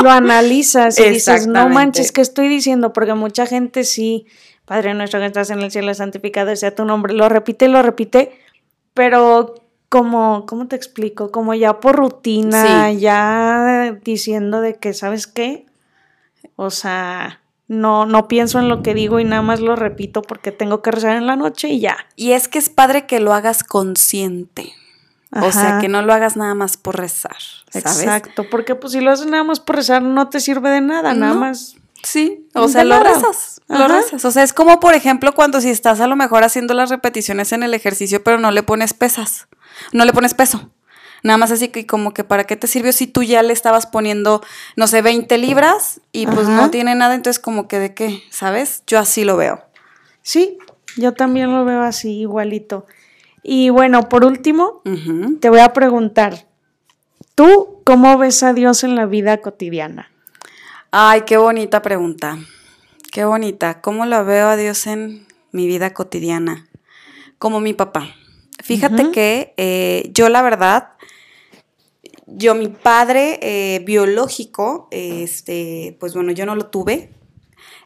Lo 0.04 0.10
analizas 0.10 0.97
y 1.00 1.10
dices, 1.10 1.47
no 1.47 1.67
manches, 1.67 2.13
¿qué 2.13 2.21
estoy 2.21 2.47
diciendo? 2.47 2.93
Porque 2.93 3.13
mucha 3.13 3.45
gente 3.45 3.84
sí 3.84 4.26
Padre 4.67 4.93
nuestro 4.93 5.21
que 5.21 5.27
estás 5.27 5.49
en 5.49 5.62
el 5.62 5.71
cielo, 5.71 5.93
santificado 5.93 6.53
sea 6.58 6.75
tu 6.75 6.84
nombre. 6.84 7.13
Lo 7.13 7.30
repite 7.30 7.65
y 7.65 7.67
lo 7.69 7.82
repite, 7.82 8.38
pero 8.93 9.56
como, 9.88 10.45
¿cómo 10.45 10.67
te 10.67 10.75
explico? 10.75 11.32
Como 11.32 11.53
ya 11.53 11.80
por 11.80 11.95
rutina, 11.95 12.91
ya 12.91 13.97
diciendo 14.03 14.60
de 14.60 14.75
que, 14.75 14.93
¿sabes 14.93 15.25
qué? 15.25 15.65
O 16.58 16.69
sea, 16.69 17.39
no, 17.69 18.06
no 18.06 18.27
pienso 18.27 18.60
en 18.60 18.67
lo 18.67 18.84
que 18.84 18.93
digo 18.93 19.21
y 19.21 19.23
nada 19.23 19.41
más 19.41 19.62
lo 19.62 19.77
repito 19.77 20.21
porque 20.21 20.51
tengo 20.51 20.82
que 20.82 20.91
rezar 20.91 21.15
en 21.15 21.27
la 21.27 21.38
noche 21.38 21.69
y 21.69 21.80
ya. 21.80 21.95
Y 22.17 22.34
es 22.34 22.49
que 22.49 22.60
es 22.60 22.69
padre 22.69 23.06
que 23.06 23.21
lo 23.21 23.34
hagas 23.34 23.63
consciente. 23.63 24.73
O 25.32 25.49
sea, 25.53 25.80
que 25.80 25.88
no 25.88 26.01
lo 26.01 26.12
hagas 26.12 26.36
nada 26.36 26.56
más 26.56 26.75
por 26.75 26.97
rezar. 26.97 27.38
Exacto, 27.73 28.49
porque 28.49 28.75
pues 28.75 28.91
si 28.91 28.99
lo 28.99 29.12
haces 29.12 29.27
nada 29.27 29.45
más 29.45 29.62
por 29.62 29.77
rezar 29.77 30.01
no 30.01 30.27
te 30.27 30.41
sirve 30.41 30.69
de 30.71 30.82
nada, 30.82 31.13
nada 31.13 31.36
más 31.36 31.77
Sí, 32.03 32.47
o 32.53 32.67
sea, 32.67 32.83
lo 32.83 32.99
rezas, 32.99 33.62
lo 33.67 33.88
rezas. 33.88 34.23
O 34.23 34.31
sea, 34.31 34.43
es 34.43 34.53
como, 34.53 34.79
por 34.79 34.93
ejemplo, 34.93 35.33
cuando 35.33 35.62
si 35.62 35.69
estás 35.69 35.99
a 35.99 36.07
lo 36.07 36.15
mejor 36.15 36.43
haciendo 36.43 36.73
las 36.73 36.89
repeticiones 36.89 37.51
en 37.51 37.63
el 37.63 37.73
ejercicio, 37.73 38.23
pero 38.23 38.39
no 38.39 38.51
le 38.51 38.63
pones 38.63 38.93
pesas, 38.93 39.47
no 39.91 40.05
le 40.05 40.13
pones 40.13 40.33
peso. 40.33 40.71
Nada 41.23 41.38
más 41.38 41.51
así 41.51 41.69
que 41.69 41.86
como 41.86 42.13
que 42.13 42.23
para 42.23 42.45
qué 42.45 42.55
te 42.55 42.67
sirvió 42.67 42.93
si 42.93 43.07
tú 43.07 43.23
ya 43.23 43.41
le 43.43 43.51
estabas 43.51 43.88
poniendo, 43.88 44.41
no 44.75 44.88
sé, 44.88 45.01
20 45.01 45.38
libras 45.38 45.99
y 46.12 46.27
pues 46.27 46.47
no 46.47 46.69
tiene 46.69 46.95
nada, 46.95 47.15
entonces 47.15 47.39
como 47.39 47.67
que 47.67 47.79
de 47.79 47.93
qué, 47.93 48.23
¿sabes? 48.29 48.83
Yo 48.88 48.99
así 48.99 49.23
lo 49.23 49.36
veo. 49.36 49.63
Sí, 50.21 50.57
yo 50.95 51.13
también 51.13 51.51
lo 51.51 51.65
veo 51.65 51.81
así, 51.81 52.19
igualito. 52.19 52.86
Y 53.43 53.69
bueno, 53.69 54.10
por 54.10 54.25
último, 54.25 54.81
te 55.39 55.49
voy 55.49 55.60
a 55.60 55.73
preguntar, 55.73 56.45
¿tú 57.33 57.81
cómo 57.83 58.17
ves 58.17 58.43
a 58.43 58.53
Dios 58.53 58.83
en 58.83 58.95
la 58.95 59.05
vida 59.05 59.38
cotidiana? 59.38 60.12
Ay, 60.91 61.21
qué 61.21 61.38
bonita 61.38 61.82
pregunta. 61.82 62.39
Qué 63.12 63.26
bonita. 63.26 63.82
¿Cómo 63.82 64.06
la 64.06 64.23
veo 64.23 64.47
a 64.47 64.56
Dios 64.56 64.88
en 64.88 65.28
mi 65.52 65.67
vida 65.67 65.93
cotidiana? 65.93 66.67
Como 67.38 67.60
mi 67.60 67.73
papá. 67.73 68.15
Fíjate 68.63 69.12
que 69.12 69.54
eh, 69.58 70.10
yo 70.13 70.30
la 70.30 70.41
verdad, 70.41 70.89
yo 72.26 72.56
mi 72.56 72.67
padre 72.67 73.39
eh, 73.41 73.80
biológico, 73.86 74.88
este, 74.91 75.95
pues 76.00 76.13
bueno, 76.13 76.32
yo 76.32 76.45
no 76.45 76.56
lo 76.56 76.67
tuve. 76.67 77.12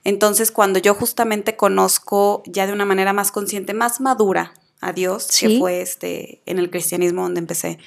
Entonces 0.04 0.52
cuando 0.52 0.80
yo 0.80 0.94
justamente 0.94 1.56
conozco 1.56 2.42
ya 2.46 2.66
de 2.68 2.74
una 2.74 2.86
manera 2.86 3.14
más 3.14 3.32
consciente, 3.32 3.74
más 3.74 4.00
madura 4.00 4.54
a 4.80 4.94
Dios, 4.94 5.28
que 5.40 5.60
fue 5.60 5.82
este, 5.82 6.42
en 6.46 6.58
el 6.58 6.70
cristianismo 6.70 7.24
donde 7.24 7.40
empecé, 7.40 7.78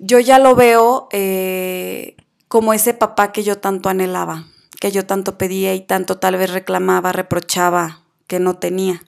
yo 0.00 0.18
ya 0.20 0.38
lo 0.38 0.54
veo 0.54 1.08
eh, 1.12 2.16
como 2.52 2.74
ese 2.74 2.92
papá 2.92 3.32
que 3.32 3.42
yo 3.42 3.56
tanto 3.56 3.88
anhelaba, 3.88 4.44
que 4.78 4.92
yo 4.92 5.06
tanto 5.06 5.38
pedía 5.38 5.74
y 5.74 5.80
tanto 5.80 6.18
tal 6.18 6.36
vez 6.36 6.50
reclamaba, 6.50 7.10
reprochaba 7.10 8.02
que 8.26 8.40
no 8.40 8.58
tenía. 8.58 9.02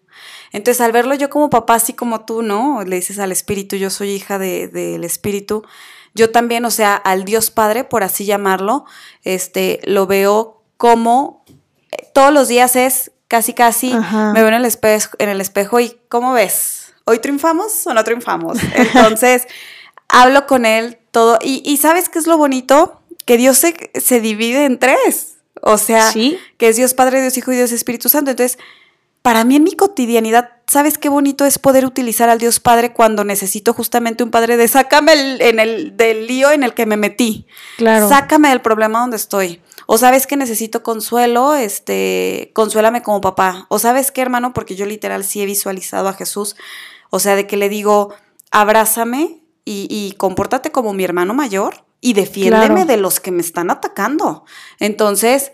Entonces, 0.51 0.81
al 0.81 0.93
verlo 0.93 1.15
yo 1.15 1.29
como 1.29 1.51
papá, 1.51 1.75
así 1.75 1.93
como 1.93 2.25
tú, 2.25 2.41
¿no? 2.41 2.83
Le 2.87 2.97
dices 2.97 3.19
al 3.19 3.33
Espíritu, 3.33 3.77
yo 3.77 3.91
soy 3.91 4.13
hija 4.13 4.39
del 4.39 4.73
de, 4.73 4.95
Espíritu. 5.05 5.63
Yo 6.15 6.31
también, 6.31 6.65
o 6.65 6.71
sea, 6.71 6.97
al 6.97 7.27
Dios 7.27 7.51
Padre, 7.51 7.85
por 7.85 8.03
así 8.03 8.25
llamarlo, 8.25 8.87
este, 9.25 9.81
lo 9.85 10.07
veo 10.07 10.63
como 10.79 11.45
eh, 11.91 12.09
todos 12.15 12.33
los 12.33 12.49
días 12.49 12.77
es 12.77 13.13
casi, 13.29 13.53
casi, 13.53 13.93
me 13.93 14.41
veo 14.41 14.49
en 14.49 14.55
el, 14.55 14.65
espejo, 14.65 15.11
en 15.19 15.29
el 15.29 15.43
espejo 15.43 15.81
y, 15.81 16.01
¿cómo 16.09 16.33
ves? 16.33 16.95
¿Hoy 17.05 17.19
triunfamos 17.19 17.87
o 17.87 17.93
no 17.93 18.05
triunfamos? 18.05 18.57
Entonces, 18.75 19.47
hablo 20.09 20.47
con 20.47 20.65
él 20.65 20.99
todo. 21.11 21.39
Y, 21.43 21.63
y 21.63 21.77
¿sabes 21.77 22.09
qué 22.09 22.19
es 22.19 22.27
lo 22.27 22.39
bonito? 22.39 23.03
Que 23.25 23.37
Dios 23.37 23.59
se, 23.59 23.91
se 23.95 24.21
divide 24.21 24.65
en 24.65 24.79
tres. 24.79 25.35
O 25.63 25.79
sea, 25.79 26.13
que 26.13 26.69
es 26.69 26.77
Dios 26.77 26.95
Padre, 26.95 27.23
Dios 27.23 27.39
Hijo 27.39 27.53
y 27.53 27.57
Dios 27.57 27.73
Espíritu 27.73 28.09
Santo. 28.09 28.31
Entonces, 28.31 28.59
para 29.23 29.45
mí 29.45 29.57
en 29.57 29.65
mi 29.65 29.73
cotidianidad, 29.73 30.51
¿sabes 30.67 30.99
qué 30.99 31.09
bonito 31.09 31.47
es 31.47 31.59
poder 31.59 31.87
utilizar 31.87 32.29
al 32.29 32.39
Dios 32.39 32.61
Padre 32.61 32.93
cuando 32.93 33.25
necesito 33.25 33.73
justamente 33.73 34.23
un 34.23 34.31
padre 34.31 34.59
de 34.59 34.69
sácame 34.69 35.39
en 35.41 35.59
el 35.59 35.97
del 35.97 36.27
lío 36.27 36.51
en 36.51 36.63
el 36.63 36.75
que 36.75 36.85
me 36.85 36.99
metí? 36.99 37.47
Claro. 37.79 38.11
Sácame 38.11 38.51
del 38.51 38.61
problema 38.61 39.01
donde 39.01 39.17
estoy. 39.17 39.63
O 39.87 39.97
sabes 39.97 40.27
que 40.27 40.37
necesito 40.37 40.83
consuelo, 40.83 41.55
este, 41.55 42.51
consuélame 42.53 43.03
como 43.03 43.23
papá. 43.23 43.65
O 43.71 43.79
sabes 43.79 44.11
qué, 44.11 44.21
hermano, 44.21 44.53
porque 44.53 44.77
yo 44.77 44.85
literal 44.85 45.25
sí 45.25 45.41
he 45.41 45.47
visualizado 45.47 46.09
a 46.09 46.13
Jesús. 46.13 46.57
O 47.09 47.21
sea, 47.21 47.37
de 47.37 47.47
que 47.47 47.57
le 47.57 47.71
digo, 47.71 48.13
abrázame 48.51 49.41
y, 49.65 49.87
y 49.89 50.13
compórtate 50.19 50.71
como 50.71 50.93
mi 50.93 51.05
hermano 51.05 51.33
mayor 51.33 51.85
y 52.05 52.13
defiéndeme 52.13 52.85
de 52.85 52.99
los 52.99 53.19
que 53.19 53.31
me 53.31 53.41
están 53.41 53.71
atacando. 53.71 54.45
Entonces, 54.79 55.53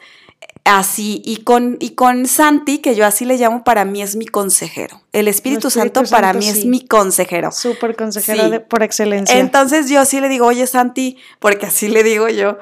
así, 0.64 1.22
y 1.24 1.44
con, 1.44 1.76
y 1.78 1.90
con 1.90 2.26
Santi, 2.26 2.78
que 2.78 2.96
yo 2.96 3.06
así 3.06 3.24
le 3.24 3.36
llamo, 3.36 3.62
para 3.62 3.84
mí 3.84 4.02
es 4.02 4.16
mi 4.16 4.26
consejero. 4.26 5.00
El 5.12 5.28
Espíritu, 5.28 5.70
Santo, 5.70 6.02
para 6.10 6.32
mí 6.32 6.48
es 6.48 6.64
mi 6.64 6.84
consejero. 6.84 7.52
Súper 7.52 7.94
consejero 7.94 8.66
por 8.66 8.82
excelencia. 8.82 9.38
Entonces 9.38 9.88
yo 9.88 10.04
sí 10.04 10.20
le 10.20 10.28
digo, 10.28 10.46
oye 10.46 10.66
Santi, 10.66 11.18
porque 11.38 11.66
así 11.66 11.86
le 11.86 12.03
digo 12.03 12.28
yo, 12.28 12.59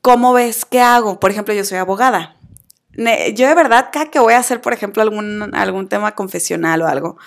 ¿cómo 0.00 0.32
ves? 0.32 0.64
¿Qué 0.64 0.80
hago? 0.80 1.20
Por 1.20 1.30
ejemplo, 1.30 1.52
yo 1.52 1.66
soy 1.66 1.76
abogada. 1.76 2.36
Yo 3.34 3.46
de 3.46 3.54
verdad, 3.54 3.90
cada 3.92 4.06
que 4.06 4.18
voy 4.18 4.32
a 4.32 4.38
hacer, 4.38 4.62
por 4.62 4.72
ejemplo, 4.72 5.02
algún, 5.02 5.54
algún 5.54 5.88
tema 5.88 6.14
confesional 6.14 6.80
o 6.80 6.86
algo, 6.86 7.18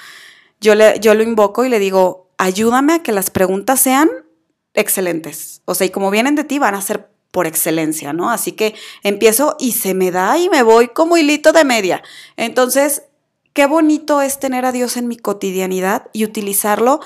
yo, 0.60 0.74
le, 0.74 1.00
yo 1.00 1.14
lo 1.14 1.22
invoco 1.22 1.66
y 1.66 1.70
le 1.70 1.78
digo, 1.78 2.32
ayúdame 2.40 2.94
a 2.94 3.04
que 3.04 3.12
las 3.12 3.30
preguntas 3.30 3.80
sean 3.80 4.10
excelentes. 4.74 5.62
O 5.66 5.76
sea, 5.76 5.88
y 5.88 5.90
como 5.90 6.12
vienen 6.12 6.36
de 6.36 6.44
ti, 6.44 6.60
van 6.60 6.76
a 6.76 6.82
ser 6.82 7.10
por 7.32 7.48
excelencia, 7.48 8.14
¿no? 8.14 8.32
Así 8.32 8.54
que 8.54 8.76
empiezo 9.04 9.56
y 9.60 9.74
se 9.74 9.94
me 9.94 10.12
da 10.12 10.38
y 10.38 10.50
me 10.50 10.64
voy 10.64 10.88
como 10.90 11.18
hilito 11.18 11.52
de 11.52 11.64
media. 11.64 12.02
Entonces, 12.38 13.04
qué 13.54 13.66
bonito 13.66 14.22
es 14.22 14.40
tener 14.40 14.66
a 14.66 14.72
Dios 14.72 14.98
en 14.98 15.08
mi 15.08 15.18
cotidianidad 15.18 16.08
y 16.14 16.24
utilizarlo 16.24 17.02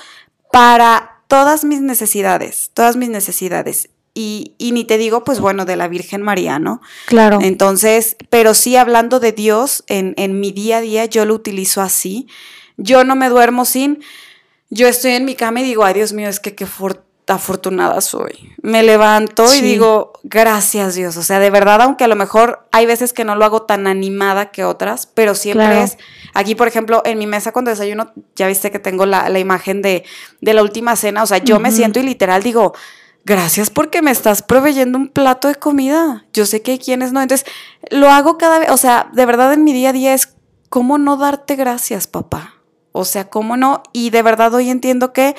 para 0.50 1.22
todas 1.28 1.64
mis 1.64 1.80
necesidades, 1.80 2.70
todas 2.74 2.96
mis 2.96 3.10
necesidades. 3.10 3.90
Y, 4.16 4.54
y, 4.58 4.70
ni 4.70 4.84
te 4.84 4.96
digo, 4.96 5.24
pues 5.24 5.40
bueno, 5.40 5.64
de 5.64 5.74
la 5.74 5.88
Virgen 5.88 6.22
María, 6.22 6.60
¿no? 6.60 6.80
Claro. 7.06 7.40
Entonces, 7.42 8.16
pero 8.30 8.54
sí 8.54 8.76
hablando 8.76 9.18
de 9.18 9.32
Dios, 9.32 9.82
en, 9.88 10.14
en 10.16 10.38
mi 10.38 10.52
día 10.52 10.76
a 10.76 10.80
día 10.80 11.04
yo 11.06 11.24
lo 11.24 11.34
utilizo 11.34 11.82
así. 11.82 12.28
Yo 12.76 13.02
no 13.02 13.16
me 13.16 13.28
duermo 13.28 13.64
sin, 13.64 14.04
yo 14.70 14.86
estoy 14.86 15.12
en 15.12 15.24
mi 15.24 15.34
cama 15.34 15.60
y 15.60 15.64
digo, 15.64 15.84
ay 15.84 15.94
Dios 15.94 16.12
mío, 16.12 16.28
es 16.28 16.38
que 16.38 16.54
qué 16.54 16.66
afortunada 17.26 18.00
soy. 18.00 18.54
Me 18.60 18.82
levanto 18.82 19.52
y 19.54 19.60
digo, 19.62 20.12
gracias 20.22 20.94
Dios. 20.94 21.16
O 21.16 21.22
sea, 21.22 21.38
de 21.38 21.50
verdad, 21.50 21.80
aunque 21.80 22.04
a 22.04 22.08
lo 22.08 22.16
mejor 22.16 22.66
hay 22.70 22.84
veces 22.86 23.12
que 23.12 23.24
no 23.24 23.34
lo 23.34 23.44
hago 23.44 23.62
tan 23.62 23.86
animada 23.86 24.50
que 24.50 24.64
otras, 24.64 25.06
pero 25.06 25.34
siempre 25.34 25.82
es, 25.82 25.96
aquí 26.34 26.54
por 26.54 26.68
ejemplo, 26.68 27.02
en 27.04 27.18
mi 27.18 27.26
mesa 27.26 27.52
cuando 27.52 27.70
desayuno, 27.70 28.12
ya 28.36 28.46
viste 28.46 28.70
que 28.70 28.78
tengo 28.78 29.06
la, 29.06 29.28
la 29.28 29.38
imagen 29.38 29.80
de, 29.80 30.04
de, 30.40 30.54
la 30.54 30.62
última 30.62 30.96
cena, 30.96 31.22
o 31.22 31.26
sea, 31.26 31.38
yo 31.38 31.58
me 31.60 31.72
siento 31.72 31.98
y 31.98 32.02
literal 32.02 32.42
digo, 32.42 32.74
gracias 33.24 33.70
porque 33.70 34.02
me 34.02 34.10
estás 34.10 34.42
proveyendo 34.42 34.98
un 34.98 35.08
plato 35.08 35.48
de 35.48 35.54
comida. 35.54 36.26
Yo 36.32 36.46
sé 36.46 36.62
que 36.62 36.72
hay 36.72 36.78
quienes 36.78 37.12
no. 37.12 37.22
Entonces, 37.22 37.46
lo 37.90 38.10
hago 38.10 38.38
cada 38.38 38.58
vez, 38.58 38.70
o 38.70 38.76
sea, 38.76 39.08
de 39.12 39.26
verdad 39.26 39.52
en 39.52 39.64
mi 39.64 39.72
día 39.72 39.90
a 39.90 39.92
día 39.92 40.14
es, 40.14 40.34
¿cómo 40.68 40.98
no 40.98 41.16
darte 41.16 41.56
gracias, 41.56 42.06
papá? 42.06 42.56
O 42.92 43.04
sea, 43.04 43.28
¿cómo 43.28 43.56
no? 43.56 43.82
Y 43.92 44.10
de 44.10 44.22
verdad 44.22 44.54
hoy 44.54 44.70
entiendo 44.70 45.12
que 45.12 45.34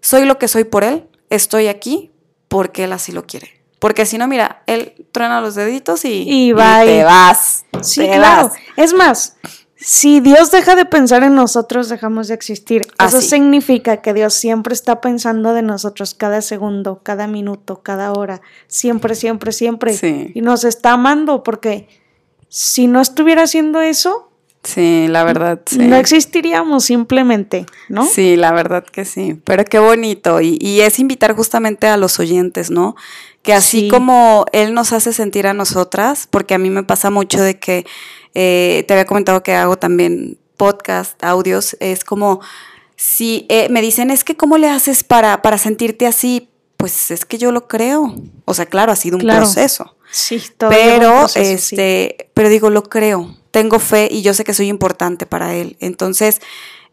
soy 0.00 0.24
lo 0.24 0.38
que 0.38 0.48
soy 0.48 0.64
por 0.64 0.84
él, 0.84 1.08
estoy 1.30 1.68
aquí 1.68 2.12
porque 2.48 2.84
él 2.84 2.92
así 2.92 3.12
lo 3.12 3.26
quiere. 3.26 3.62
Porque 3.78 4.06
si 4.06 4.16
no, 4.16 4.26
mira, 4.28 4.62
él 4.66 5.06
truena 5.12 5.40
los 5.40 5.54
deditos 5.54 6.04
y, 6.04 6.24
y, 6.26 6.52
va 6.52 6.84
y 6.84 6.88
te 6.88 7.04
vas. 7.04 7.64
Sí, 7.82 8.06
claro. 8.06 8.50
Es 8.76 8.94
más, 8.94 9.36
si 9.76 10.20
Dios 10.20 10.50
deja 10.50 10.76
de 10.76 10.86
pensar 10.86 11.22
en 11.22 11.34
nosotros, 11.34 11.90
dejamos 11.90 12.28
de 12.28 12.34
existir. 12.34 12.86
Eso 13.04 13.20
significa 13.20 13.98
que 13.98 14.14
Dios 14.14 14.32
siempre 14.32 14.72
está 14.72 15.02
pensando 15.02 15.52
de 15.52 15.60
nosotros 15.60 16.14
cada 16.14 16.40
segundo, 16.40 17.00
cada 17.02 17.26
minuto, 17.26 17.82
cada 17.82 18.12
hora, 18.12 18.40
siempre, 18.66 19.14
siempre, 19.14 19.52
siempre. 19.52 20.32
Y 20.34 20.40
nos 20.40 20.64
está 20.64 20.92
amando 20.92 21.42
porque 21.42 21.88
si 22.48 22.86
no 22.86 23.02
estuviera 23.02 23.42
haciendo 23.42 23.82
eso, 23.82 24.30
Sí, 24.64 25.06
la 25.08 25.24
verdad, 25.24 25.60
sí. 25.66 25.78
No 25.78 25.96
existiríamos 25.96 26.84
simplemente, 26.84 27.66
¿no? 27.88 28.06
Sí, 28.06 28.36
la 28.36 28.52
verdad 28.52 28.82
que 28.82 29.04
sí. 29.04 29.38
Pero 29.44 29.64
qué 29.64 29.78
bonito. 29.78 30.40
Y, 30.40 30.58
y 30.60 30.80
es 30.80 30.98
invitar 30.98 31.36
justamente 31.36 31.86
a 31.86 31.96
los 31.96 32.18
oyentes, 32.18 32.70
¿no? 32.70 32.96
Que 33.42 33.52
así 33.52 33.88
como 33.88 34.46
Él 34.52 34.72
nos 34.72 34.94
hace 34.94 35.12
sentir 35.12 35.46
a 35.46 35.52
nosotras, 35.52 36.26
porque 36.30 36.54
a 36.54 36.58
mí 36.58 36.70
me 36.70 36.82
pasa 36.82 37.10
mucho 37.10 37.42
de 37.42 37.58
que 37.58 37.84
eh, 38.34 38.84
te 38.88 38.94
había 38.94 39.04
comentado 39.04 39.42
que 39.42 39.54
hago 39.54 39.76
también 39.76 40.38
podcast, 40.56 41.22
audios, 41.22 41.76
es 41.80 42.04
como 42.04 42.40
si 42.96 43.46
eh, 43.48 43.68
me 43.70 43.82
dicen, 43.82 44.10
es 44.10 44.24
que 44.24 44.36
¿cómo 44.36 44.56
le 44.56 44.68
haces 44.68 45.04
para, 45.04 45.42
para 45.42 45.58
sentirte 45.58 46.06
así? 46.06 46.48
Pues 46.78 47.10
es 47.10 47.24
que 47.24 47.38
yo 47.38 47.52
lo 47.52 47.68
creo. 47.68 48.14
O 48.44 48.54
sea, 48.54 48.66
claro, 48.66 48.92
ha 48.92 48.96
sido 48.96 49.18
un 49.18 49.24
proceso. 49.24 49.93
Sí, 50.14 50.40
todo 50.56 50.70
pero 50.70 51.26
este, 51.34 52.30
pero 52.34 52.48
digo, 52.48 52.70
lo 52.70 52.84
creo. 52.84 53.36
Tengo 53.50 53.80
fe 53.80 54.08
y 54.08 54.22
yo 54.22 54.32
sé 54.32 54.44
que 54.44 54.54
soy 54.54 54.68
importante 54.68 55.26
para 55.26 55.56
él. 55.56 55.76
Entonces, 55.80 56.40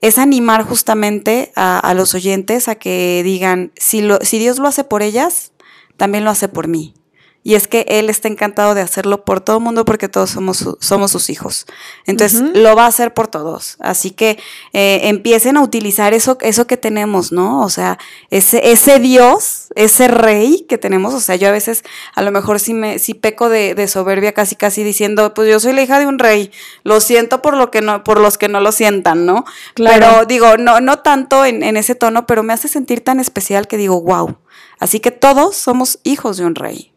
es 0.02 0.18
animar 0.18 0.64
justamente 0.64 1.52
a, 1.56 1.78
a 1.78 1.94
los 1.94 2.16
oyentes 2.16 2.68
a 2.68 2.76
que 2.76 3.22
digan, 3.24 3.74
si, 3.78 4.02
lo, 4.02 4.18
si 4.22 4.40
Dios 4.40 4.58
lo 4.58 4.68
hace 4.68 4.84
por 4.84 5.04
ellas, 5.04 5.52
también 5.98 6.24
lo 6.24 6.32
hace 6.32 6.48
por 6.48 6.68
mí. 6.68 6.96
Y 7.44 7.56
es 7.56 7.68
que 7.68 7.86
Él 7.88 8.10
está 8.10 8.28
encantado 8.28 8.76
de 8.76 8.82
hacerlo 8.82 9.26
por 9.26 9.42
todo 9.42 9.58
el 9.58 9.64
mundo 9.64 9.84
porque 9.84 10.08
todos 10.08 10.30
somos, 10.30 10.64
somos 10.80 11.12
sus 11.12 11.32
hijos. 11.32 11.66
Entonces, 12.06 12.42
lo 12.54 12.76
va 12.76 12.86
a 12.86 12.88
hacer 12.88 13.16
por 13.16 13.28
todos. 13.28 13.78
Así 13.80 14.12
que 14.12 14.38
eh, 14.74 15.02
empiecen 15.06 15.58
a 15.58 15.64
utilizar 15.64 16.14
eso, 16.14 16.38
eso 16.42 16.68
que 16.68 16.78
tenemos, 16.78 17.32
¿no? 17.32 17.64
O 17.64 17.70
sea, 17.70 17.98
ese, 18.30 18.72
ese 18.72 19.00
Dios, 19.00 19.70
ese 19.76 20.08
rey 20.08 20.68
que 20.70 20.78
tenemos. 20.78 21.16
O 21.16 21.20
sea, 21.20 21.36
yo 21.36 21.48
a 21.48 21.52
veces 21.52 21.84
a 22.14 22.22
lo 22.22 22.32
mejor 22.32 22.60
sí, 22.60 22.76
me, 22.76 23.00
sí 23.00 23.16
peco 23.16 23.50
de, 23.50 23.74
de, 23.74 23.88
soberbia 23.88 24.34
casi 24.34 24.56
casi 24.56 24.84
diciendo, 24.84 25.34
pues 25.34 25.50
yo 25.50 25.60
soy 25.60 25.74
la 25.74 25.82
hija 25.82 26.00
de 26.00 26.06
un 26.06 26.20
rey. 26.20 26.52
Lo 26.84 27.00
siento 27.02 27.42
por, 27.42 27.58
lo 27.58 27.72
que 27.72 27.82
no, 27.82 28.04
por 28.04 28.20
los 28.20 28.38
que 28.38 28.50
no 28.50 28.60
lo 28.60 28.72
sientan, 28.72 29.26
¿no? 29.26 29.46
Claro. 29.74 30.00
Pero 30.00 30.26
digo, 30.26 30.58
no, 30.58 30.80
no 30.80 31.00
tanto 31.00 31.44
en, 31.44 31.64
en 31.64 31.76
ese 31.76 31.96
tono, 31.96 32.28
pero 32.28 32.44
me 32.44 32.54
hace 32.54 32.68
sentir 32.68 33.04
tan 33.04 33.20
especial 33.20 33.68
que 33.68 33.78
digo, 33.78 34.00
wow. 34.00 34.38
Así 34.80 35.00
que 35.00 35.10
todos 35.10 35.56
somos 35.56 36.00
hijos 36.04 36.38
de 36.38 36.46
un 36.46 36.54
rey. 36.54 36.92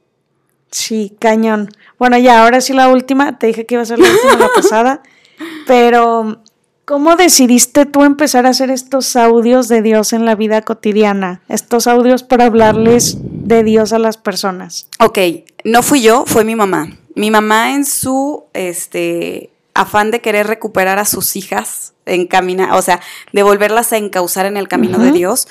Sí, 0.75 1.17
cañón. 1.21 1.69
Bueno, 2.01 2.19
ya, 2.19 2.43
ahora 2.43 2.61
sí 2.61 2.73
la 2.73 2.89
última. 2.89 3.39
Te 3.39 3.47
dije 3.47 3.65
que 3.65 3.77
iba 3.77 3.83
a 3.83 3.87
ser 3.87 4.01
la 4.01 4.11
última 4.11 4.37
la 4.37 4.49
pasada. 4.55 5.03
Pero, 5.69 6.43
¿cómo 6.85 7.15
decidiste 7.15 7.87
tú 7.87 8.03
empezar 8.03 8.45
a 8.45 8.49
hacer 8.49 8.71
estos 8.71 9.15
audios 9.15 9.69
de 9.69 9.83
Dios 9.83 10.13
en 10.13 10.25
la 10.25 10.35
vida 10.35 10.63
cotidiana? 10.63 11.43
Estos 11.49 11.87
audios 11.87 12.25
para 12.25 12.47
hablarles 12.47 13.19
de 13.21 13.63
Dios 13.63 13.93
a 13.93 14.01
las 14.01 14.17
personas. 14.17 14.89
Ok, 14.99 15.19
no 15.63 15.85
fui 15.85 16.03
yo, 16.03 16.25
fue 16.27 16.43
mi 16.45 16.57
mamá. 16.57 16.89
Mi 17.15 17.31
mamá 17.31 17.75
en 17.75 17.85
su 17.85 18.43
este, 18.53 19.51
afán 19.75 20.11
de 20.11 20.21
querer 20.21 20.49
recuperar 20.49 20.99
a 20.99 21.05
sus 21.05 21.37
hijas, 21.37 21.93
encaminar, 22.05 22.73
o 22.73 22.83
sea, 22.83 23.01
de 23.33 23.45
volverlas 23.45 23.93
a 23.93 23.97
encauzar 23.97 24.47
en 24.47 24.57
el 24.57 24.67
camino 24.67 24.99
uh 24.99 25.01
-huh. 25.01 25.05
de 25.05 25.13
Dios 25.13 25.47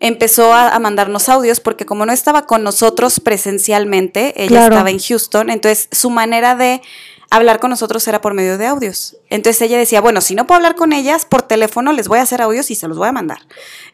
empezó 0.00 0.52
a, 0.52 0.74
a, 0.74 0.78
mandarnos 0.78 1.28
audios 1.28 1.60
porque 1.60 1.86
como 1.86 2.06
no 2.06 2.12
estaba 2.12 2.46
con 2.46 2.62
nosotros 2.62 3.20
presencialmente, 3.20 4.34
ella 4.36 4.48
claro. 4.48 4.74
estaba 4.74 4.90
en 4.90 4.98
Houston, 4.98 5.50
entonces 5.50 5.88
su 5.92 6.10
manera 6.10 6.54
de 6.54 6.82
hablar 7.30 7.58
con 7.58 7.70
nosotros 7.70 8.06
era 8.06 8.20
por 8.20 8.34
medio 8.34 8.56
de 8.56 8.66
audios. 8.66 9.16
Entonces 9.30 9.60
ella 9.62 9.78
decía, 9.78 10.00
bueno, 10.00 10.20
si 10.20 10.34
no 10.34 10.46
puedo 10.46 10.56
hablar 10.56 10.76
con 10.76 10.92
ellas 10.92 11.24
por 11.24 11.42
teléfono, 11.42 11.92
les 11.92 12.06
voy 12.06 12.20
a 12.20 12.22
hacer 12.22 12.40
audios 12.40 12.70
y 12.70 12.76
se 12.76 12.86
los 12.86 12.96
voy 12.96 13.08
a 13.08 13.12
mandar. 13.12 13.38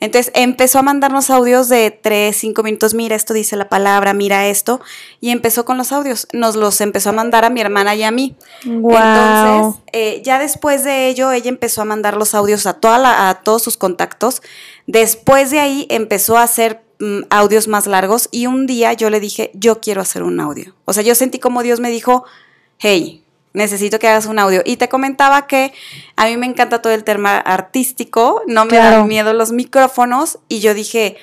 Entonces 0.00 0.30
empezó 0.34 0.78
a 0.78 0.82
mandarnos 0.82 1.30
audios 1.30 1.68
de 1.68 1.90
3, 1.90 2.36
5 2.36 2.62
minutos, 2.62 2.94
mira, 2.94 3.16
esto 3.16 3.32
dice 3.32 3.56
la 3.56 3.68
palabra, 3.68 4.12
mira 4.12 4.46
esto, 4.48 4.80
y 5.20 5.30
empezó 5.30 5.64
con 5.64 5.78
los 5.78 5.92
audios. 5.92 6.28
Nos 6.32 6.56
los 6.56 6.80
empezó 6.80 7.10
a 7.10 7.12
mandar 7.12 7.44
a 7.44 7.50
mi 7.50 7.60
hermana 7.60 7.94
y 7.94 8.02
a 8.02 8.10
mí. 8.10 8.36
Wow. 8.66 8.96
Entonces, 8.96 9.82
eh, 9.92 10.22
ya 10.24 10.38
después 10.38 10.84
de 10.84 11.08
ello, 11.08 11.32
ella 11.32 11.48
empezó 11.48 11.82
a 11.82 11.86
mandar 11.86 12.16
los 12.16 12.34
audios 12.34 12.66
a, 12.66 12.74
toda 12.74 12.98
la, 12.98 13.30
a 13.30 13.42
todos 13.42 13.62
sus 13.62 13.76
contactos. 13.76 14.42
Después 14.86 15.50
de 15.50 15.60
ahí 15.60 15.86
empezó 15.88 16.36
a 16.36 16.42
hacer 16.42 16.82
mm, 16.98 17.20
audios 17.30 17.66
más 17.66 17.86
largos 17.86 18.28
y 18.30 18.46
un 18.46 18.66
día 18.66 18.92
yo 18.92 19.08
le 19.08 19.20
dije, 19.20 19.50
yo 19.54 19.80
quiero 19.80 20.02
hacer 20.02 20.22
un 20.22 20.38
audio. 20.38 20.74
O 20.84 20.92
sea, 20.92 21.02
yo 21.02 21.14
sentí 21.14 21.38
como 21.38 21.62
Dios 21.62 21.80
me 21.80 21.90
dijo, 21.90 22.24
hey, 22.82 23.24
necesito 23.52 23.98
que 23.98 24.08
hagas 24.08 24.26
un 24.26 24.38
audio. 24.38 24.62
Y 24.64 24.76
te 24.76 24.88
comentaba 24.88 25.46
que 25.46 25.72
a 26.16 26.26
mí 26.26 26.36
me 26.36 26.46
encanta 26.46 26.82
todo 26.82 26.92
el 26.92 27.04
tema 27.04 27.38
artístico, 27.38 28.42
no 28.46 28.64
me 28.64 28.70
claro. 28.70 28.98
dan 28.98 29.08
miedo 29.08 29.32
los 29.32 29.52
micrófonos 29.52 30.38
y 30.48 30.60
yo 30.60 30.74
dije, 30.74 31.16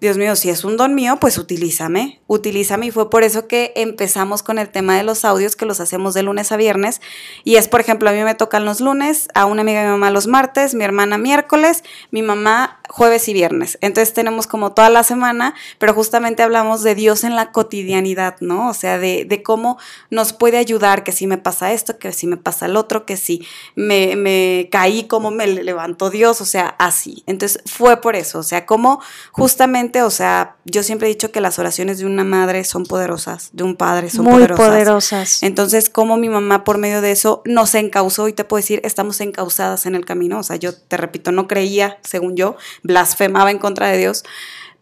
Dios 0.00 0.16
mío, 0.16 0.34
si 0.34 0.48
es 0.48 0.64
un 0.64 0.76
don 0.78 0.94
mío, 0.94 1.18
pues 1.20 1.36
utilízame, 1.36 2.20
utilízame. 2.26 2.86
Y 2.86 2.90
fue 2.90 3.10
por 3.10 3.22
eso 3.22 3.46
que 3.46 3.72
empezamos 3.76 4.42
con 4.42 4.58
el 4.58 4.70
tema 4.70 4.96
de 4.96 5.02
los 5.02 5.26
audios, 5.26 5.56
que 5.56 5.66
los 5.66 5.78
hacemos 5.80 6.14
de 6.14 6.22
lunes 6.22 6.52
a 6.52 6.56
viernes. 6.56 7.02
Y 7.44 7.56
es, 7.56 7.68
por 7.68 7.80
ejemplo, 7.80 8.08
a 8.08 8.12
mí 8.12 8.22
me 8.22 8.34
tocan 8.34 8.64
los 8.64 8.80
lunes, 8.80 9.28
a 9.34 9.44
una 9.44 9.60
amiga 9.60 9.80
de 9.80 9.86
mi 9.86 9.92
mamá 9.92 10.10
los 10.10 10.26
martes, 10.26 10.74
mi 10.74 10.84
hermana 10.84 11.18
miércoles, 11.18 11.84
mi 12.10 12.22
mamá 12.22 12.80
jueves 12.88 13.28
y 13.28 13.32
viernes. 13.32 13.78
Entonces 13.80 14.14
tenemos 14.14 14.46
como 14.46 14.72
toda 14.72 14.90
la 14.90 15.04
semana, 15.04 15.54
pero 15.78 15.94
justamente 15.94 16.42
hablamos 16.42 16.82
de 16.82 16.94
Dios 16.94 17.24
en 17.24 17.36
la 17.36 17.52
cotidianidad, 17.52 18.36
¿no? 18.40 18.68
O 18.68 18.74
sea, 18.74 18.98
de, 18.98 19.42
cómo 19.44 19.78
nos 20.10 20.32
puede 20.32 20.58
ayudar, 20.58 21.04
que 21.04 21.12
si 21.12 21.26
me 21.26 21.38
pasa 21.38 21.72
esto, 21.72 21.98
que 21.98 22.12
si 22.12 22.26
me 22.26 22.36
pasa 22.36 22.66
el 22.66 22.76
otro, 22.76 23.06
que 23.06 23.16
si 23.16 23.46
me, 23.74 24.16
me 24.16 24.68
caí, 24.70 25.04
cómo 25.04 25.30
me 25.30 25.46
levantó 25.46 26.10
Dios, 26.10 26.40
o 26.40 26.44
sea, 26.44 26.74
así. 26.78 27.22
Entonces 27.26 27.62
fue 27.66 28.00
por 28.00 28.16
eso, 28.16 28.40
o 28.40 28.42
sea, 28.42 28.66
cómo 28.66 29.00
justamente, 29.30 29.89
o 30.02 30.10
sea, 30.10 30.56
yo 30.64 30.82
siempre 30.82 31.08
he 31.08 31.10
dicho 31.10 31.32
que 31.32 31.40
las 31.40 31.58
oraciones 31.58 31.98
de 31.98 32.06
una 32.06 32.24
madre 32.24 32.64
son 32.64 32.84
poderosas, 32.84 33.50
de 33.52 33.64
un 33.64 33.76
padre 33.76 34.10
son 34.10 34.24
Muy 34.24 34.34
poderosas. 34.34 34.66
poderosas. 34.68 35.42
Entonces, 35.42 35.90
cómo 35.90 36.16
mi 36.16 36.28
mamá 36.28 36.64
por 36.64 36.78
medio 36.78 37.00
de 37.00 37.10
eso 37.12 37.42
nos 37.44 37.74
encauzó 37.74 38.28
y 38.28 38.32
te 38.32 38.44
puedo 38.44 38.60
decir, 38.60 38.80
estamos 38.84 39.20
encauzadas 39.20 39.86
en 39.86 39.94
el 39.94 40.04
camino, 40.04 40.38
o 40.38 40.42
sea, 40.42 40.56
yo 40.56 40.74
te 40.74 40.96
repito, 40.96 41.32
no 41.32 41.48
creía, 41.48 41.98
según 42.02 42.36
yo, 42.36 42.56
blasfemaba 42.82 43.50
en 43.50 43.58
contra 43.58 43.88
de 43.88 43.98
Dios, 43.98 44.24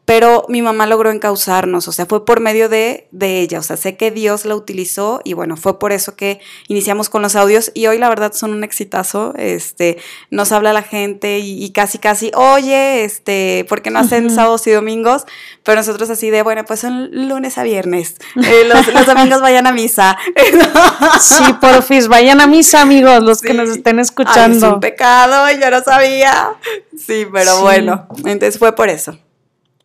pero 0.09 0.47
mi 0.49 0.63
mamá 0.63 0.87
logró 0.87 1.11
encauzarnos, 1.11 1.87
o 1.87 1.93
sea, 1.93 2.07
fue 2.07 2.25
por 2.25 2.41
medio 2.41 2.71
de, 2.71 3.09
de 3.11 3.43
ella, 3.43 3.59
o 3.59 3.63
sea, 3.63 3.77
sé 3.77 3.99
que 3.99 4.11
Dios 4.11 4.47
la 4.47 4.55
utilizó 4.55 5.21
y 5.23 5.35
bueno, 5.35 5.59
fue 5.59 5.79
por 5.79 5.93
eso 5.93 6.17
que 6.17 6.41
iniciamos 6.67 7.11
con 7.11 7.21
los 7.21 7.37
audios 7.37 7.71
y 7.75 7.89
hoy 7.89 7.99
la 7.99 8.09
verdad 8.09 8.33
son 8.33 8.55
un 8.55 8.65
exitazo, 8.65 9.35
este, 9.37 9.99
nos 10.31 10.51
habla 10.51 10.73
la 10.73 10.81
gente 10.81 11.41
y, 11.41 11.71
casi, 11.73 11.99
casi, 11.99 12.31
oye, 12.35 13.05
este, 13.05 13.67
¿por 13.69 13.83
qué 13.83 13.91
no 13.91 13.99
hacen 13.99 14.31
sábados 14.31 14.67
y 14.67 14.71
domingos? 14.71 15.27
Pero 15.63 15.77
nosotros 15.77 16.09
así 16.09 16.31
de, 16.31 16.41
bueno, 16.41 16.65
pues 16.65 16.81
son 16.81 17.11
lunes 17.13 17.59
a 17.59 17.63
viernes, 17.63 18.15
eh, 18.43 18.65
los, 18.67 19.05
domingos 19.05 19.43
vayan 19.43 19.67
a 19.67 19.73
misa. 19.73 20.17
sí, 21.21 21.53
porfis, 21.61 22.09
vayan 22.09 22.41
a 22.41 22.47
misa, 22.47 22.81
amigos, 22.81 23.23
los 23.23 23.43
que 23.43 23.53
nos 23.53 23.69
estén 23.69 23.99
escuchando. 23.99 24.69
es 24.69 24.73
un 24.73 24.81
pecado, 24.81 25.53
yo 25.61 25.71
no 25.71 25.83
sabía. 25.83 26.53
Sí, 26.97 27.27
pero 27.31 27.61
bueno, 27.61 28.09
entonces 28.25 28.59
fue 28.59 28.75
por 28.75 28.89
eso. 28.89 29.19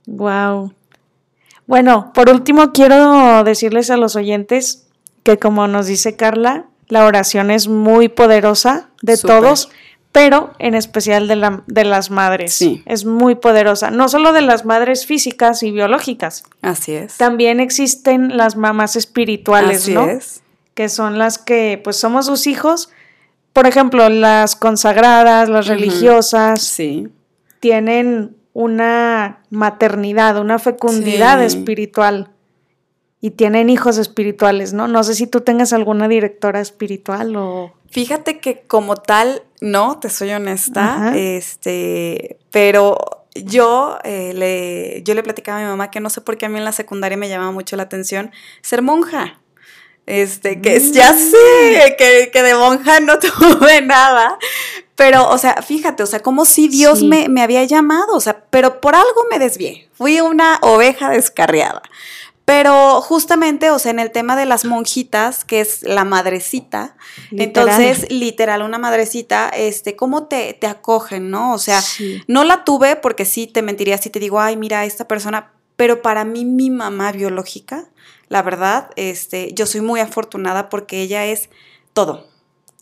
Wow. 0.05 0.73
Bueno, 1.65 2.11
por 2.13 2.29
último 2.29 2.73
quiero 2.73 3.43
decirles 3.43 3.89
a 3.89 3.97
los 3.97 4.15
oyentes 4.15 4.87
que 5.23 5.39
como 5.39 5.67
nos 5.67 5.87
dice 5.87 6.15
Carla, 6.15 6.65
la 6.89 7.05
oración 7.05 7.49
es 7.49 7.67
muy 7.67 8.09
poderosa 8.09 8.89
de 9.01 9.17
todos, 9.17 9.69
pero 10.11 10.53
en 10.59 10.75
especial 10.75 11.27
de, 11.27 11.37
la, 11.37 11.63
de 11.67 11.85
las 11.85 12.11
madres. 12.11 12.53
Sí. 12.53 12.83
Es 12.85 13.05
muy 13.05 13.35
poderosa, 13.35 13.89
no 13.89 14.09
solo 14.09 14.33
de 14.33 14.41
las 14.41 14.65
madres 14.65 15.05
físicas 15.05 15.63
y 15.63 15.71
biológicas. 15.71 16.43
Así 16.61 16.93
es. 16.93 17.17
También 17.17 17.59
existen 17.59 18.37
las 18.37 18.55
mamás 18.57 18.95
espirituales, 18.95 19.83
Así 19.83 19.95
Es. 19.95 20.43
Que 20.73 20.89
son 20.89 21.17
las 21.17 21.37
que, 21.37 21.79
pues 21.83 21.95
somos 21.97 22.25
sus 22.25 22.47
hijos. 22.47 22.89
Por 23.53 23.67
ejemplo, 23.67 24.09
las 24.09 24.55
consagradas, 24.55 25.47
las 25.49 25.67
religiosas. 25.67 26.61
Sí. 26.63 27.07
Tienen 27.59 28.35
una 28.53 29.43
maternidad, 29.49 30.39
una 30.39 30.59
fecundidad 30.59 31.43
espiritual 31.43 32.29
y 33.19 33.31
tienen 33.31 33.69
hijos 33.69 33.97
espirituales, 33.97 34.73
¿no? 34.73 34.87
No 34.87 35.03
sé 35.03 35.15
si 35.15 35.27
tú 35.27 35.41
tengas 35.41 35.73
alguna 35.73 36.07
directora 36.07 36.59
espiritual 36.59 37.35
o... 37.35 37.73
Fíjate 37.89 38.39
que 38.39 38.61
como 38.67 38.95
tal, 38.95 39.43
no, 39.61 39.99
te 39.99 40.09
soy 40.09 40.31
honesta, 40.31 41.13
este, 41.15 42.37
pero 42.51 42.97
yo, 43.35 43.97
eh, 44.03 44.33
le, 44.33 45.03
yo 45.03 45.13
le 45.13 45.23
platicaba 45.23 45.59
a 45.59 45.61
mi 45.61 45.67
mamá 45.67 45.89
que 45.89 45.99
no 45.99 46.09
sé 46.09 46.21
por 46.21 46.37
qué 46.37 46.47
a 46.47 46.49
mí 46.49 46.57
en 46.57 46.65
la 46.65 46.71
secundaria 46.71 47.17
me 47.17 47.29
llamaba 47.29 47.51
mucho 47.51 47.75
la 47.75 47.83
atención 47.83 48.31
ser 48.61 48.81
monja. 48.81 49.39
Este, 50.05 50.59
que 50.59 50.81
ya 50.91 51.13
mm. 51.13 51.17
sé 51.17 51.95
que, 51.97 52.29
que, 52.33 52.43
de 52.43 52.55
monja 52.55 52.99
no 52.99 53.19
tuve 53.19 53.81
nada, 53.81 54.37
pero, 54.95 55.29
o 55.29 55.37
sea, 55.37 55.61
fíjate, 55.61 56.03
o 56.03 56.05
sea, 56.05 56.21
como 56.21 56.45
si 56.45 56.67
Dios 56.67 57.01
me, 57.01 57.27
me, 57.27 57.41
había 57.41 57.63
llamado, 57.63 58.15
o 58.15 58.19
sea, 58.19 58.45
pero 58.49 58.79
por 58.79 58.95
algo 58.95 59.25
me 59.31 59.39
desvié. 59.39 59.89
Fui 59.93 60.21
una 60.21 60.59
oveja 60.61 61.09
descarriada. 61.09 61.81
Pero 62.45 62.99
justamente, 63.01 63.71
o 63.71 63.79
sea, 63.79 63.91
en 63.91 63.99
el 63.99 64.11
tema 64.11 64.35
de 64.35 64.45
las 64.45 64.65
monjitas, 64.65 65.45
que 65.45 65.61
es 65.61 65.81
la 65.81 66.03
madrecita, 66.03 66.97
entonces, 67.31 68.11
literal, 68.11 68.61
una 68.63 68.77
madrecita, 68.77 69.47
este, 69.47 69.95
¿cómo 69.95 70.27
te, 70.27 70.53
te 70.53 70.67
acogen, 70.67 71.29
no? 71.29 71.53
O 71.53 71.57
sea, 71.57 71.81
no 72.27 72.43
la 72.43 72.65
tuve 72.65 72.97
porque 72.97 73.23
sí 73.23 73.47
te 73.47 73.61
mentiría 73.61 73.97
si 73.97 74.09
te 74.09 74.19
digo, 74.19 74.41
ay, 74.41 74.57
mira, 74.57 74.83
esta 74.83 75.07
persona, 75.07 75.53
pero 75.77 76.01
para 76.01 76.25
mí, 76.25 76.43
mi 76.43 76.69
mamá 76.69 77.13
biológica, 77.13 77.85
la 78.27 78.41
verdad, 78.41 78.89
este, 78.97 79.53
yo 79.53 79.65
soy 79.65 79.79
muy 79.79 80.01
afortunada 80.01 80.67
porque 80.67 81.01
ella 81.01 81.25
es 81.25 81.49
todo. 81.93 82.27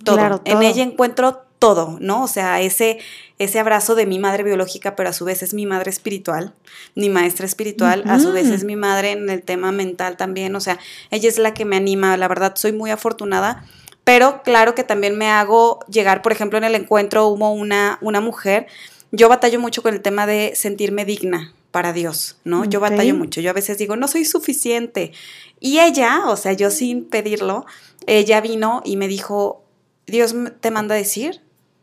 Todo. 0.03 0.15
Claro, 0.15 0.39
todo. 0.39 0.55
En 0.55 0.63
ella 0.63 0.81
encuentro 0.81 1.43
todo, 1.61 1.99
¿no? 2.01 2.23
O 2.23 2.27
sea, 2.27 2.59
ese, 2.59 2.97
ese 3.37 3.59
abrazo 3.59 3.93
de 3.93 4.07
mi 4.07 4.17
madre 4.17 4.41
biológica, 4.41 4.95
pero 4.95 5.09
a 5.09 5.13
su 5.13 5.25
vez 5.25 5.43
es 5.43 5.53
mi 5.53 5.67
madre 5.67 5.91
espiritual, 5.91 6.55
mi 6.95 7.07
maestra 7.07 7.45
espiritual, 7.45 8.03
a 8.07 8.19
su 8.19 8.31
vez 8.31 8.47
es 8.47 8.63
mi 8.63 8.75
madre 8.75 9.11
en 9.11 9.29
el 9.29 9.43
tema 9.43 9.71
mental 9.71 10.17
también, 10.17 10.55
o 10.55 10.59
sea, 10.59 10.79
ella 11.11 11.29
es 11.29 11.37
la 11.37 11.53
que 11.53 11.63
me 11.63 11.75
anima, 11.75 12.17
la 12.17 12.27
verdad 12.27 12.53
soy 12.55 12.71
muy 12.71 12.89
afortunada, 12.89 13.63
pero 14.03 14.41
claro 14.41 14.73
que 14.73 14.83
también 14.83 15.15
me 15.19 15.29
hago 15.29 15.85
llegar, 15.87 16.23
por 16.23 16.31
ejemplo, 16.31 16.57
en 16.57 16.63
el 16.63 16.73
encuentro 16.73 17.27
hubo 17.27 17.51
una, 17.51 17.99
una 18.01 18.21
mujer, 18.21 18.65
yo 19.11 19.29
batallo 19.29 19.59
mucho 19.59 19.83
con 19.83 19.93
el 19.93 20.01
tema 20.01 20.25
de 20.25 20.53
sentirme 20.55 21.05
digna 21.05 21.53
para 21.69 21.93
Dios, 21.93 22.37
¿no? 22.43 22.65
Yo 22.65 22.79
batallo 22.79 23.13
mucho, 23.13 23.39
yo 23.39 23.51
a 23.51 23.53
veces 23.53 23.77
digo, 23.77 23.95
no 23.95 24.07
soy 24.07 24.25
suficiente. 24.25 25.11
Y 25.59 25.77
ella, 25.77 26.23
o 26.25 26.37
sea, 26.37 26.53
yo 26.53 26.71
sin 26.71 27.05
pedirlo, 27.05 27.67
ella 28.07 28.41
vino 28.41 28.81
y 28.83 28.97
me 28.97 29.07
dijo, 29.07 29.63
Dios 30.07 30.33
te 30.59 30.71
manda 30.71 30.95
a 30.95 30.97
decir 30.97 31.41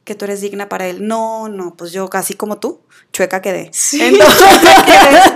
que 0.09 0.15
tú 0.15 0.25
eres 0.25 0.41
digna 0.41 0.71
para 0.71 0.87
él. 0.87 1.07
No, 1.07 1.49
no, 1.49 1.77
pues 1.77 1.93
yo 1.93 2.09
casi 2.09 2.33
como 2.33 2.59
tú, 2.59 2.81
chueca 3.13 3.43
quedé. 3.43 3.71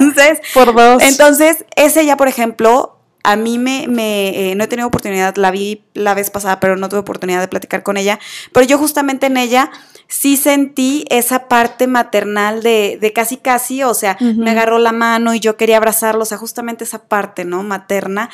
Entonces, 0.01 0.41
por 0.55 0.75
dos. 0.75 1.03
Entonces, 1.03 1.67
ese 1.77 2.07
ya, 2.07 2.17
por 2.17 2.27
ejemplo, 2.27 2.99
a 3.23 3.37
mí 3.37 3.59
me, 3.59 3.87
me 3.87 4.51
eh, 4.51 4.55
no 4.55 4.65
he 4.65 4.67
tenido 4.67 4.89
oportunidad, 4.89 5.37
la 5.37 5.51
vi 5.51 5.85
la 5.93 6.15
vez 6.15 6.31
pasada, 6.31 6.59
pero 6.59 6.77
no 6.77 6.89
tuve 6.89 7.01
oportunidad 7.01 7.41
de 7.41 7.49
platicar 7.49 7.83
con 7.83 7.99
ella, 7.99 8.19
pero 8.53 8.67
yo 8.67 8.79
justamente 8.79 9.27
en 9.27 9.37
ella 9.37 9.71
sí 10.09 10.39
sentí 10.39 11.05
esa 11.11 11.49
parte 11.49 11.87
maternal 11.87 12.63
de, 12.63 12.99
de 12.99 13.13
casi 13.13 13.37
casi, 13.37 13.83
o 13.83 13.93
sea, 13.93 14.17
me 14.21 14.51
agarró 14.51 14.79
la 14.79 14.93
mano 14.93 15.35
y 15.35 15.41
yo 15.41 15.57
quería 15.59 15.77
abrazarlo, 15.77 16.23
o 16.23 16.27
sea, 16.27 16.39
justamente 16.39 16.85
esa 16.85 17.05
parte, 17.05 17.45
¿no? 17.45 17.63
Materna, 17.63 18.31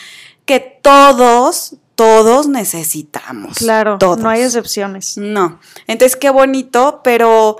que 0.46 0.60
todos, 0.60 1.74
todos 1.98 2.46
necesitamos. 2.46 3.58
Claro, 3.58 3.98
no 3.98 4.28
hay 4.30 4.42
excepciones. 4.42 5.18
No. 5.18 5.58
Entonces, 5.88 6.14
qué 6.14 6.30
bonito, 6.30 7.00
pero 7.02 7.56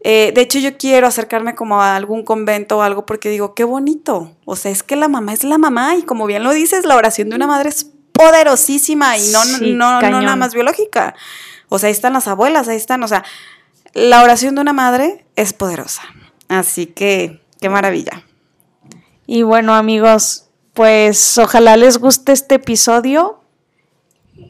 eh, 0.00 0.32
de 0.34 0.40
hecho 0.40 0.58
yo 0.58 0.78
quiero 0.78 1.06
acercarme 1.06 1.54
como 1.54 1.82
a 1.82 1.94
algún 1.94 2.24
convento 2.24 2.78
o 2.78 2.82
algo 2.82 3.04
porque 3.04 3.28
digo, 3.28 3.52
qué 3.52 3.64
bonito. 3.64 4.34
O 4.46 4.56
sea, 4.56 4.70
es 4.70 4.82
que 4.82 4.96
la 4.96 5.08
mamá 5.08 5.34
es 5.34 5.44
la 5.44 5.58
mamá 5.58 5.94
y 5.96 6.04
como 6.04 6.24
bien 6.24 6.42
lo 6.42 6.54
dices, 6.54 6.86
la 6.86 6.96
oración 6.96 7.28
de 7.28 7.36
una 7.36 7.46
madre 7.46 7.68
es 7.68 7.86
poderosísima 8.12 9.18
y 9.18 9.28
no, 9.28 9.44
no, 9.44 10.00
no 10.00 10.22
nada 10.22 10.36
más 10.36 10.54
biológica. 10.54 11.14
O 11.68 11.78
sea, 11.78 11.88
ahí 11.88 11.92
están 11.92 12.14
las 12.14 12.28
abuelas, 12.28 12.68
ahí 12.68 12.78
están, 12.78 13.02
o 13.02 13.08
sea, 13.08 13.26
la 13.92 14.22
oración 14.22 14.54
de 14.54 14.62
una 14.62 14.72
madre 14.72 15.26
es 15.36 15.52
poderosa. 15.52 16.00
Así 16.48 16.86
que, 16.86 17.42
qué 17.60 17.68
maravilla. 17.68 18.24
Y 19.26 19.42
bueno, 19.42 19.74
amigos, 19.74 20.46
pues 20.72 21.36
ojalá 21.36 21.76
les 21.76 21.98
guste 21.98 22.32
este 22.32 22.54
episodio 22.54 23.41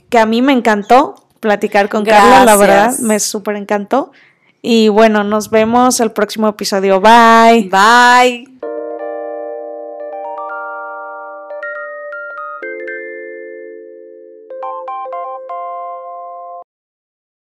que 0.08 0.18
a 0.18 0.26
mí 0.26 0.42
me 0.42 0.52
encantó 0.52 1.16
platicar 1.40 1.88
con 1.88 2.04
Carla, 2.04 2.44
la 2.44 2.56
verdad, 2.56 2.98
me 2.98 3.18
súper 3.18 3.56
encantó. 3.56 4.12
Y 4.62 4.88
bueno, 4.88 5.24
nos 5.24 5.50
vemos 5.50 5.98
el 5.98 6.12
próximo 6.12 6.48
episodio. 6.48 7.00
Bye. 7.00 7.68
Bye. 7.68 8.48